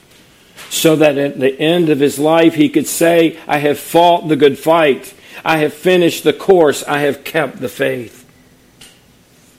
So 0.69 0.95
that 0.97 1.17
at 1.17 1.39
the 1.39 1.59
end 1.59 1.89
of 1.89 1.99
his 1.99 2.19
life, 2.19 2.55
he 2.55 2.69
could 2.69 2.87
say, 2.87 3.39
I 3.47 3.59
have 3.59 3.79
fought 3.79 4.27
the 4.27 4.35
good 4.35 4.59
fight. 4.59 5.13
I 5.45 5.59
have 5.59 5.73
finished 5.73 6.23
the 6.23 6.33
course. 6.33 6.83
I 6.83 6.99
have 7.01 7.23
kept 7.23 7.59
the 7.59 7.69
faith. 7.69 8.17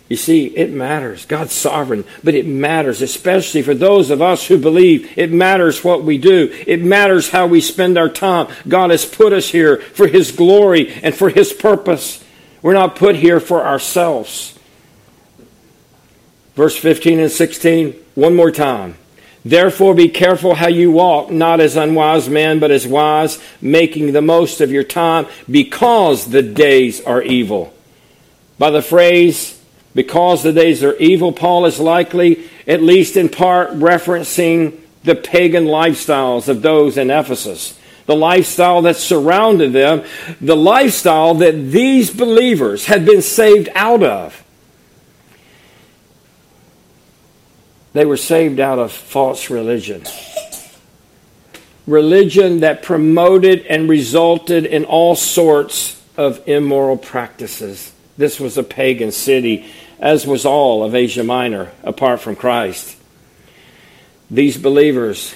You 0.09 0.17
see, 0.17 0.47
it 0.47 0.73
matters. 0.73 1.27
God's 1.27 1.53
sovereign, 1.53 2.05
but 2.25 2.35
it 2.35 2.47
matters, 2.47 3.03
especially 3.03 3.61
for 3.61 3.75
those 3.75 4.11
of 4.11 4.23
us 4.23 4.47
who 4.47 4.57
believe. 4.57 5.13
It 5.19 5.31
matters 5.31 5.85
what 5.85 6.03
we 6.03 6.17
do. 6.17 6.51
It 6.67 6.83
matters 6.83 7.29
how 7.29 7.47
we 7.47 7.61
spend 7.61 7.99
our 7.99 8.09
time. 8.09 8.49
God 8.67 8.91
has 8.91 9.05
put 9.05 9.35
us 9.35 9.51
here 9.51 9.77
for 9.77 10.07
His 10.07 10.33
glory 10.33 10.95
and 11.03 11.15
for 11.15 11.29
His 11.29 11.53
purpose. 11.53 12.25
We're 12.63 12.73
not 12.73 12.97
put 12.97 13.17
here 13.17 13.39
for 13.39 13.67
ourselves. 13.67 14.58
Verse 16.59 16.77
15 16.77 17.21
and 17.21 17.31
16, 17.31 17.95
one 18.17 18.35
more 18.35 18.51
time. 18.51 18.97
Therefore, 19.45 19.95
be 19.95 20.09
careful 20.09 20.57
how 20.57 20.67
you 20.67 20.91
walk, 20.91 21.31
not 21.31 21.61
as 21.61 21.77
unwise 21.77 22.29
men, 22.29 22.59
but 22.59 22.73
as 22.73 22.85
wise, 22.85 23.41
making 23.61 24.11
the 24.11 24.23
most 24.23 24.61
of 24.61 24.73
your 24.73 24.83
time, 24.83 25.29
because 25.49 26.27
the 26.27 26.43
days 26.43 27.01
are 27.01 27.23
evil. 27.23 27.73
By 28.59 28.73
the 28.73 28.83
phrase, 28.83 29.57
because 29.95 30.43
the 30.43 30.53
days 30.53 30.83
are 30.83 30.97
evil, 30.97 31.31
Paul 31.31 31.65
is 31.65 31.79
likely, 31.79 32.51
at 32.67 32.83
least 32.83 33.17
in 33.17 33.29
part, 33.29 33.71
referencing 33.75 34.81
the 35.05 35.15
pagan 35.15 35.67
lifestyles 35.67 36.49
of 36.49 36.63
those 36.63 36.99
in 36.99 37.09
Ephesus. 37.09 37.79
The 38.07 38.17
lifestyle 38.17 38.83
that 38.83 38.97
surrounded 38.97 39.73
them, 39.73 40.05
the 40.41 40.57
lifestyle 40.57 41.35
that 41.35 41.53
these 41.71 42.11
believers 42.13 42.87
had 42.87 43.07
been 43.07 43.23
saved 43.23 43.69
out 43.77 44.03
of. 44.03 44.43
They 47.99 48.05
were 48.05 48.17
saved 48.17 48.61
out 48.61 48.79
of 48.79 48.93
false 48.93 49.51
religion. 49.51 50.05
Religion 51.85 52.61
that 52.61 52.85
promoted 52.85 53.67
and 53.67 53.89
resulted 53.89 54.67
in 54.67 54.85
all 54.85 55.17
sorts 55.17 56.01
of 56.17 56.47
immoral 56.47 56.97
practices. 56.97 57.93
This 58.17 58.39
was 58.39 58.57
a 58.57 58.63
pagan 58.63 59.11
city, 59.11 59.67
as 59.99 60.29
was 60.29 60.47
all 60.47 60.85
of 60.85 60.95
Asia 60.95 61.25
Minor, 61.25 61.73
apart 61.83 62.21
from 62.21 62.37
Christ. 62.37 62.97
These 64.31 64.59
believers 64.59 65.35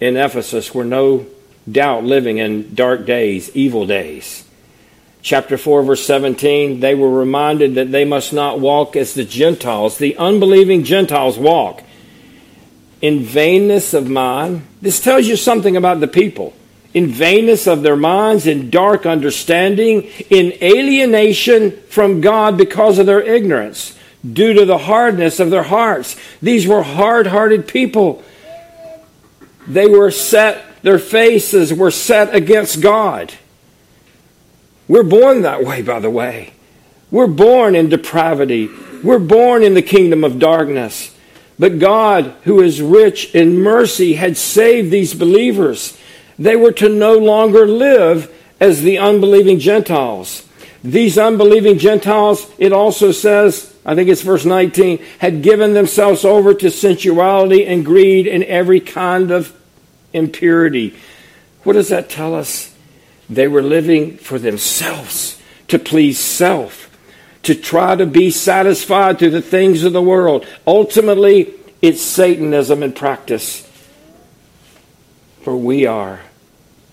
in 0.00 0.16
Ephesus 0.16 0.74
were 0.74 0.86
no 0.86 1.26
doubt 1.70 2.02
living 2.04 2.38
in 2.38 2.74
dark 2.74 3.04
days, 3.04 3.54
evil 3.54 3.86
days. 3.86 4.43
Chapter 5.24 5.56
4, 5.56 5.82
verse 5.84 6.04
17, 6.06 6.80
they 6.80 6.94
were 6.94 7.08
reminded 7.08 7.76
that 7.76 7.90
they 7.90 8.04
must 8.04 8.34
not 8.34 8.60
walk 8.60 8.94
as 8.94 9.14
the 9.14 9.24
Gentiles, 9.24 9.96
the 9.96 10.18
unbelieving 10.18 10.84
Gentiles 10.84 11.38
walk. 11.38 11.82
In 13.00 13.20
vainness 13.20 13.94
of 13.94 14.06
mind, 14.06 14.66
this 14.82 15.00
tells 15.00 15.26
you 15.26 15.36
something 15.36 15.78
about 15.78 16.00
the 16.00 16.08
people 16.08 16.52
in 16.92 17.08
vainness 17.08 17.66
of 17.66 17.82
their 17.82 17.96
minds, 17.96 18.46
in 18.46 18.68
dark 18.68 19.06
understanding, 19.06 20.02
in 20.28 20.52
alienation 20.62 21.72
from 21.88 22.20
God 22.20 22.58
because 22.58 22.98
of 22.98 23.06
their 23.06 23.22
ignorance, 23.22 23.98
due 24.30 24.52
to 24.52 24.66
the 24.66 24.78
hardness 24.78 25.40
of 25.40 25.48
their 25.48 25.62
hearts. 25.62 26.16
These 26.42 26.66
were 26.66 26.82
hard 26.82 27.26
hearted 27.26 27.66
people. 27.66 28.22
They 29.66 29.86
were 29.86 30.10
set, 30.10 30.82
their 30.82 30.98
faces 30.98 31.72
were 31.72 31.90
set 31.90 32.34
against 32.34 32.82
God. 32.82 33.32
We're 34.88 35.02
born 35.02 35.42
that 35.42 35.64
way, 35.64 35.82
by 35.82 36.00
the 36.00 36.10
way. 36.10 36.52
We're 37.10 37.26
born 37.26 37.74
in 37.74 37.88
depravity. 37.88 38.68
We're 39.02 39.18
born 39.18 39.62
in 39.62 39.74
the 39.74 39.82
kingdom 39.82 40.24
of 40.24 40.38
darkness. 40.38 41.16
But 41.58 41.78
God, 41.78 42.34
who 42.44 42.60
is 42.60 42.82
rich 42.82 43.34
in 43.34 43.60
mercy, 43.60 44.14
had 44.14 44.36
saved 44.36 44.90
these 44.90 45.14
believers 45.14 45.96
they 46.38 46.56
were 46.56 46.72
to 46.72 46.88
no 46.88 47.16
longer 47.16 47.66
live 47.66 48.32
as 48.60 48.82
the 48.82 48.98
unbelieving 48.98 49.58
Gentiles. 49.58 50.46
These 50.82 51.16
unbelieving 51.16 51.78
Gentiles, 51.78 52.50
it 52.58 52.72
also 52.72 53.12
says, 53.12 53.74
I 53.86 53.94
think 53.94 54.08
it's 54.08 54.22
verse 54.22 54.44
19, 54.44 55.02
had 55.18 55.42
given 55.42 55.72
themselves 55.72 56.24
over 56.24 56.52
to 56.54 56.70
sensuality 56.70 57.66
and 57.66 57.84
greed 57.84 58.26
and 58.26 58.44
every 58.44 58.80
kind 58.80 59.30
of 59.30 59.54
impurity. 60.12 60.94
What 61.62 61.74
does 61.74 61.88
that 61.88 62.10
tell 62.10 62.34
us? 62.34 62.73
They 63.28 63.48
were 63.48 63.62
living 63.62 64.16
for 64.16 64.38
themselves, 64.38 65.40
to 65.68 65.78
please 65.78 66.18
self, 66.18 66.90
to 67.42 67.54
try 67.54 67.96
to 67.96 68.06
be 68.06 68.30
satisfied 68.30 69.18
through 69.18 69.30
the 69.30 69.42
things 69.42 69.84
of 69.84 69.92
the 69.92 70.02
world. 70.02 70.46
Ultimately, 70.66 71.52
it's 71.80 72.02
Satanism 72.02 72.82
in 72.82 72.92
practice. 72.92 73.70
For 75.42 75.56
we 75.56 75.86
are, 75.86 76.20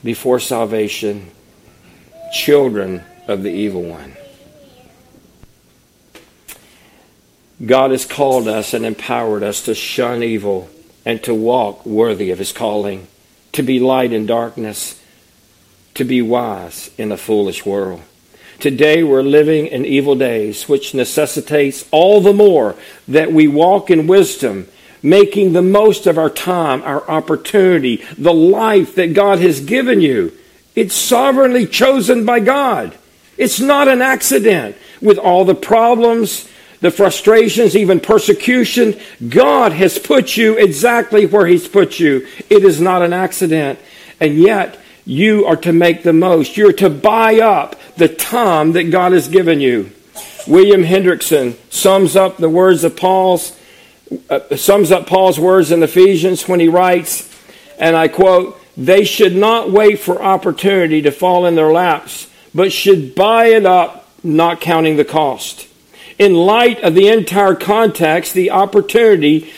before 0.04 0.39
salvation, 0.39 1.32
children 2.34 3.04
of 3.28 3.44
the 3.44 3.52
evil 3.52 3.84
one. 3.84 4.15
God 7.65 7.91
has 7.91 8.06
called 8.06 8.48
us 8.48 8.74
and 8.74 8.86
empowered 8.86 9.44
us 9.44 9.62
to 9.65 9.76
shun 9.76 10.24
evil 10.24 10.70
and 11.06 11.24
to 11.24 11.34
walk 11.34 11.86
worthy 11.86 12.32
of 12.32 12.39
his 12.39 12.52
calling, 12.52 13.08
to 13.54 13.63
be 13.63 13.80
light 13.80 14.13
in 14.13 14.26
darkness, 14.26 15.01
to 15.95 16.04
be 16.04 16.21
wise 16.21 16.91
in 16.97 17.12
a 17.12 17.17
foolish 17.17 17.65
world. 17.65 18.01
Today 18.60 19.01
we're 19.04 19.23
living 19.23 19.67
in 19.67 19.86
evil 19.86 20.15
days, 20.15 20.69
which 20.69 20.93
necessitates 20.93 21.84
all 21.91 22.21
the 22.21 22.34
more 22.34 22.75
that 23.08 23.32
we 23.32 23.47
walk 23.47 23.89
in 23.89 24.06
wisdom, 24.06 24.67
making 25.01 25.54
the 25.54 25.63
most 25.63 26.06
of 26.06 26.17
our 26.17 26.30
time, 26.30 26.84
our 26.84 27.10
opportunity, 27.10 28.04
the 28.17 28.34
life 28.34 28.93
that 28.95 29.15
God 29.15 29.39
has 29.39 29.62
given 29.62 29.99
you. 29.99 30.32
It's 30.75 30.93
sovereignly 30.93 31.65
chosen 31.65 32.25
by 32.25 32.39
God. 32.39 32.95
It's 33.38 33.60
not 33.60 33.88
an 33.88 34.01
accident. 34.01 34.75
With 35.01 35.17
all 35.17 35.43
the 35.43 35.56
problems, 35.56 36.47
the 36.82 36.91
frustrations, 36.91 37.75
even 37.75 37.99
persecution, 37.99 38.99
God 39.27 39.71
has 39.71 39.97
put 39.97 40.38
you 40.38 40.58
exactly 40.58 41.25
where 41.25 41.47
He's 41.47 41.67
put 41.67 41.99
you. 41.99 42.27
It 42.49 42.63
is 42.63 42.80
not 42.80 43.01
an 43.01 43.13
accident. 43.13 43.80
And 44.19 44.36
yet, 44.36 44.77
you 45.12 45.45
are 45.45 45.58
to 45.58 45.74
make 45.74 46.04
the 46.04 46.13
most. 46.13 46.56
You're 46.56 46.71
to 46.74 46.89
buy 46.89 47.39
up 47.39 47.76
the 47.97 48.08
time 48.08 48.71
that 48.71 48.91
God 48.91 49.12
has 49.12 49.28
given 49.28 49.60
you. 49.60 49.91
William 50.47 50.84
Hendriksen 50.84 51.58
sums 51.69 52.15
up 52.15 52.38
the 52.38 52.50
words 52.50 52.86
of 52.86 52.95
Paul's 52.95 53.58
uh, 54.30 54.56
sums 54.56 54.91
up 54.91 55.08
Paul's 55.08 55.39
words 55.39 55.71
in 55.71 55.84
Ephesians 55.84 56.47
when 56.47 56.60
he 56.60 56.67
writes, 56.67 57.30
and 57.78 57.95
I 57.95 58.08
quote, 58.08 58.60
"They 58.78 59.04
should 59.04 59.36
not 59.36 59.71
wait 59.71 60.00
for 60.00 60.21
opportunity 60.21 61.02
to 61.02 61.12
fall 61.12 61.45
in 61.45 61.56
their 61.56 61.71
laps, 61.71 62.30
but 62.56 62.71
should 62.71 63.13
buy 63.13 63.47
it 63.47 63.65
up, 63.65 64.08
not 64.24 64.62
counting 64.62 64.95
the 64.95 65.06
cost." 65.06 65.67
In 66.19 66.36
light 66.36 66.82
of 66.84 66.95
the 66.95 67.10
entire 67.10 67.56
context, 67.56 68.34
the 68.34 68.52
opportunity 68.52 69.52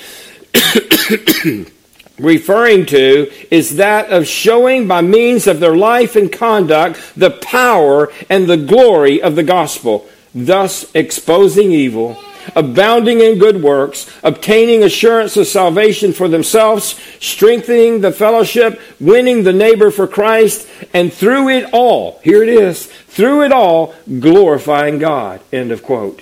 referring 2.20 2.86
to 2.88 3.32
is 3.50 3.78
that 3.78 4.10
of 4.12 4.28
showing 4.28 4.88
by 4.88 5.02
means 5.02 5.48
of 5.48 5.60
their 5.60 5.76
life 5.76 6.16
and 6.16 6.32
conduct 6.32 7.00
the 7.16 7.32
power 7.32 8.12
and 8.30 8.48
the 8.48 8.58
glory 8.58 9.22
of 9.22 9.36
the 9.36 9.44
gospel, 9.44 10.08
thus 10.34 10.94
exposing 10.94 11.72
evil, 11.72 12.18
abounding 12.56 13.20
in 13.22 13.40
good 13.40 13.64
works, 13.64 14.10
obtaining 14.24 14.84
assurance 14.84 15.38
of 15.38 15.48
salvation 15.48 16.14
for 16.14 16.28
themselves, 16.28 17.00
strengthening 17.20 18.02
the 18.02 18.12
fellowship, 18.12 18.80
winning 19.00 19.44
the 19.44 19.54
neighbor 19.54 19.90
for 19.90 20.08
Christ, 20.08 20.68
and 20.94 21.12
through 21.12 21.50
it 21.50 21.70
all, 21.74 22.20
here 22.24 22.44
it 22.44 22.50
is, 22.50 22.86
through 22.86 23.44
it 23.44 23.52
all, 23.52 23.96
glorifying 24.20 25.00
God. 25.00 25.42
End 25.52 25.72
of 25.72 25.84
quote. 25.84 26.22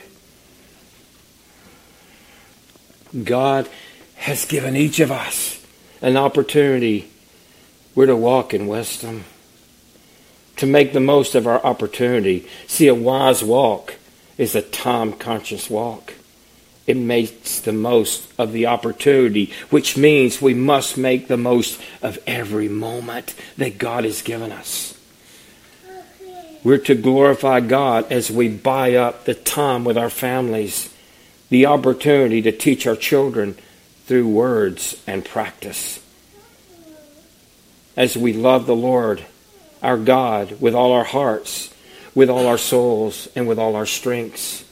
God 3.23 3.67
has 4.15 4.45
given 4.45 4.77
each 4.77 5.01
of 5.01 5.11
us 5.11 5.60
an 6.01 6.17
opportunity. 6.17 7.09
We're 7.93 8.07
to 8.07 8.15
walk 8.15 8.53
in 8.53 8.67
wisdom, 8.67 9.25
to 10.57 10.65
make 10.65 10.93
the 10.93 10.99
most 10.99 11.35
of 11.35 11.47
our 11.47 11.63
opportunity. 11.63 12.47
See, 12.67 12.87
a 12.87 12.95
wise 12.95 13.43
walk 13.43 13.95
is 14.37 14.55
a 14.55 14.61
time 14.61 15.13
conscious 15.13 15.69
walk. 15.69 16.13
It 16.87 16.97
makes 16.97 17.59
the 17.59 17.73
most 17.73 18.27
of 18.39 18.53
the 18.53 18.65
opportunity, 18.65 19.53
which 19.69 19.97
means 19.97 20.41
we 20.41 20.53
must 20.53 20.97
make 20.97 21.27
the 21.27 21.37
most 21.37 21.79
of 22.01 22.17
every 22.25 22.67
moment 22.67 23.35
that 23.57 23.77
God 23.77 24.03
has 24.03 24.21
given 24.21 24.51
us. 24.51 24.97
We're 26.63 26.77
to 26.79 26.95
glorify 26.95 27.59
God 27.59 28.11
as 28.11 28.29
we 28.31 28.47
buy 28.47 28.95
up 28.95 29.25
the 29.25 29.33
time 29.33 29.83
with 29.83 29.97
our 29.97 30.09
families, 30.09 30.93
the 31.49 31.65
opportunity 31.65 32.41
to 32.43 32.51
teach 32.51 32.85
our 32.85 32.95
children 32.95 33.57
through 34.11 34.27
words 34.27 35.01
and 35.07 35.23
practice. 35.23 36.03
As 37.95 38.17
we 38.17 38.33
love 38.33 38.65
the 38.65 38.75
Lord, 38.75 39.23
our 39.81 39.95
God, 39.95 40.59
with 40.59 40.75
all 40.75 40.91
our 40.91 41.05
hearts, 41.05 41.73
with 42.13 42.29
all 42.29 42.45
our 42.45 42.57
souls, 42.57 43.29
and 43.37 43.47
with 43.47 43.57
all 43.57 43.73
our 43.73 43.85
strengths. 43.85 44.65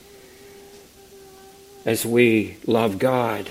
As 1.85 2.05
we 2.05 2.57
love 2.67 2.99
God, 2.99 3.49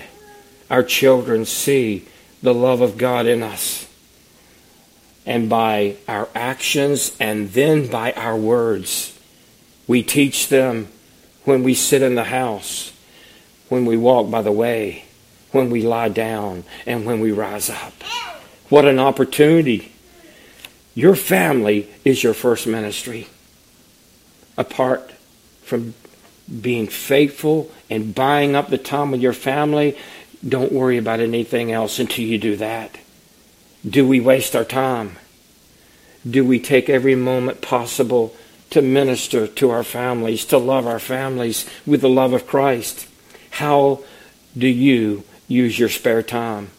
our 0.69 0.83
children 0.83 1.43
see 1.43 2.05
the 2.43 2.53
love 2.53 2.81
of 2.81 2.99
God 2.99 3.25
in 3.25 3.41
us. 3.41 3.89
And 5.25 5.49
by 5.49 5.95
our 6.07 6.29
actions 6.35 7.17
and 7.19 7.49
then 7.49 7.89
by 7.89 8.11
our 8.11 8.37
words, 8.37 9.17
we 9.87 10.03
teach 10.03 10.49
them 10.49 10.89
when 11.45 11.63
we 11.63 11.73
sit 11.73 12.03
in 12.03 12.13
the 12.13 12.25
house, 12.25 12.93
when 13.69 13.87
we 13.87 13.97
walk 13.97 14.29
by 14.29 14.43
the 14.43 14.51
way, 14.51 15.05
when 15.51 15.69
we 15.69 15.81
lie 15.81 16.09
down 16.09 16.63
and 16.85 17.05
when 17.05 17.19
we 17.19 17.31
rise 17.31 17.69
up. 17.69 17.93
What 18.69 18.85
an 18.85 18.99
opportunity. 18.99 19.91
Your 20.93 21.15
family 21.15 21.89
is 22.05 22.23
your 22.23 22.33
first 22.33 22.67
ministry. 22.67 23.27
Apart 24.57 25.11
from 25.63 25.93
being 26.61 26.87
faithful 26.87 27.71
and 27.89 28.13
buying 28.13 28.55
up 28.55 28.69
the 28.69 28.77
time 28.77 29.11
with 29.11 29.21
your 29.21 29.33
family, 29.33 29.97
don't 30.47 30.71
worry 30.71 30.97
about 30.97 31.19
anything 31.19 31.71
else 31.71 31.99
until 31.99 32.25
you 32.25 32.37
do 32.37 32.55
that. 32.57 32.97
Do 33.87 34.07
we 34.07 34.19
waste 34.19 34.55
our 34.55 34.65
time? 34.65 35.17
Do 36.29 36.45
we 36.45 36.59
take 36.59 36.89
every 36.89 37.15
moment 37.15 37.61
possible 37.61 38.35
to 38.71 38.81
minister 38.81 39.47
to 39.47 39.69
our 39.69 39.83
families, 39.83 40.45
to 40.45 40.57
love 40.57 40.85
our 40.85 40.99
families 40.99 41.67
with 41.85 42.01
the 42.01 42.09
love 42.09 42.33
of 42.33 42.45
Christ? 42.45 43.07
How 43.51 44.03
do 44.57 44.67
you 44.67 45.23
use 45.49 45.77
your 45.77 45.89
spare 45.89 46.23
time? 46.23 46.69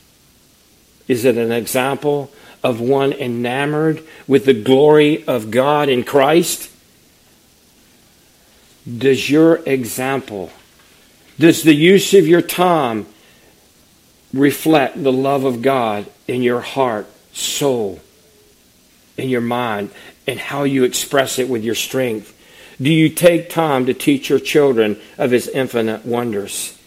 Is 1.07 1.27
it 1.27 1.37
an 1.37 1.53
example 1.53 2.31
of 2.63 2.81
one 2.81 3.13
enamored 3.13 4.03
with 4.27 4.47
the 4.47 4.55
glory 4.55 5.25
of 5.27 5.51
God 5.51 5.91
in 5.91 6.05
Christ? 6.05 6.71
Does 8.99 9.29
your 9.29 9.57
example, 9.67 10.51
does 11.39 11.63
the 11.63 11.75
use 11.75 12.15
of 12.15 12.27
your 12.27 12.43
time 12.43 13.07
reflect 14.33 15.03
the 15.03 15.13
love 15.13 15.45
of 15.45 15.63
God 15.63 16.07
in 16.27 16.43
your 16.43 16.61
heart, 16.61 17.07
soul, 17.33 18.01
in 19.17 19.29
your 19.29 19.41
mind, 19.41 19.91
and 20.27 20.39
how 20.39 20.63
you 20.63 20.85
express 20.85 21.39
it 21.39 21.49
with 21.49 21.65
your 21.65 21.75
strength? 21.75 22.37
Do 22.81 22.91
you 22.91 23.11
take 23.11 23.51
time 23.51 23.87
to 23.87 23.95
teach 23.95 24.31
your 24.31 24.39
children 24.39 24.99
of 25.19 25.33
His 25.33 25.49
infinite 25.49 26.07
wonders? 26.07 26.79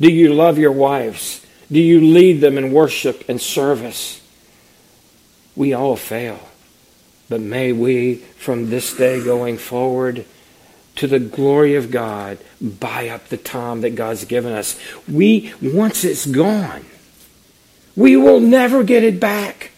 Do 0.00 0.10
you 0.10 0.32
love 0.32 0.58
your 0.58 0.72
wives? 0.72 1.44
Do 1.70 1.78
you 1.78 2.00
lead 2.00 2.40
them 2.40 2.56
in 2.58 2.72
worship 2.72 3.28
and 3.28 3.40
service? 3.40 4.20
We 5.54 5.74
all 5.74 5.96
fail. 5.96 6.40
But 7.28 7.40
may 7.40 7.72
we, 7.72 8.16
from 8.16 8.70
this 8.70 8.96
day 8.96 9.22
going 9.22 9.58
forward, 9.58 10.24
to 10.96 11.06
the 11.06 11.20
glory 11.20 11.76
of 11.76 11.90
God, 11.90 12.38
buy 12.60 13.08
up 13.08 13.28
the 13.28 13.36
time 13.36 13.82
that 13.82 13.94
God's 13.94 14.24
given 14.24 14.52
us. 14.52 14.78
We, 15.06 15.54
once 15.62 16.02
it's 16.02 16.26
gone, 16.26 16.84
we 17.94 18.16
will 18.16 18.40
never 18.40 18.82
get 18.82 19.04
it 19.04 19.20
back. 19.20 19.70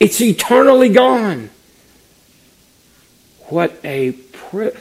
It's 0.00 0.20
eternally 0.20 0.88
gone. 0.88 1.50
What 3.48 3.78
a, 3.84 4.12
pri- 4.12 4.72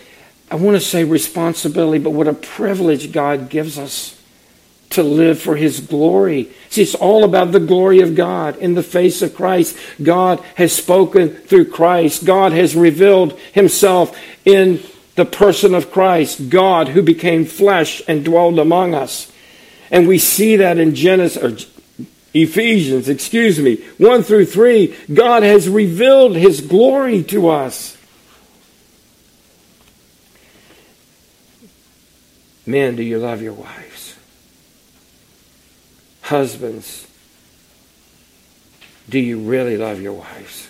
I 0.49 0.55
want 0.55 0.75
to 0.75 0.81
say 0.81 1.03
responsibility, 1.03 1.99
but 1.99 2.11
what 2.11 2.27
a 2.27 2.33
privilege 2.33 3.11
God 3.11 3.49
gives 3.49 3.77
us 3.77 4.18
to 4.91 5.03
live 5.03 5.39
for 5.39 5.55
His 5.55 5.79
glory. 5.79 6.51
See, 6.69 6.81
it's 6.81 6.95
all 6.95 7.23
about 7.23 7.51
the 7.51 7.59
glory 7.59 8.01
of 8.01 8.15
God 8.15 8.57
in 8.57 8.73
the 8.73 8.83
face 8.83 9.21
of 9.21 9.35
Christ. 9.35 9.77
God 10.01 10.39
has 10.55 10.73
spoken 10.73 11.29
through 11.29 11.69
Christ. 11.69 12.25
God 12.25 12.51
has 12.53 12.75
revealed 12.75 13.37
Himself 13.53 14.17
in 14.45 14.81
the 15.15 15.25
person 15.25 15.75
of 15.75 15.91
Christ, 15.91 16.49
God 16.49 16.89
who 16.89 17.01
became 17.01 17.45
flesh 17.45 18.01
and 18.07 18.23
dwelled 18.23 18.57
among 18.57 18.95
us. 18.95 19.31
And 19.91 20.07
we 20.07 20.17
see 20.17 20.55
that 20.57 20.77
in 20.77 20.95
Genesis, 20.95 21.43
or 21.43 21.57
Ephesians, 22.33 23.09
excuse 23.09 23.59
me, 23.59 23.77
1 23.97 24.23
through 24.23 24.45
3. 24.45 24.95
God 25.13 25.43
has 25.43 25.67
revealed 25.67 26.35
His 26.35 26.61
glory 26.61 27.23
to 27.23 27.49
us. 27.49 27.97
Men, 32.65 32.95
do 32.95 33.03
you 33.03 33.17
love 33.17 33.41
your 33.41 33.53
wife? 33.53 33.88
Husbands, 36.29 37.07
do 39.09 39.17
you 39.17 39.39
really 39.39 39.77
love 39.77 39.99
your 39.99 40.13
wives? 40.13 40.67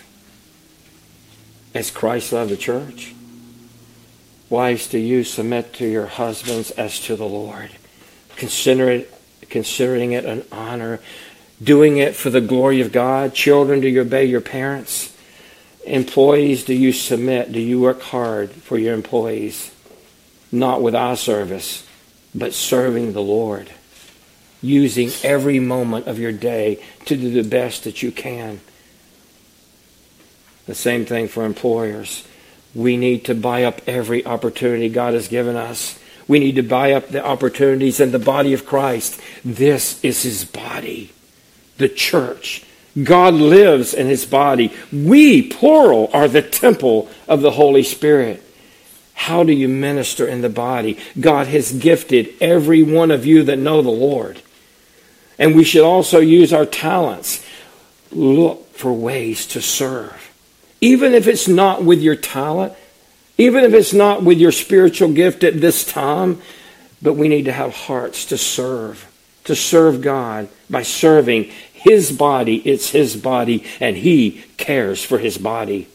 As 1.74 1.90
Christ 1.90 2.32
loved 2.32 2.50
the 2.50 2.56
church? 2.56 3.14
Wives, 4.48 4.86
do 4.86 4.96
you 4.96 5.22
submit 5.22 5.74
to 5.74 5.86
your 5.86 6.06
husbands 6.06 6.70
as 6.70 6.98
to 7.00 7.14
the 7.14 7.26
Lord? 7.26 7.68
Consider 8.36 8.88
it, 8.88 9.14
considering 9.50 10.12
it 10.12 10.24
an 10.24 10.46
honor, 10.50 10.98
doing 11.62 11.98
it 11.98 12.16
for 12.16 12.30
the 12.30 12.40
glory 12.40 12.80
of 12.80 12.90
God. 12.90 13.34
Children, 13.34 13.80
do 13.80 13.88
you 13.88 14.00
obey 14.00 14.24
your 14.24 14.40
parents? 14.40 15.14
Employees, 15.84 16.64
do 16.64 16.72
you 16.72 16.90
submit? 16.94 17.52
Do 17.52 17.60
you 17.60 17.78
work 17.78 18.00
hard 18.00 18.50
for 18.50 18.78
your 18.78 18.94
employees? 18.94 19.74
Not 20.50 20.80
with 20.80 20.94
eye 20.94 21.16
service, 21.16 21.86
but 22.34 22.54
serving 22.54 23.12
the 23.12 23.20
Lord 23.20 23.70
using 24.62 25.10
every 25.22 25.58
moment 25.58 26.06
of 26.06 26.18
your 26.18 26.32
day 26.32 26.82
to 27.06 27.16
do 27.16 27.30
the 27.30 27.48
best 27.48 27.84
that 27.84 28.02
you 28.02 28.12
can. 28.12 28.60
The 30.66 30.74
same 30.74 31.04
thing 31.04 31.28
for 31.28 31.44
employers. 31.44 32.26
We 32.74 32.96
need 32.96 33.24
to 33.24 33.34
buy 33.34 33.64
up 33.64 33.80
every 33.86 34.24
opportunity 34.24 34.88
God 34.88 35.14
has 35.14 35.28
given 35.28 35.56
us. 35.56 35.98
We 36.28 36.38
need 36.38 36.56
to 36.56 36.62
buy 36.62 36.92
up 36.92 37.08
the 37.08 37.24
opportunities 37.24 37.98
in 37.98 38.12
the 38.12 38.18
body 38.18 38.52
of 38.52 38.66
Christ. 38.66 39.20
This 39.44 40.02
is 40.04 40.22
his 40.22 40.44
body, 40.44 41.12
the 41.78 41.88
church. 41.88 42.64
God 43.02 43.34
lives 43.34 43.94
in 43.94 44.06
his 44.06 44.26
body. 44.26 44.72
We, 44.92 45.42
plural, 45.42 46.10
are 46.12 46.28
the 46.28 46.42
temple 46.42 47.08
of 47.26 47.40
the 47.40 47.52
Holy 47.52 47.82
Spirit. 47.82 48.42
How 49.14 49.44
do 49.44 49.52
you 49.52 49.68
minister 49.68 50.26
in 50.26 50.40
the 50.40 50.48
body? 50.48 50.98
God 51.18 51.46
has 51.48 51.72
gifted 51.72 52.32
every 52.40 52.82
one 52.82 53.10
of 53.10 53.26
you 53.26 53.42
that 53.44 53.58
know 53.58 53.82
the 53.82 53.90
Lord. 53.90 54.40
And 55.40 55.56
we 55.56 55.64
should 55.64 55.82
also 55.82 56.20
use 56.20 56.52
our 56.52 56.66
talents. 56.66 57.44
Look 58.12 58.74
for 58.74 58.92
ways 58.92 59.46
to 59.46 59.62
serve. 59.62 60.30
Even 60.82 61.14
if 61.14 61.26
it's 61.26 61.48
not 61.48 61.82
with 61.82 62.00
your 62.00 62.14
talent, 62.14 62.74
even 63.38 63.64
if 63.64 63.72
it's 63.72 63.94
not 63.94 64.22
with 64.22 64.38
your 64.38 64.52
spiritual 64.52 65.12
gift 65.12 65.42
at 65.42 65.62
this 65.62 65.82
time, 65.84 66.42
but 67.00 67.14
we 67.14 67.26
need 67.26 67.46
to 67.46 67.52
have 67.52 67.74
hearts 67.74 68.26
to 68.26 68.36
serve, 68.36 69.10
to 69.44 69.56
serve 69.56 70.02
God 70.02 70.48
by 70.68 70.82
serving 70.82 71.44
His 71.72 72.12
body. 72.12 72.56
It's 72.56 72.90
His 72.90 73.16
body, 73.16 73.64
and 73.80 73.96
He 73.96 74.44
cares 74.58 75.02
for 75.02 75.18
His 75.18 75.38
body. 75.38 75.88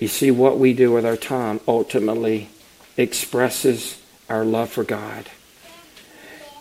You 0.00 0.08
see, 0.08 0.30
what 0.30 0.58
we 0.58 0.74
do 0.74 0.92
with 0.92 1.06
our 1.06 1.16
time 1.16 1.60
ultimately 1.66 2.50
expresses 2.98 3.98
our 4.28 4.44
love 4.44 4.68
for 4.68 4.84
God. 4.84 5.30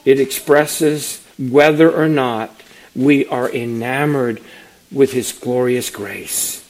It 0.05 0.19
expresses 0.19 1.25
whether 1.37 1.91
or 1.91 2.07
not 2.07 2.61
we 2.95 3.25
are 3.25 3.51
enamored 3.51 4.41
with 4.91 5.11
His 5.11 5.33
glorious 5.33 5.89
grace, 5.89 6.63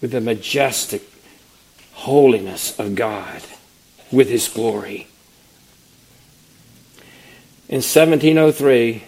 with 0.00 0.12
the 0.12 0.20
majestic 0.20 1.02
holiness 1.94 2.78
of 2.78 2.94
God, 2.94 3.42
with 4.12 4.28
His 4.28 4.48
glory. 4.48 5.08
In 7.68 7.78
1703, 7.78 9.02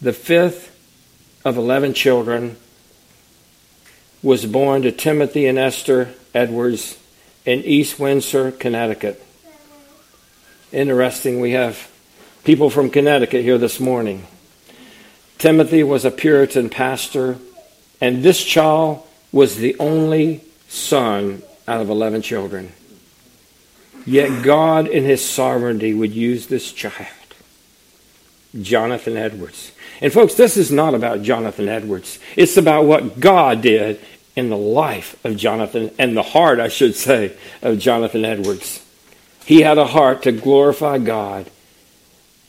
the 0.00 0.12
fifth 0.12 0.70
of 1.44 1.58
11 1.58 1.92
children 1.92 2.56
was 4.22 4.46
born 4.46 4.80
to 4.82 4.90
Timothy 4.90 5.46
and 5.46 5.58
Esther 5.58 6.14
Edwards 6.34 6.98
in 7.44 7.60
East 7.60 8.00
Windsor, 8.00 8.52
Connecticut. 8.52 9.22
Interesting, 10.74 11.38
we 11.38 11.52
have 11.52 11.88
people 12.42 12.68
from 12.68 12.90
Connecticut 12.90 13.44
here 13.44 13.58
this 13.58 13.78
morning. 13.78 14.26
Timothy 15.38 15.84
was 15.84 16.04
a 16.04 16.10
Puritan 16.10 16.68
pastor, 16.68 17.38
and 18.00 18.24
this 18.24 18.42
child 18.42 19.06
was 19.30 19.56
the 19.56 19.76
only 19.78 20.40
son 20.66 21.44
out 21.68 21.80
of 21.80 21.90
11 21.90 22.22
children. 22.22 22.72
Yet 24.04 24.42
God, 24.42 24.88
in 24.88 25.04
his 25.04 25.24
sovereignty, 25.24 25.94
would 25.94 26.12
use 26.12 26.48
this 26.48 26.72
child, 26.72 27.06
Jonathan 28.60 29.16
Edwards. 29.16 29.70
And, 30.00 30.12
folks, 30.12 30.34
this 30.34 30.56
is 30.56 30.72
not 30.72 30.92
about 30.92 31.22
Jonathan 31.22 31.68
Edwards. 31.68 32.18
It's 32.34 32.56
about 32.56 32.84
what 32.84 33.20
God 33.20 33.62
did 33.62 34.00
in 34.34 34.50
the 34.50 34.56
life 34.56 35.24
of 35.24 35.36
Jonathan, 35.36 35.92
and 36.00 36.16
the 36.16 36.24
heart, 36.24 36.58
I 36.58 36.66
should 36.66 36.96
say, 36.96 37.36
of 37.62 37.78
Jonathan 37.78 38.24
Edwards. 38.24 38.83
He 39.44 39.60
had 39.60 39.78
a 39.78 39.86
heart 39.86 40.22
to 40.22 40.32
glorify 40.32 40.98
God, 40.98 41.50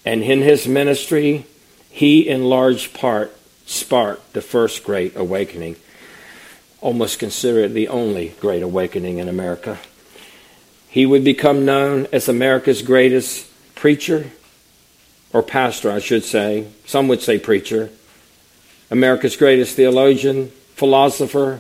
and 0.06 0.24
in 0.24 0.42
his 0.42 0.68
ministry, 0.68 1.46
he 1.90 2.28
in 2.28 2.44
large 2.44 2.94
part 2.94 3.36
sparked 3.66 4.34
the 4.34 4.42
first 4.42 4.84
great 4.84 5.16
awakening. 5.16 5.76
Almost 6.82 7.20
considered 7.20 7.74
the 7.74 7.88
only 7.88 8.30
great 8.40 8.62
awakening 8.62 9.18
in 9.18 9.28
America. 9.28 9.80
He 10.90 11.06
would 11.06 11.24
become 11.24 11.66
known 11.66 12.08
as 12.14 12.30
America's 12.30 12.82
greatest 12.82 13.48
preacher, 13.76 14.32
or 15.34 15.44
pastor, 15.44 15.92
I 15.92 16.00
should 16.00 16.24
say. 16.24 16.68
Some 16.86 17.10
would 17.10 17.22
say 17.22 17.40
preacher. 17.40 17.90
America's 18.90 19.36
greatest 19.36 19.76
theologian, 19.76 20.52
philosopher, 20.76 21.60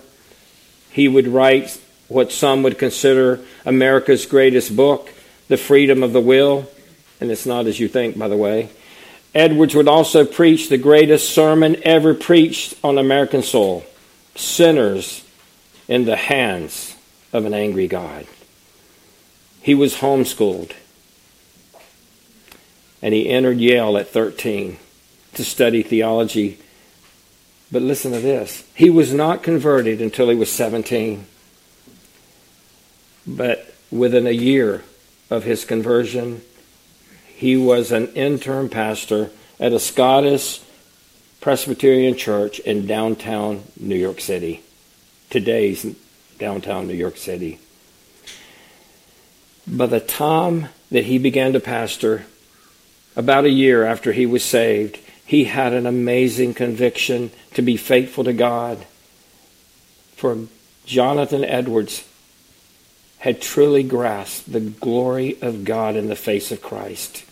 he 0.91 1.09
would 1.09 1.27
write 1.27 1.77
what 2.07 2.31
some 2.31 2.63
would 2.63 2.77
consider 2.77 3.41
America's 3.65 4.25
greatest 4.25 4.75
book, 4.75 5.09
The 5.47 5.57
Freedom 5.57 6.03
of 6.03 6.13
the 6.13 6.21
Will. 6.21 6.69
And 7.19 7.31
it's 7.31 7.45
not 7.45 7.67
as 7.67 7.79
you 7.79 7.87
think, 7.87 8.17
by 8.17 8.27
the 8.27 8.37
way. 8.37 8.69
Edwards 9.33 9.75
would 9.75 9.87
also 9.87 10.25
preach 10.25 10.69
the 10.69 10.77
greatest 10.77 11.29
sermon 11.33 11.77
ever 11.83 12.13
preached 12.13 12.73
on 12.83 12.97
American 12.97 13.43
soil 13.43 13.83
sinners 14.35 15.23
in 15.87 16.05
the 16.05 16.15
hands 16.15 16.95
of 17.31 17.45
an 17.45 17.53
angry 17.53 17.87
God. 17.87 18.25
He 19.61 19.75
was 19.75 19.95
homeschooled. 19.95 20.71
And 23.01 23.13
he 23.13 23.29
entered 23.29 23.59
Yale 23.59 23.97
at 23.97 24.09
13 24.09 24.77
to 25.35 25.43
study 25.43 25.83
theology 25.83 26.59
but 27.71 27.81
listen 27.81 28.11
to 28.11 28.19
this. 28.19 28.63
He 28.75 28.89
was 28.89 29.13
not 29.13 29.43
converted 29.43 30.01
until 30.01 30.29
he 30.29 30.35
was 30.35 30.51
17. 30.51 31.25
But 33.27 33.73
within 33.91 34.27
a 34.27 34.31
year 34.31 34.83
of 35.29 35.43
his 35.43 35.65
conversion, 35.65 36.41
he 37.27 37.57
was 37.57 37.91
an 37.91 38.07
interim 38.13 38.69
pastor 38.69 39.31
at 39.59 39.73
a 39.73 39.79
Scottish 39.79 40.61
Presbyterian 41.41 42.15
church 42.15 42.59
in 42.59 42.87
downtown 42.87 43.63
New 43.79 43.95
York 43.95 44.19
City. 44.19 44.63
Today's 45.29 45.85
downtown 46.39 46.87
New 46.87 46.93
York 46.93 47.17
City. 47.17 47.59
By 49.67 49.87
the 49.87 49.99
time 49.99 50.69
that 50.91 51.05
he 51.05 51.17
began 51.17 51.53
to 51.53 51.59
pastor, 51.59 52.25
about 53.15 53.45
a 53.45 53.49
year 53.49 53.83
after 53.85 54.11
he 54.11 54.25
was 54.25 54.43
saved, 54.43 54.99
he 55.25 55.45
had 55.45 55.73
an 55.73 55.85
amazing 55.85 56.53
conviction 56.53 57.31
to 57.53 57.61
be 57.61 57.77
faithful 57.77 58.23
to 58.23 58.33
God. 58.33 58.85
For 60.15 60.37
Jonathan 60.85 61.43
Edwards 61.43 62.03
had 63.19 63.41
truly 63.41 63.83
grasped 63.83 64.51
the 64.51 64.59
glory 64.59 65.37
of 65.41 65.65
God 65.65 65.95
in 65.95 66.07
the 66.07 66.15
face 66.15 66.51
of 66.51 66.61
Christ. 66.61 67.23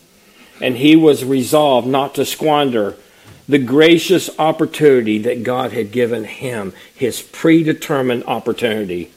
And 0.61 0.77
he 0.77 0.95
was 0.95 1.23
resolved 1.23 1.87
not 1.87 2.15
to 2.15 2.25
squander 2.25 2.95
the 3.47 3.59
gracious 3.59 4.29
opportunity 4.39 5.17
that 5.19 5.43
God 5.43 5.71
had 5.73 5.91
given 5.91 6.23
him, 6.23 6.73
his 6.95 7.21
predetermined 7.21 8.23
opportunity. 8.25 9.11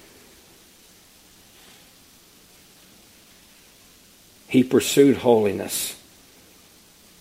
He 4.49 4.65
pursued 4.65 5.19
holiness 5.19 5.97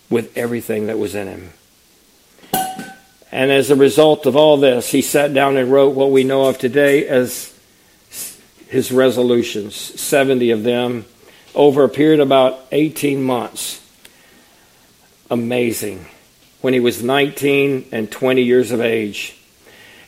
with 0.10 0.36
everything 0.38 0.88
that 0.88 1.00
was 1.00 1.16
in 1.16 1.28
him. 1.28 1.54
And 3.32 3.52
as 3.52 3.70
a 3.70 3.76
result 3.76 4.26
of 4.26 4.36
all 4.36 4.58
this, 4.58 4.92
he 4.92 5.02
sat 5.02 5.34
down 5.34 5.58
and 5.58 5.72
wrote 5.72 5.96
what 5.96 6.12
we 6.12 6.24
know 6.24 6.46
of 6.46 6.58
today 6.58 7.08
as 7.08 7.55
his 8.76 8.92
resolutions, 8.92 9.74
70 9.74 10.52
of 10.52 10.64
them, 10.64 11.06
over 11.56 11.86
a 11.86 11.90
period 11.90 12.20
of 12.20 12.28
about 12.28 12.60
18 12.74 13.24
months. 13.24 13.82
Amazing. 15.32 16.06
When 16.60 16.74
he 16.74 16.82
was 16.82 17.02
19 17.02 17.88
and 17.94 18.12
20 18.12 18.42
years 18.42 18.72
of 18.72 18.82
age. 18.82 19.38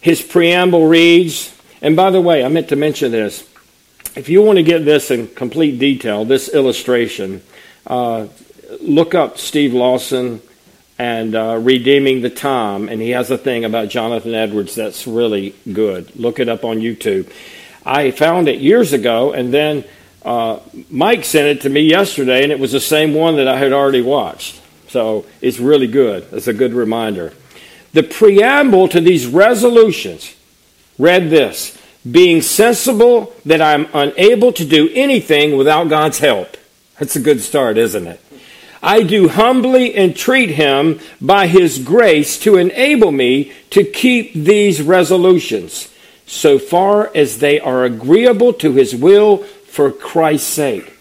His 0.02 0.22
preamble 0.22 0.86
reads, 0.86 1.56
and 1.82 1.96
by 1.96 2.12
the 2.12 2.20
way, 2.20 2.44
I 2.44 2.50
meant 2.50 2.68
to 2.70 2.76
mention 2.76 3.14
this. 3.14 3.48
If 4.18 4.28
you 4.28 4.42
want 4.42 4.58
to 4.58 4.64
get 4.64 4.84
this 4.84 5.12
in 5.12 5.28
complete 5.30 5.80
detail, 5.80 6.26
this 6.26 6.50
illustration, 6.50 7.44
uh, 7.86 8.28
look 8.82 9.16
up 9.16 9.38
Steve 9.38 9.74
Lawson 9.74 10.42
and 11.00 11.36
uh, 11.36 11.58
Redeeming 11.62 12.20
the 12.20 12.30
Time, 12.30 12.90
and 12.90 13.02
he 13.02 13.12
has 13.12 13.32
a 13.32 13.38
thing 13.38 13.64
about 13.64 13.88
Jonathan 13.88 14.34
Edwards 14.34 14.76
that's 14.76 15.08
really 15.08 15.56
good. 15.72 16.14
Look 16.18 16.42
it 16.42 16.50
up 16.50 16.66
on 16.66 16.80
YouTube. 16.80 17.32
I 17.88 18.12
found 18.12 18.50
it 18.50 18.60
years 18.60 18.92
ago, 18.92 19.32
and 19.32 19.54
then 19.54 19.86
uh, 20.24 20.60
Mike 20.90 21.24
sent 21.24 21.48
it 21.48 21.62
to 21.62 21.70
me 21.70 21.82
yesterday, 21.82 22.44
and 22.44 22.52
it 22.52 22.60
was 22.60 22.74
the 22.74 22.82
same 22.82 23.14
one 23.14 23.38
that 23.38 23.48
I 23.48 23.58
had 23.58 23.72
already 23.72 24.02
watched. 24.02 24.62
So 24.90 25.26
it's 25.42 25.58
really 25.60 25.88
good. 25.88 26.28
It's 26.34 26.48
a 26.48 26.54
good 26.54 26.74
reminder. 26.74 27.34
The 27.94 28.04
preamble 28.04 28.90
to 28.90 29.00
these 29.00 29.26
resolutions 29.26 30.36
read 31.00 31.30
this 31.30 31.78
being 32.10 32.42
sensible 32.42 33.34
that 33.46 33.62
I'm 33.62 33.88
unable 33.94 34.52
to 34.54 34.66
do 34.66 34.90
anything 34.94 35.58
without 35.58 35.90
God's 35.90 36.20
help. 36.20 36.58
That's 37.00 37.16
a 37.16 37.22
good 37.22 37.42
start, 37.42 37.78
isn't 37.78 38.08
it? 38.08 38.22
I 38.82 39.04
do 39.04 39.28
humbly 39.30 39.98
entreat 39.98 40.52
him 40.52 41.00
by 41.20 41.48
his 41.48 41.80
grace 41.80 42.38
to 42.40 42.58
enable 42.58 43.12
me 43.12 43.52
to 43.72 43.84
keep 43.84 44.34
these 44.34 44.82
resolutions 44.82 45.90
so 46.28 46.60
far 46.60 47.10
as 47.16 47.40
they 47.40 47.60
are 47.60 47.84
agreeable 47.86 48.54
to 48.54 48.74
his 48.74 48.96
will 48.96 49.38
for 49.38 49.92
Christ's 49.92 50.48
sake. 50.48 50.94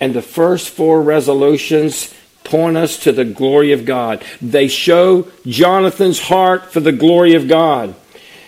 And 0.00 0.14
the 0.14 0.22
first 0.22 0.70
four 0.70 1.02
resolutions 1.02 2.14
point 2.44 2.76
us 2.76 2.98
to 2.98 3.12
the 3.12 3.24
glory 3.24 3.72
of 3.72 3.84
God. 3.84 4.24
They 4.40 4.68
show 4.68 5.28
Jonathan's 5.46 6.20
heart 6.20 6.72
for 6.72 6.80
the 6.80 6.92
glory 6.92 7.34
of 7.34 7.48
God, 7.48 7.94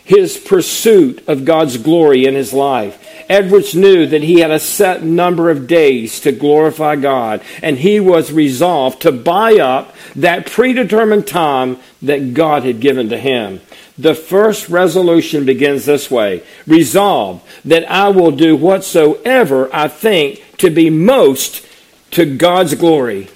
his 0.04 0.38
pursuit 0.38 1.26
of 1.26 1.44
God's 1.44 1.78
glory 1.78 2.26
in 2.26 2.34
his 2.34 2.52
life. 2.52 3.02
Edwards 3.28 3.74
knew 3.74 4.06
that 4.06 4.22
he 4.22 4.40
had 4.40 4.52
a 4.52 4.60
set 4.60 5.02
number 5.02 5.50
of 5.50 5.66
days 5.66 6.20
to 6.20 6.30
glorify 6.30 6.94
God, 6.94 7.42
and 7.62 7.78
he 7.78 7.98
was 7.98 8.32
resolved 8.32 9.02
to 9.02 9.10
buy 9.10 9.54
up 9.54 9.94
that 10.14 10.46
predetermined 10.46 11.26
time 11.26 11.78
that 12.02 12.34
God 12.34 12.62
had 12.62 12.80
given 12.80 13.08
to 13.08 13.18
him. 13.18 13.60
The 13.99 14.14
first 14.14 14.68
resolution 14.68 15.44
begins 15.44 15.86
this 15.86 16.11
way 16.11 16.42
Resolve 16.66 17.42
that 17.64 17.90
I 17.90 18.09
will 18.09 18.30
do 18.30 18.57
whatsoever 18.57 19.70
I 19.74 19.88
think 19.88 20.42
to 20.59 20.70
be 20.70 20.90
most 20.90 21.66
to 22.12 22.36
God's 22.36 22.74
glory. 22.74 23.28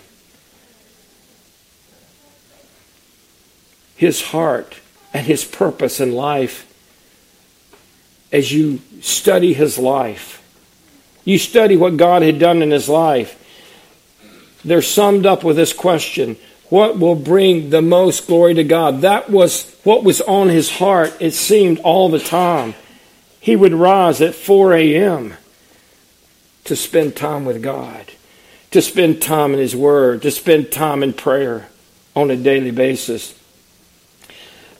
His 3.96 4.22
heart 4.22 4.76
and 5.12 5.26
his 5.26 5.44
purpose 5.44 6.00
in 6.00 6.12
life 6.12 6.66
as 8.32 8.52
you 8.52 8.80
study 9.00 9.52
his 9.52 9.78
life. 9.78 10.36
You 11.24 11.38
study 11.38 11.76
what 11.76 11.96
God 11.96 12.22
had 12.22 12.38
done 12.38 12.62
in 12.62 12.70
his 12.70 12.88
life. 12.88 13.36
They're 14.64 14.82
summed 14.82 15.26
up 15.26 15.42
with 15.42 15.56
this 15.56 15.72
question 15.72 16.36
What 16.70 16.98
will 16.98 17.16
bring 17.16 17.70
the 17.70 17.82
most 17.82 18.26
glory 18.26 18.54
to 18.54 18.64
God? 18.64 19.02
That 19.02 19.28
was 19.28 19.76
what 19.82 20.04
was 20.04 20.20
on 20.22 20.48
his 20.48 20.70
heart, 20.70 21.14
it 21.20 21.32
seemed, 21.32 21.80
all 21.80 22.08
the 22.08 22.20
time. 22.20 22.74
He 23.40 23.56
would 23.56 23.74
rise 23.74 24.20
at 24.20 24.36
4 24.36 24.74
a.m. 24.74 25.34
to 26.64 26.76
spend 26.76 27.16
time 27.16 27.44
with 27.44 27.60
God, 27.62 28.12
to 28.70 28.80
spend 28.80 29.20
time 29.20 29.52
in 29.52 29.58
his 29.58 29.74
word, 29.74 30.22
to 30.22 30.30
spend 30.30 30.70
time 30.70 31.02
in 31.02 31.12
prayer 31.12 31.68
on 32.14 32.30
a 32.30 32.36
daily 32.36 32.70
basis. 32.70 33.34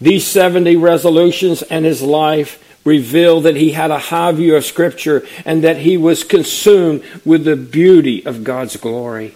These 0.00 0.26
70 0.26 0.76
resolutions 0.76 1.62
and 1.62 1.84
his 1.84 2.02
life 2.02 2.64
reveal 2.84 3.40
that 3.40 3.56
he 3.56 3.72
had 3.72 3.90
a 3.90 3.98
high 3.98 4.32
view 4.32 4.54
of 4.56 4.64
Scripture 4.64 5.26
and 5.44 5.64
that 5.64 5.78
he 5.78 5.96
was 5.96 6.22
consumed 6.22 7.02
with 7.24 7.44
the 7.44 7.56
beauty 7.56 8.24
of 8.24 8.44
God's 8.44 8.76
glory. 8.76 9.34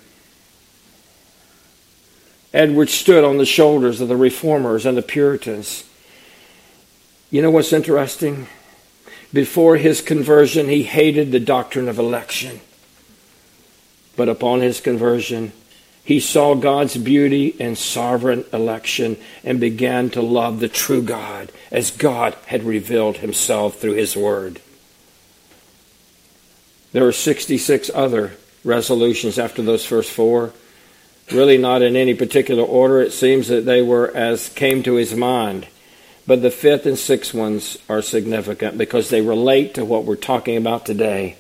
Edward 2.55 2.89
stood 2.89 3.25
on 3.25 3.37
the 3.37 3.45
shoulders 3.45 4.01
of 4.01 4.07
the 4.07 4.17
reformers 4.17 4.87
and 4.87 4.97
the 4.97 5.03
Puritans. 5.03 5.83
You 7.29 7.43
know 7.43 7.51
what's 7.51 7.73
interesting? 7.73 8.47
Before 9.33 9.77
his 9.77 10.01
conversion, 10.01 10.69
he 10.69 10.85
hated 10.85 11.33
the 11.33 11.41
doctrine 11.41 11.89
of 11.89 11.99
election. 11.99 12.61
But 14.15 14.29
upon 14.29 14.61
his 14.61 14.81
conversion, 14.81 15.53
he 16.05 16.21
saw 16.21 16.55
God's 16.55 16.97
beauty 16.97 17.57
and 17.59 17.77
sovereign 17.77 18.45
election 18.53 19.17
and 19.43 19.59
began 19.59 20.09
to 20.11 20.23
love 20.23 20.61
the 20.61 20.69
true 20.69 21.03
God 21.03 21.51
as 21.73 21.91
God 21.91 22.37
had 22.47 22.63
revealed 22.63 23.17
himself 23.17 23.81
through 23.81 23.95
his 23.95 24.17
word. 24.17 24.61
There 26.93 27.05
are 27.05 27.13
66 27.13 27.91
other 27.93 28.35
resolutions 28.63 29.41
after 29.41 29.61
those 29.61 29.85
first 29.85 30.13
four. 30.13 30.53
Really, 31.33 31.59
not 31.59 31.83
in 31.83 31.97
any 31.97 32.15
particular 32.15 32.63
order. 32.63 33.01
It 33.01 33.13
seems 33.13 33.49
that 33.49 33.65
they 33.65 33.83
were 33.83 34.15
as 34.15 34.49
came 34.51 34.83
to 34.83 34.95
his 34.95 35.15
mind. 35.15 35.67
But 36.27 36.43
the 36.43 36.51
fifth 36.51 36.87
and 36.87 36.99
sixth 36.99 37.35
ones 37.35 37.79
are 37.89 38.03
significant 38.03 38.79
because 38.79 39.11
they 39.11 39.21
relate 39.21 39.75
to 39.75 39.85
what 39.85 40.05
we're 40.05 40.17
talking 40.17 40.57
about 40.57 40.87
today. 40.87 41.37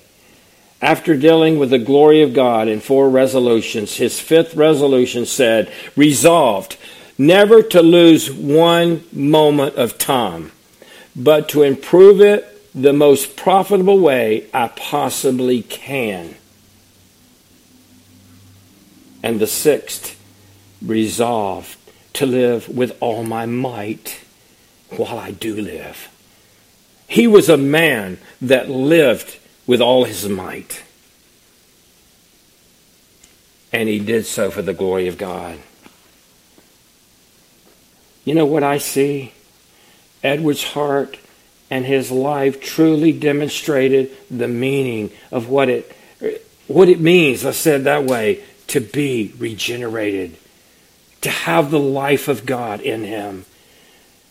After 0.83 1.17
dealing 1.17 1.59
with 1.59 1.71
the 1.71 1.79
glory 1.79 2.23
of 2.23 2.35
God 2.35 2.69
in 2.69 2.81
four 2.81 3.09
resolutions, 3.09 3.97
his 3.97 4.21
fifth 4.21 4.55
resolution 4.55 5.25
said, 5.25 5.73
Resolved 5.97 6.77
never 7.17 7.63
to 7.63 7.81
lose 7.81 8.31
one 8.31 9.05
moment 9.13 9.77
of 9.77 9.97
time, 9.97 10.53
but 11.17 11.49
to 11.51 11.63
improve 11.63 12.21
it 12.21 12.51
the 12.75 12.93
most 12.93 13.37
profitable 13.37 13.99
way 13.99 14.47
I 14.53 14.69
possibly 14.69 15.63
can. 15.63 16.35
And 19.25 19.41
the 19.41 19.47
sixth, 19.47 20.21
resolve 20.85 21.79
to 22.13 22.27
live 22.27 22.69
with 22.69 22.95
all 23.01 23.25
my 23.25 23.47
might 23.47 24.21
while 24.91 25.19
I 25.19 25.31
do 25.31 25.55
live. 25.55 26.11
He 27.09 27.27
was 27.27 27.49
a 27.49 27.57
man 27.57 28.19
that 28.43 28.69
lived 28.69 29.39
with 29.67 29.81
all 29.81 30.05
his 30.05 30.29
might. 30.29 30.83
And 33.73 33.89
he 33.89 33.99
did 33.99 34.27
so 34.27 34.51
for 34.51 34.61
the 34.61 34.75
glory 34.75 35.09
of 35.09 35.17
God. 35.17 35.59
You 38.27 38.35
know 38.35 38.45
what 38.45 38.63
I 38.63 38.77
see? 38.77 39.33
Edward's 40.23 40.65
heart 40.65 41.19
and 41.71 41.87
his 41.87 42.11
life 42.11 42.61
truly 42.61 43.13
demonstrated 43.13 44.11
the 44.31 44.49
meaning 44.49 45.11
of 45.33 45.49
what 45.49 45.71
it 45.71 45.97
what 46.67 46.89
it 46.89 47.01
means, 47.01 47.45
I 47.45 47.51
said 47.53 47.85
that 47.85 48.05
way, 48.05 48.43
to 48.75 48.81
be 48.81 49.33
regenerated, 49.39 50.37
to 51.21 51.31
have 51.31 51.71
the 51.71 51.79
life 51.79 52.29
of 52.29 52.45
God 52.45 52.81
in 52.81 53.05
him. 53.05 53.47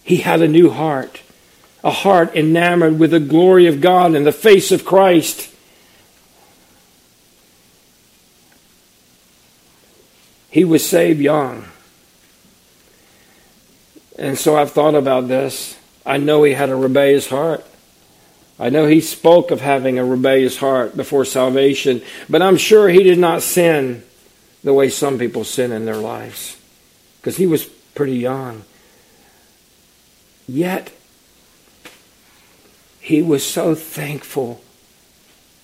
He 0.03 0.17
had 0.17 0.41
a 0.41 0.47
new 0.47 0.69
heart 0.69 1.21
a 1.83 1.91
heart 1.91 2.33
enamored 2.35 2.97
with 2.97 3.11
the 3.11 3.19
glory 3.19 3.67
of 3.67 3.81
God 3.81 4.15
and 4.15 4.25
the 4.25 4.31
face 4.31 4.71
of 4.71 4.85
Christ. 4.85 5.53
He 10.49 10.63
was 10.63 10.87
saved 10.87 11.19
young. 11.19 11.65
And 14.17 14.37
so 14.37 14.55
I've 14.55 14.71
thought 14.71 14.95
about 14.95 15.27
this. 15.27 15.77
I 16.05 16.17
know 16.17 16.43
he 16.43 16.53
had 16.53 16.69
a 16.69 16.75
rebellious 16.75 17.27
heart. 17.27 17.65
I 18.57 18.69
know 18.69 18.85
he 18.85 19.01
spoke 19.01 19.51
of 19.51 19.59
having 19.59 19.97
a 19.97 20.05
rebellious 20.05 20.57
heart 20.57 20.95
before 20.95 21.25
salvation, 21.25 22.01
but 22.29 22.41
I'm 22.41 22.55
sure 22.55 22.87
he 22.87 23.03
did 23.03 23.19
not 23.19 23.41
sin 23.41 24.03
the 24.63 24.73
way 24.73 24.89
some 24.89 25.17
people 25.19 25.43
sin 25.43 25.71
in 25.71 25.85
their 25.85 25.97
lives 25.97 26.57
because 27.19 27.37
he 27.37 27.47
was 27.47 27.65
pretty 27.65 28.17
young. 28.17 28.63
Yet, 30.47 30.91
he 32.99 33.21
was 33.21 33.45
so 33.45 33.75
thankful 33.75 34.61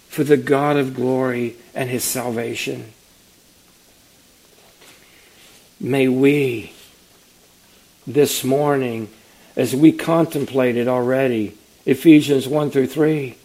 for 0.07 0.23
the 0.23 0.37
God 0.37 0.77
of 0.77 0.95
glory 0.95 1.55
and 1.73 1.89
his 1.89 2.03
salvation. 2.03 2.93
May 5.79 6.07
we 6.07 6.73
this 8.05 8.43
morning, 8.43 9.09
as 9.55 9.75
we 9.75 9.91
contemplated 9.91 10.87
already, 10.87 11.55
Ephesians 11.85 12.47
1 12.47 12.71
through 12.71 12.87
3, 12.87 13.37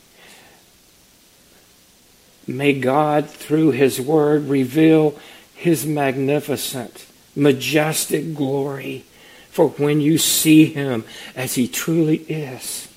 may 2.47 2.73
God, 2.73 3.29
through 3.29 3.71
his 3.71 4.01
word, 4.01 4.49
reveal 4.49 5.19
his 5.55 5.87
magnificent, 5.87 7.07
majestic 7.35 8.35
glory 8.35 9.05
for 9.51 9.69
when 9.69 10.01
you 10.01 10.19
see 10.19 10.67
him 10.67 11.05
as 11.37 11.55
he 11.55 11.69
truly 11.69 12.17
is 12.29 12.89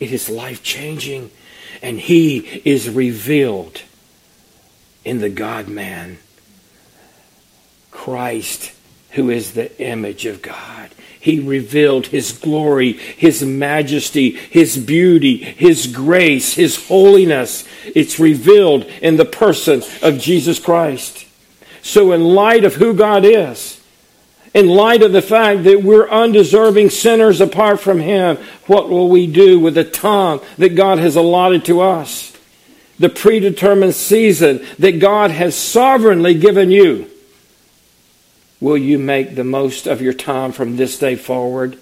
it 0.00 0.12
is 0.12 0.28
life 0.28 0.62
changing. 0.62 1.30
And 1.82 1.98
He 1.98 2.38
is 2.64 2.90
revealed 2.90 3.82
in 5.04 5.18
the 5.18 5.28
God 5.28 5.68
man, 5.68 6.18
Christ, 7.90 8.72
who 9.12 9.30
is 9.30 9.52
the 9.52 9.76
image 9.80 10.26
of 10.26 10.42
God. 10.42 10.90
He 11.18 11.40
revealed 11.40 12.08
His 12.08 12.32
glory, 12.32 12.92
His 12.92 13.42
majesty, 13.42 14.30
His 14.30 14.76
beauty, 14.76 15.38
His 15.38 15.86
grace, 15.86 16.54
His 16.54 16.86
holiness. 16.88 17.66
It's 17.94 18.18
revealed 18.18 18.84
in 19.00 19.16
the 19.16 19.24
person 19.24 19.82
of 20.02 20.18
Jesus 20.18 20.58
Christ. 20.58 21.26
So, 21.84 22.12
in 22.12 22.24
light 22.24 22.64
of 22.64 22.76
who 22.76 22.94
God 22.94 23.26
is, 23.26 23.78
in 24.54 24.68
light 24.68 25.02
of 25.02 25.12
the 25.12 25.20
fact 25.20 25.64
that 25.64 25.82
we're 25.82 26.08
undeserving 26.08 26.88
sinners 26.88 27.42
apart 27.42 27.78
from 27.78 28.00
Him, 28.00 28.38
what 28.66 28.88
will 28.88 29.10
we 29.10 29.26
do 29.26 29.60
with 29.60 29.74
the 29.74 29.84
time 29.84 30.40
that 30.56 30.76
God 30.76 30.98
has 30.98 31.14
allotted 31.14 31.66
to 31.66 31.82
us? 31.82 32.34
The 32.98 33.10
predetermined 33.10 33.94
season 33.94 34.64
that 34.78 34.98
God 34.98 35.30
has 35.30 35.54
sovereignly 35.54 36.32
given 36.32 36.70
you. 36.70 37.10
Will 38.60 38.78
you 38.78 38.98
make 38.98 39.34
the 39.34 39.44
most 39.44 39.86
of 39.86 40.00
your 40.00 40.14
time 40.14 40.52
from 40.52 40.76
this 40.76 40.98
day 40.98 41.16
forward? 41.16 41.78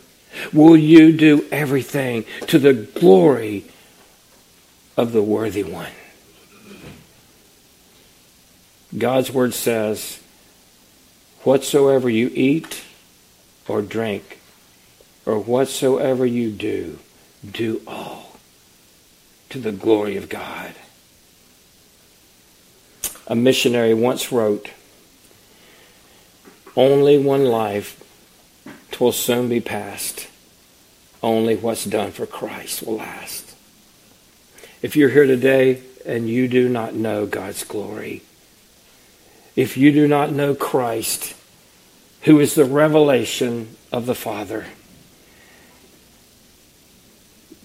Will 0.53 0.77
you 0.77 1.13
do 1.13 1.47
everything 1.53 2.25
to 2.49 2.59
the 2.59 2.73
glory 2.73 3.67
of 4.97 5.13
the 5.13 5.23
worthy 5.23 5.63
one? 5.63 5.93
God's 8.97 9.33
word 9.33 9.55
says, 9.55 10.21
Whatsoever 11.45 12.09
you 12.09 12.31
eat 12.35 12.85
or 13.67 13.83
drink, 13.83 14.41
or 15.25 15.39
whatsoever 15.39 16.27
you 16.27 16.51
do, 16.51 16.99
do 17.49 17.81
all 17.87 18.37
to 19.51 19.59
the 19.59 19.73
glory 19.73 20.17
of 20.17 20.29
God. 20.29 20.75
A 23.27 23.35
missionary 23.35 23.95
once 23.95 24.31
wrote, 24.31 24.71
Only 26.77 27.19
one 27.19 27.45
life, 27.45 28.03
twill 28.91 29.13
soon 29.13 29.49
be 29.49 29.61
past. 29.61 30.29
Only 31.23 31.57
what's 31.57 31.85
done 31.85 32.11
for 32.11 32.27
Christ 32.27 32.83
will 32.83 32.97
last. 32.97 33.55
If 34.83 34.97
you're 34.97 35.11
here 35.11 35.27
today 35.27 35.83
and 36.05 36.29
you 36.29 36.49
do 36.49 36.69
not 36.69 36.95
know 36.95 37.27
God's 37.27 37.63
glory, 37.63 38.23
if 39.57 39.77
you 39.77 39.93
do 39.93 40.09
not 40.09 40.33
know 40.33 40.55
Christ, 40.55 41.35
who 42.23 42.41
is 42.41 42.55
the 42.55 42.65
revelation 42.65 43.77
of 43.91 44.07
the 44.07 44.15
Father, 44.15 44.67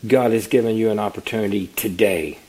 God 0.06 0.32
has 0.32 0.48
given 0.48 0.76
you 0.76 0.90
an 0.92 1.00
opportunity 1.00 1.68
today. 1.68 2.40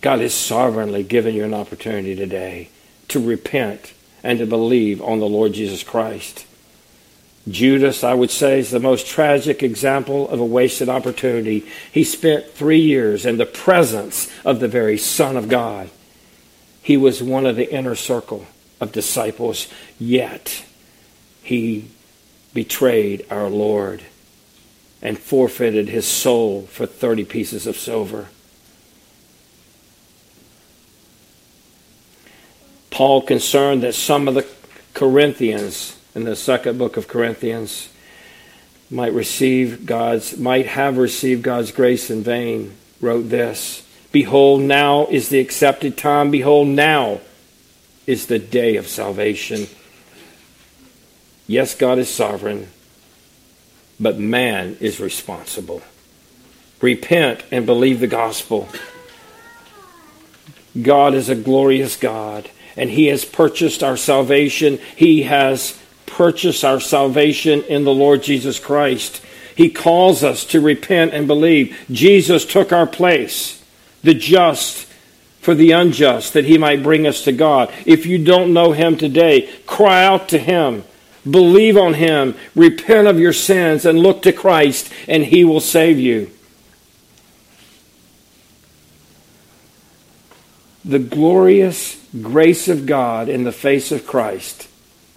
God 0.00 0.20
has 0.20 0.34
sovereignly 0.34 1.02
given 1.02 1.34
you 1.34 1.44
an 1.44 1.54
opportunity 1.54 2.14
today 2.14 2.68
to 3.08 3.24
repent 3.24 3.92
and 4.22 4.38
to 4.38 4.46
believe 4.46 5.00
on 5.02 5.20
the 5.20 5.28
Lord 5.28 5.52
Jesus 5.52 5.82
Christ. 5.82 6.46
Judas, 7.48 8.04
I 8.04 8.14
would 8.14 8.30
say, 8.30 8.60
is 8.60 8.70
the 8.70 8.78
most 8.78 9.06
tragic 9.06 9.62
example 9.62 10.28
of 10.28 10.38
a 10.38 10.44
wasted 10.44 10.88
opportunity. 10.88 11.66
He 11.90 12.04
spent 12.04 12.50
three 12.50 12.80
years 12.80 13.26
in 13.26 13.36
the 13.36 13.46
presence 13.46 14.30
of 14.44 14.60
the 14.60 14.68
very 14.68 14.96
Son 14.96 15.36
of 15.36 15.48
God. 15.48 15.90
He 16.82 16.96
was 16.96 17.22
one 17.22 17.46
of 17.46 17.56
the 17.56 17.72
inner 17.72 17.94
circle 17.94 18.46
of 18.80 18.92
disciples, 18.92 19.68
yet 19.98 20.64
he 21.42 21.88
betrayed 22.52 23.24
our 23.30 23.48
Lord 23.48 24.02
and 25.00 25.18
forfeited 25.18 25.88
his 25.88 26.06
soul 26.06 26.62
for 26.62 26.86
30 26.86 27.24
pieces 27.24 27.66
of 27.66 27.76
silver. 27.76 28.28
Paul 32.90 33.22
concerned 33.22 33.82
that 33.82 33.94
some 33.94 34.28
of 34.28 34.34
the 34.34 34.46
Corinthians 34.92 35.98
in 36.14 36.24
the 36.24 36.36
second 36.36 36.78
book 36.78 36.96
of 36.96 37.08
Corinthians 37.08 37.88
might 38.90 39.14
receive 39.14 39.86
God's 39.86 40.36
might 40.36 40.66
have 40.66 40.98
received 40.98 41.42
God's 41.42 41.72
grace 41.72 42.10
in 42.10 42.22
vain 42.22 42.76
wrote 43.00 43.30
this 43.30 43.82
behold 44.12 44.60
now 44.60 45.06
is 45.06 45.28
the 45.28 45.40
accepted 45.40 45.96
time 45.96 46.30
behold 46.30 46.68
now 46.68 47.20
is 48.06 48.26
the 48.26 48.38
day 48.38 48.76
of 48.76 48.86
salvation 48.86 49.66
yes 51.46 51.74
God 51.74 51.98
is 51.98 52.08
sovereign 52.08 52.68
but 54.02 54.18
man 54.18 54.76
is 54.80 54.98
responsible. 54.98 55.80
Repent 56.80 57.44
and 57.52 57.64
believe 57.64 58.00
the 58.00 58.08
gospel. 58.08 58.68
God 60.80 61.14
is 61.14 61.28
a 61.28 61.36
glorious 61.36 61.96
God, 61.96 62.50
and 62.76 62.90
He 62.90 63.06
has 63.06 63.24
purchased 63.24 63.84
our 63.84 63.96
salvation. 63.96 64.78
He 64.96 65.22
has 65.22 65.80
purchased 66.06 66.64
our 66.64 66.80
salvation 66.80 67.62
in 67.64 67.84
the 67.84 67.94
Lord 67.94 68.24
Jesus 68.24 68.58
Christ. 68.58 69.22
He 69.54 69.70
calls 69.70 70.24
us 70.24 70.44
to 70.46 70.60
repent 70.60 71.14
and 71.14 71.28
believe. 71.28 71.78
Jesus 71.90 72.44
took 72.44 72.72
our 72.72 72.86
place, 72.86 73.61
the 74.02 74.14
just 74.14 74.86
for 75.40 75.54
the 75.54 75.72
unjust, 75.72 76.34
that 76.34 76.44
He 76.44 76.58
might 76.58 76.82
bring 76.82 77.06
us 77.06 77.24
to 77.24 77.32
God. 77.32 77.72
If 77.84 78.06
you 78.06 78.22
don't 78.22 78.52
know 78.52 78.72
Him 78.72 78.96
today, 78.96 79.50
cry 79.66 80.04
out 80.04 80.28
to 80.30 80.38
Him. 80.38 80.84
Believe 81.28 81.76
on 81.76 81.94
him, 81.94 82.34
repent 82.54 83.06
of 83.06 83.20
your 83.20 83.32
sins, 83.32 83.84
and 83.84 83.98
look 83.98 84.22
to 84.22 84.32
Christ, 84.32 84.92
and 85.06 85.24
he 85.24 85.44
will 85.44 85.60
save 85.60 85.98
you. 85.98 86.30
The 90.84 90.98
glorious 90.98 92.04
grace 92.20 92.66
of 92.66 92.86
God 92.86 93.28
in 93.28 93.44
the 93.44 93.52
face 93.52 93.92
of 93.92 94.04
Christ, 94.04 94.68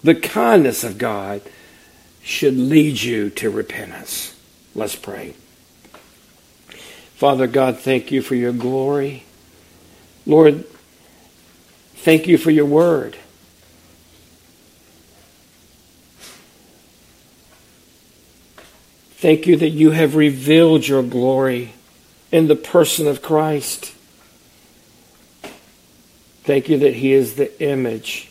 the 0.04 0.14
kindness 0.14 0.84
of 0.84 0.96
God, 0.96 1.42
should 2.22 2.56
lead 2.56 3.02
you 3.02 3.30
to 3.30 3.50
repentance. 3.50 4.32
Let's 4.76 4.94
pray. 4.94 5.34
Father 7.16 7.46
God, 7.46 7.78
thank 7.78 8.12
you 8.12 8.20
for 8.20 8.34
your 8.34 8.52
glory. 8.52 9.24
Lord, 10.26 10.66
thank 11.94 12.26
you 12.26 12.36
for 12.36 12.50
your 12.50 12.66
word. 12.66 13.16
Thank 19.12 19.46
you 19.46 19.56
that 19.56 19.70
you 19.70 19.92
have 19.92 20.14
revealed 20.14 20.86
your 20.86 21.02
glory 21.02 21.72
in 22.30 22.48
the 22.48 22.54
person 22.54 23.06
of 23.06 23.22
Christ. 23.22 23.94
Thank 26.44 26.68
you 26.68 26.78
that 26.80 26.96
he 26.96 27.14
is 27.14 27.36
the 27.36 27.62
image 27.62 28.30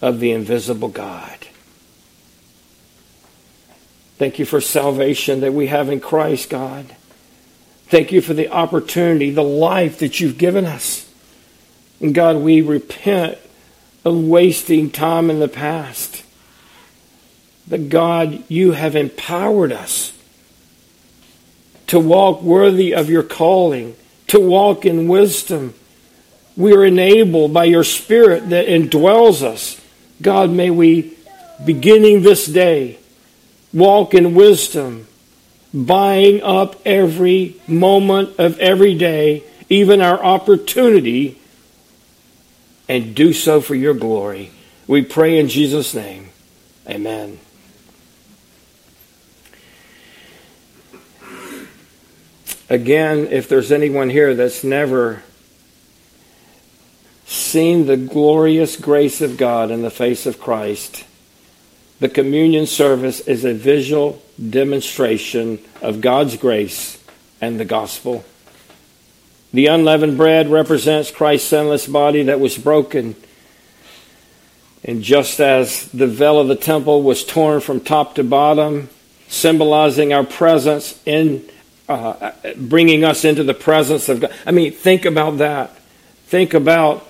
of 0.00 0.20
the 0.20 0.30
invisible 0.30 0.88
God. 0.88 1.38
Thank 4.16 4.38
you 4.38 4.44
for 4.44 4.60
salvation 4.60 5.40
that 5.40 5.52
we 5.52 5.66
have 5.66 5.88
in 5.88 5.98
Christ, 5.98 6.50
God. 6.50 6.94
Thank 7.90 8.12
you 8.12 8.20
for 8.20 8.34
the 8.34 8.48
opportunity, 8.48 9.30
the 9.30 9.42
life 9.42 9.98
that 9.98 10.20
you've 10.20 10.38
given 10.38 10.64
us. 10.64 11.12
And 12.00 12.14
God, 12.14 12.36
we 12.36 12.62
repent 12.62 13.36
of 14.04 14.16
wasting 14.16 14.92
time 14.92 15.28
in 15.28 15.40
the 15.40 15.48
past. 15.48 16.24
But 17.68 17.88
God, 17.88 18.44
you 18.46 18.72
have 18.72 18.94
empowered 18.94 19.72
us 19.72 20.16
to 21.88 21.98
walk 21.98 22.42
worthy 22.42 22.94
of 22.94 23.10
your 23.10 23.24
calling, 23.24 23.96
to 24.28 24.38
walk 24.38 24.86
in 24.86 25.08
wisdom. 25.08 25.74
We 26.56 26.72
are 26.72 26.84
enabled 26.84 27.52
by 27.52 27.64
your 27.64 27.82
Spirit 27.82 28.50
that 28.50 28.68
indwells 28.68 29.42
us. 29.42 29.80
God, 30.22 30.50
may 30.50 30.70
we, 30.70 31.16
beginning 31.64 32.22
this 32.22 32.46
day, 32.46 33.00
walk 33.72 34.14
in 34.14 34.34
wisdom, 34.34 35.08
buying 35.72 36.42
up 36.42 36.80
every 36.84 37.56
moment 37.66 38.38
of 38.38 38.58
every 38.58 38.94
day, 38.94 39.44
even 39.68 40.00
our 40.00 40.22
opportunity, 40.22 41.40
and 42.88 43.14
do 43.14 43.32
so 43.32 43.60
for 43.60 43.74
your 43.74 43.94
glory. 43.94 44.50
We 44.86 45.02
pray 45.02 45.38
in 45.38 45.48
Jesus' 45.48 45.94
name. 45.94 46.30
Amen. 46.88 47.38
Again, 52.68 53.28
if 53.30 53.48
there's 53.48 53.72
anyone 53.72 54.10
here 54.10 54.34
that's 54.34 54.62
never 54.62 55.22
seen 57.26 57.86
the 57.86 57.96
glorious 57.96 58.76
grace 58.76 59.20
of 59.20 59.36
God 59.36 59.70
in 59.70 59.82
the 59.82 59.90
face 59.90 60.26
of 60.26 60.40
Christ, 60.40 61.04
the 62.00 62.08
communion 62.08 62.66
service 62.66 63.20
is 63.20 63.44
a 63.44 63.54
visual 63.54 64.22
demonstration 64.48 65.58
of 65.82 66.00
God's 66.00 66.36
grace 66.36 67.02
and 67.40 67.60
the 67.60 67.64
gospel. 67.64 68.24
The 69.52 69.66
unleavened 69.66 70.16
bread 70.16 70.48
represents 70.48 71.10
Christ's 71.10 71.48
sinless 71.48 71.86
body 71.86 72.22
that 72.24 72.40
was 72.40 72.56
broken. 72.56 73.16
And 74.84 75.02
just 75.02 75.40
as 75.40 75.88
the 75.88 76.06
veil 76.06 76.38
of 76.38 76.48
the 76.48 76.56
temple 76.56 77.02
was 77.02 77.24
torn 77.24 77.60
from 77.60 77.80
top 77.80 78.14
to 78.14 78.24
bottom, 78.24 78.88
symbolizing 79.28 80.12
our 80.12 80.24
presence 80.24 81.00
in 81.04 81.44
uh, 81.88 82.30
bringing 82.56 83.04
us 83.04 83.24
into 83.24 83.42
the 83.42 83.54
presence 83.54 84.08
of 84.08 84.20
God. 84.20 84.32
I 84.46 84.52
mean, 84.52 84.70
think 84.70 85.04
about 85.04 85.38
that. 85.38 85.76
Think 86.26 86.54
about 86.54 87.00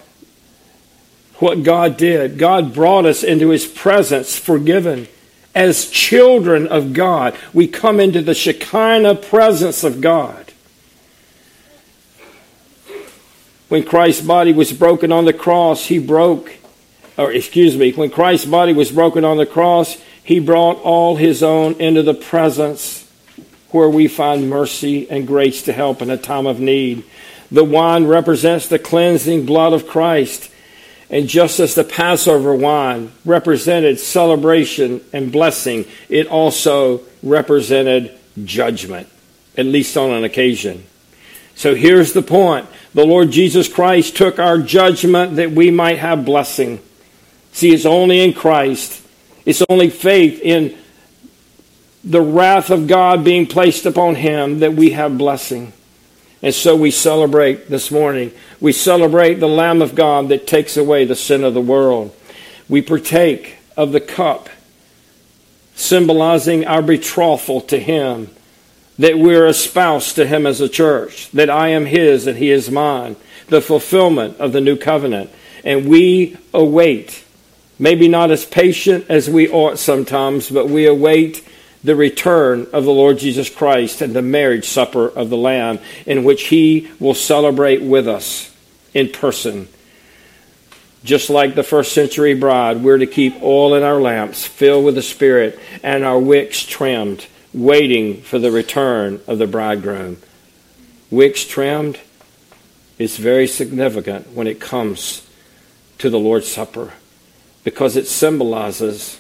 what 1.34 1.62
God 1.62 1.98
did. 1.98 2.38
God 2.38 2.72
brought 2.72 3.04
us 3.04 3.22
into 3.22 3.50
his 3.50 3.66
presence 3.66 4.38
forgiven. 4.38 5.06
As 5.55 5.90
children 5.90 6.68
of 6.68 6.92
God, 6.92 7.36
we 7.53 7.66
come 7.66 7.98
into 7.98 8.22
the 8.22 8.34
Shekinah 8.34 9.16
presence 9.16 9.82
of 9.82 10.01
God. 10.01 10.53
When 13.68 13.84
Christ's 13.84 14.26
body 14.26 14.53
was 14.53 14.72
broken 14.72 15.12
on 15.12 15.24
the 15.24 15.32
cross, 15.32 15.86
he 15.86 15.98
broke, 15.98 16.53
or 17.16 17.32
excuse 17.32 17.76
me, 17.76 17.92
when 17.92 18.11
Christ's 18.11 18.46
body 18.46 18.72
was 18.72 18.90
broken 18.90 19.24
on 19.24 19.36
the 19.36 19.46
cross, 19.46 19.96
he 20.22 20.40
brought 20.40 20.80
all 20.82 21.16
his 21.16 21.42
own 21.42 21.74
into 21.74 22.03
the 22.03 22.14
presence 22.14 23.09
where 23.70 23.88
we 23.88 24.09
find 24.09 24.51
mercy 24.51 25.09
and 25.11 25.26
grace 25.26 25.62
to 25.62 25.72
help 25.72 26.03
in 26.03 26.11
a 26.11 26.16
time 26.16 26.46
of 26.46 26.61
need. 26.61 27.05
The 27.51 27.64
wine 27.64 28.07
represents 28.07 28.68
the 28.68 28.78
cleansing 28.78 29.46
blood 29.46 29.72
of 29.72 29.86
Christ. 29.86 30.49
And 31.11 31.28
just 31.28 31.58
as 31.58 31.74
the 31.74 31.82
Passover 31.82 32.54
wine 32.54 33.11
represented 33.24 33.98
celebration 33.98 35.00
and 35.12 35.32
blessing, 35.32 35.84
it 36.08 36.28
also 36.28 37.00
represented 37.22 38.16
judgment, 38.44 39.08
at 39.56 39.66
least 39.66 39.96
on 39.96 40.12
an 40.12 40.22
occasion. 40.22 40.84
So 41.56 41.74
here's 41.74 42.12
the 42.12 42.22
point 42.22 42.66
the 42.94 43.04
Lord 43.04 43.32
Jesus 43.32 43.68
Christ 43.68 44.16
took 44.16 44.38
our 44.38 44.58
judgment 44.58 45.36
that 45.36 45.50
we 45.50 45.70
might 45.70 45.98
have 45.98 46.24
blessing. 46.24 46.80
See, 47.52 47.74
it's 47.74 47.86
only 47.86 48.20
in 48.20 48.32
Christ, 48.32 49.04
it's 49.44 49.62
only 49.68 49.90
faith 49.90 50.40
in 50.40 50.76
the 52.04 52.22
wrath 52.22 52.70
of 52.70 52.86
God 52.86 53.24
being 53.24 53.46
placed 53.46 53.84
upon 53.84 54.14
him 54.14 54.61
that 54.61 54.74
we 54.74 54.92
have 54.92 55.18
blessing. 55.18 55.72
And 56.43 56.55
so 56.55 56.74
we 56.74 56.91
celebrate 56.91 57.68
this 57.68 57.91
morning. 57.91 58.32
We 58.61 58.72
celebrate 58.72 59.34
the 59.34 59.49
Lamb 59.49 59.82
of 59.82 59.95
God 59.95 60.30
that 60.30 60.47
takes 60.47 60.76
away 60.76 61.05
the 61.05 61.16
sin 61.16 61.45
of 61.45 61.55
the 61.55 61.61
world. 61.61 62.16
We 62.68 62.80
partake 62.80 63.59
of 63.76 63.93
the 63.93 64.01
cup, 64.01 64.49
symbolizing 65.74 66.66
our 66.66 66.82
betrothal 66.82 67.61
to 67.62 67.78
Him, 67.78 68.30
that 68.99 69.18
we're 69.18 69.47
espoused 69.47 70.16
to 70.16 70.26
Him 70.26 70.47
as 70.47 70.61
a 70.61 70.68
church, 70.68 71.30
that 71.32 71.51
I 71.51 71.68
am 71.68 71.86
His 71.86 72.26
and 72.26 72.38
He 72.38 72.51
is 72.51 72.70
mine, 72.70 73.16
the 73.49 73.61
fulfillment 73.61 74.38
of 74.38 74.53
the 74.53 74.61
new 74.61 74.76
covenant. 74.76 75.30
And 75.62 75.88
we 75.88 76.38
await, 76.55 77.22
maybe 77.78 78.09
not 78.09 78.30
as 78.30 78.47
patient 78.47 79.07
as 79.11 79.28
we 79.28 79.51
ought 79.51 79.78
sometimes, 79.78 80.51
but 80.51 80.68
we 80.68 80.86
await 80.86 81.47
the 81.82 81.96
return 81.96 82.66
of 82.72 82.84
the 82.84 82.92
Lord 82.92 83.18
Jesus 83.18 83.48
Christ 83.48 84.02
and 84.02 84.14
the 84.14 84.22
marriage 84.22 84.66
supper 84.66 85.08
of 85.08 85.30
the 85.30 85.36
Lamb, 85.36 85.78
in 86.06 86.24
which 86.24 86.48
He 86.48 86.90
will 86.98 87.14
celebrate 87.14 87.82
with 87.82 88.06
us 88.06 88.54
in 88.92 89.08
person. 89.08 89.68
Just 91.02 91.30
like 91.30 91.54
the 91.54 91.62
first 91.62 91.92
century 91.92 92.34
bride, 92.34 92.82
we're 92.82 92.98
to 92.98 93.06
keep 93.06 93.42
oil 93.42 93.74
in 93.74 93.82
our 93.82 94.00
lamps 94.00 94.44
filled 94.44 94.84
with 94.84 94.94
the 94.94 95.02
Spirit 95.02 95.58
and 95.82 96.04
our 96.04 96.18
wicks 96.18 96.62
trimmed, 96.64 97.26
waiting 97.54 98.20
for 98.20 98.38
the 98.38 98.50
return 98.50 99.20
of 99.26 99.38
the 99.38 99.46
bridegroom. 99.46 100.18
Wicks 101.10 101.44
trimmed 101.44 101.98
is 102.98 103.16
very 103.16 103.46
significant 103.46 104.32
when 104.32 104.46
it 104.46 104.60
comes 104.60 105.26
to 105.96 106.10
the 106.10 106.18
Lord's 106.18 106.52
Supper 106.52 106.92
because 107.64 107.96
it 107.96 108.06
symbolizes 108.06 109.18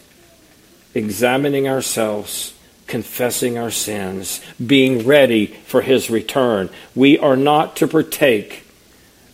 examining 0.94 1.68
ourselves, 1.68 2.54
confessing 2.86 3.56
our 3.56 3.70
sins, 3.70 4.40
being 4.64 5.06
ready 5.06 5.46
for 5.46 5.82
his 5.82 6.10
return. 6.10 6.68
We 6.94 7.18
are 7.18 7.36
not 7.36 7.76
to 7.76 7.86
partake 7.86 8.66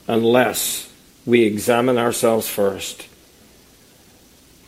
unless 0.07 0.93
we 1.25 1.43
examine 1.45 1.99
ourselves 1.99 2.49
first. 2.49 3.09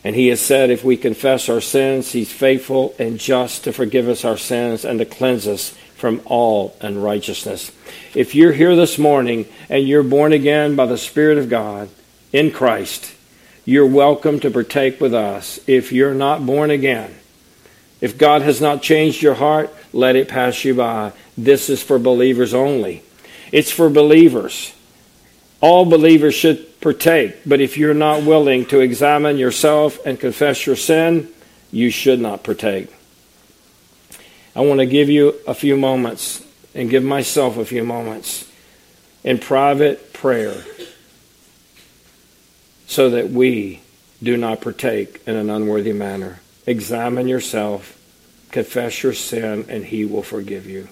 And 0.04 0.16
he 0.16 0.28
has 0.28 0.40
said, 0.40 0.70
if 0.70 0.84
we 0.84 0.96
confess 0.96 1.48
our 1.48 1.60
sins, 1.60 2.12
he's 2.12 2.32
faithful 2.32 2.94
and 2.98 3.18
just 3.18 3.64
to 3.64 3.72
forgive 3.72 4.08
us 4.08 4.24
our 4.24 4.36
sins 4.36 4.84
and 4.84 4.98
to 5.00 5.04
cleanse 5.04 5.46
us 5.46 5.76
from 5.96 6.22
all 6.24 6.76
unrighteousness. 6.80 7.72
If 8.14 8.34
you're 8.34 8.52
here 8.52 8.76
this 8.76 8.98
morning 8.98 9.46
and 9.68 9.86
you're 9.86 10.04
born 10.04 10.32
again 10.32 10.76
by 10.76 10.86
the 10.86 10.96
Spirit 10.96 11.36
of 11.38 11.50
God 11.50 11.88
in 12.32 12.52
Christ, 12.52 13.12
you're 13.68 13.86
welcome 13.86 14.40
to 14.40 14.50
partake 14.50 14.98
with 14.98 15.12
us. 15.12 15.60
If 15.66 15.92
you're 15.92 16.14
not 16.14 16.46
born 16.46 16.70
again, 16.70 17.14
if 18.00 18.16
God 18.16 18.40
has 18.40 18.62
not 18.62 18.80
changed 18.80 19.20
your 19.20 19.34
heart, 19.34 19.70
let 19.92 20.16
it 20.16 20.26
pass 20.26 20.64
you 20.64 20.72
by. 20.72 21.12
This 21.36 21.68
is 21.68 21.82
for 21.82 21.98
believers 21.98 22.54
only. 22.54 23.02
It's 23.52 23.70
for 23.70 23.90
believers. 23.90 24.72
All 25.60 25.84
believers 25.84 26.34
should 26.34 26.80
partake, 26.80 27.40
but 27.44 27.60
if 27.60 27.76
you're 27.76 27.92
not 27.92 28.22
willing 28.22 28.64
to 28.68 28.80
examine 28.80 29.36
yourself 29.36 29.98
and 30.06 30.18
confess 30.18 30.64
your 30.64 30.74
sin, 30.74 31.28
you 31.70 31.90
should 31.90 32.20
not 32.20 32.42
partake. 32.42 32.90
I 34.56 34.62
want 34.62 34.80
to 34.80 34.86
give 34.86 35.10
you 35.10 35.34
a 35.46 35.52
few 35.52 35.76
moments 35.76 36.42
and 36.74 36.88
give 36.88 37.04
myself 37.04 37.58
a 37.58 37.66
few 37.66 37.84
moments 37.84 38.50
in 39.22 39.36
private 39.36 40.14
prayer 40.14 40.64
so 42.88 43.10
that 43.10 43.30
we 43.30 43.80
do 44.20 44.36
not 44.36 44.60
partake 44.60 45.22
in 45.26 45.36
an 45.36 45.50
unworthy 45.50 45.92
manner. 45.92 46.40
Examine 46.66 47.28
yourself, 47.28 47.96
confess 48.50 49.02
your 49.02 49.12
sin, 49.12 49.66
and 49.68 49.84
he 49.84 50.04
will 50.04 50.22
forgive 50.22 50.66
you. 50.66 50.88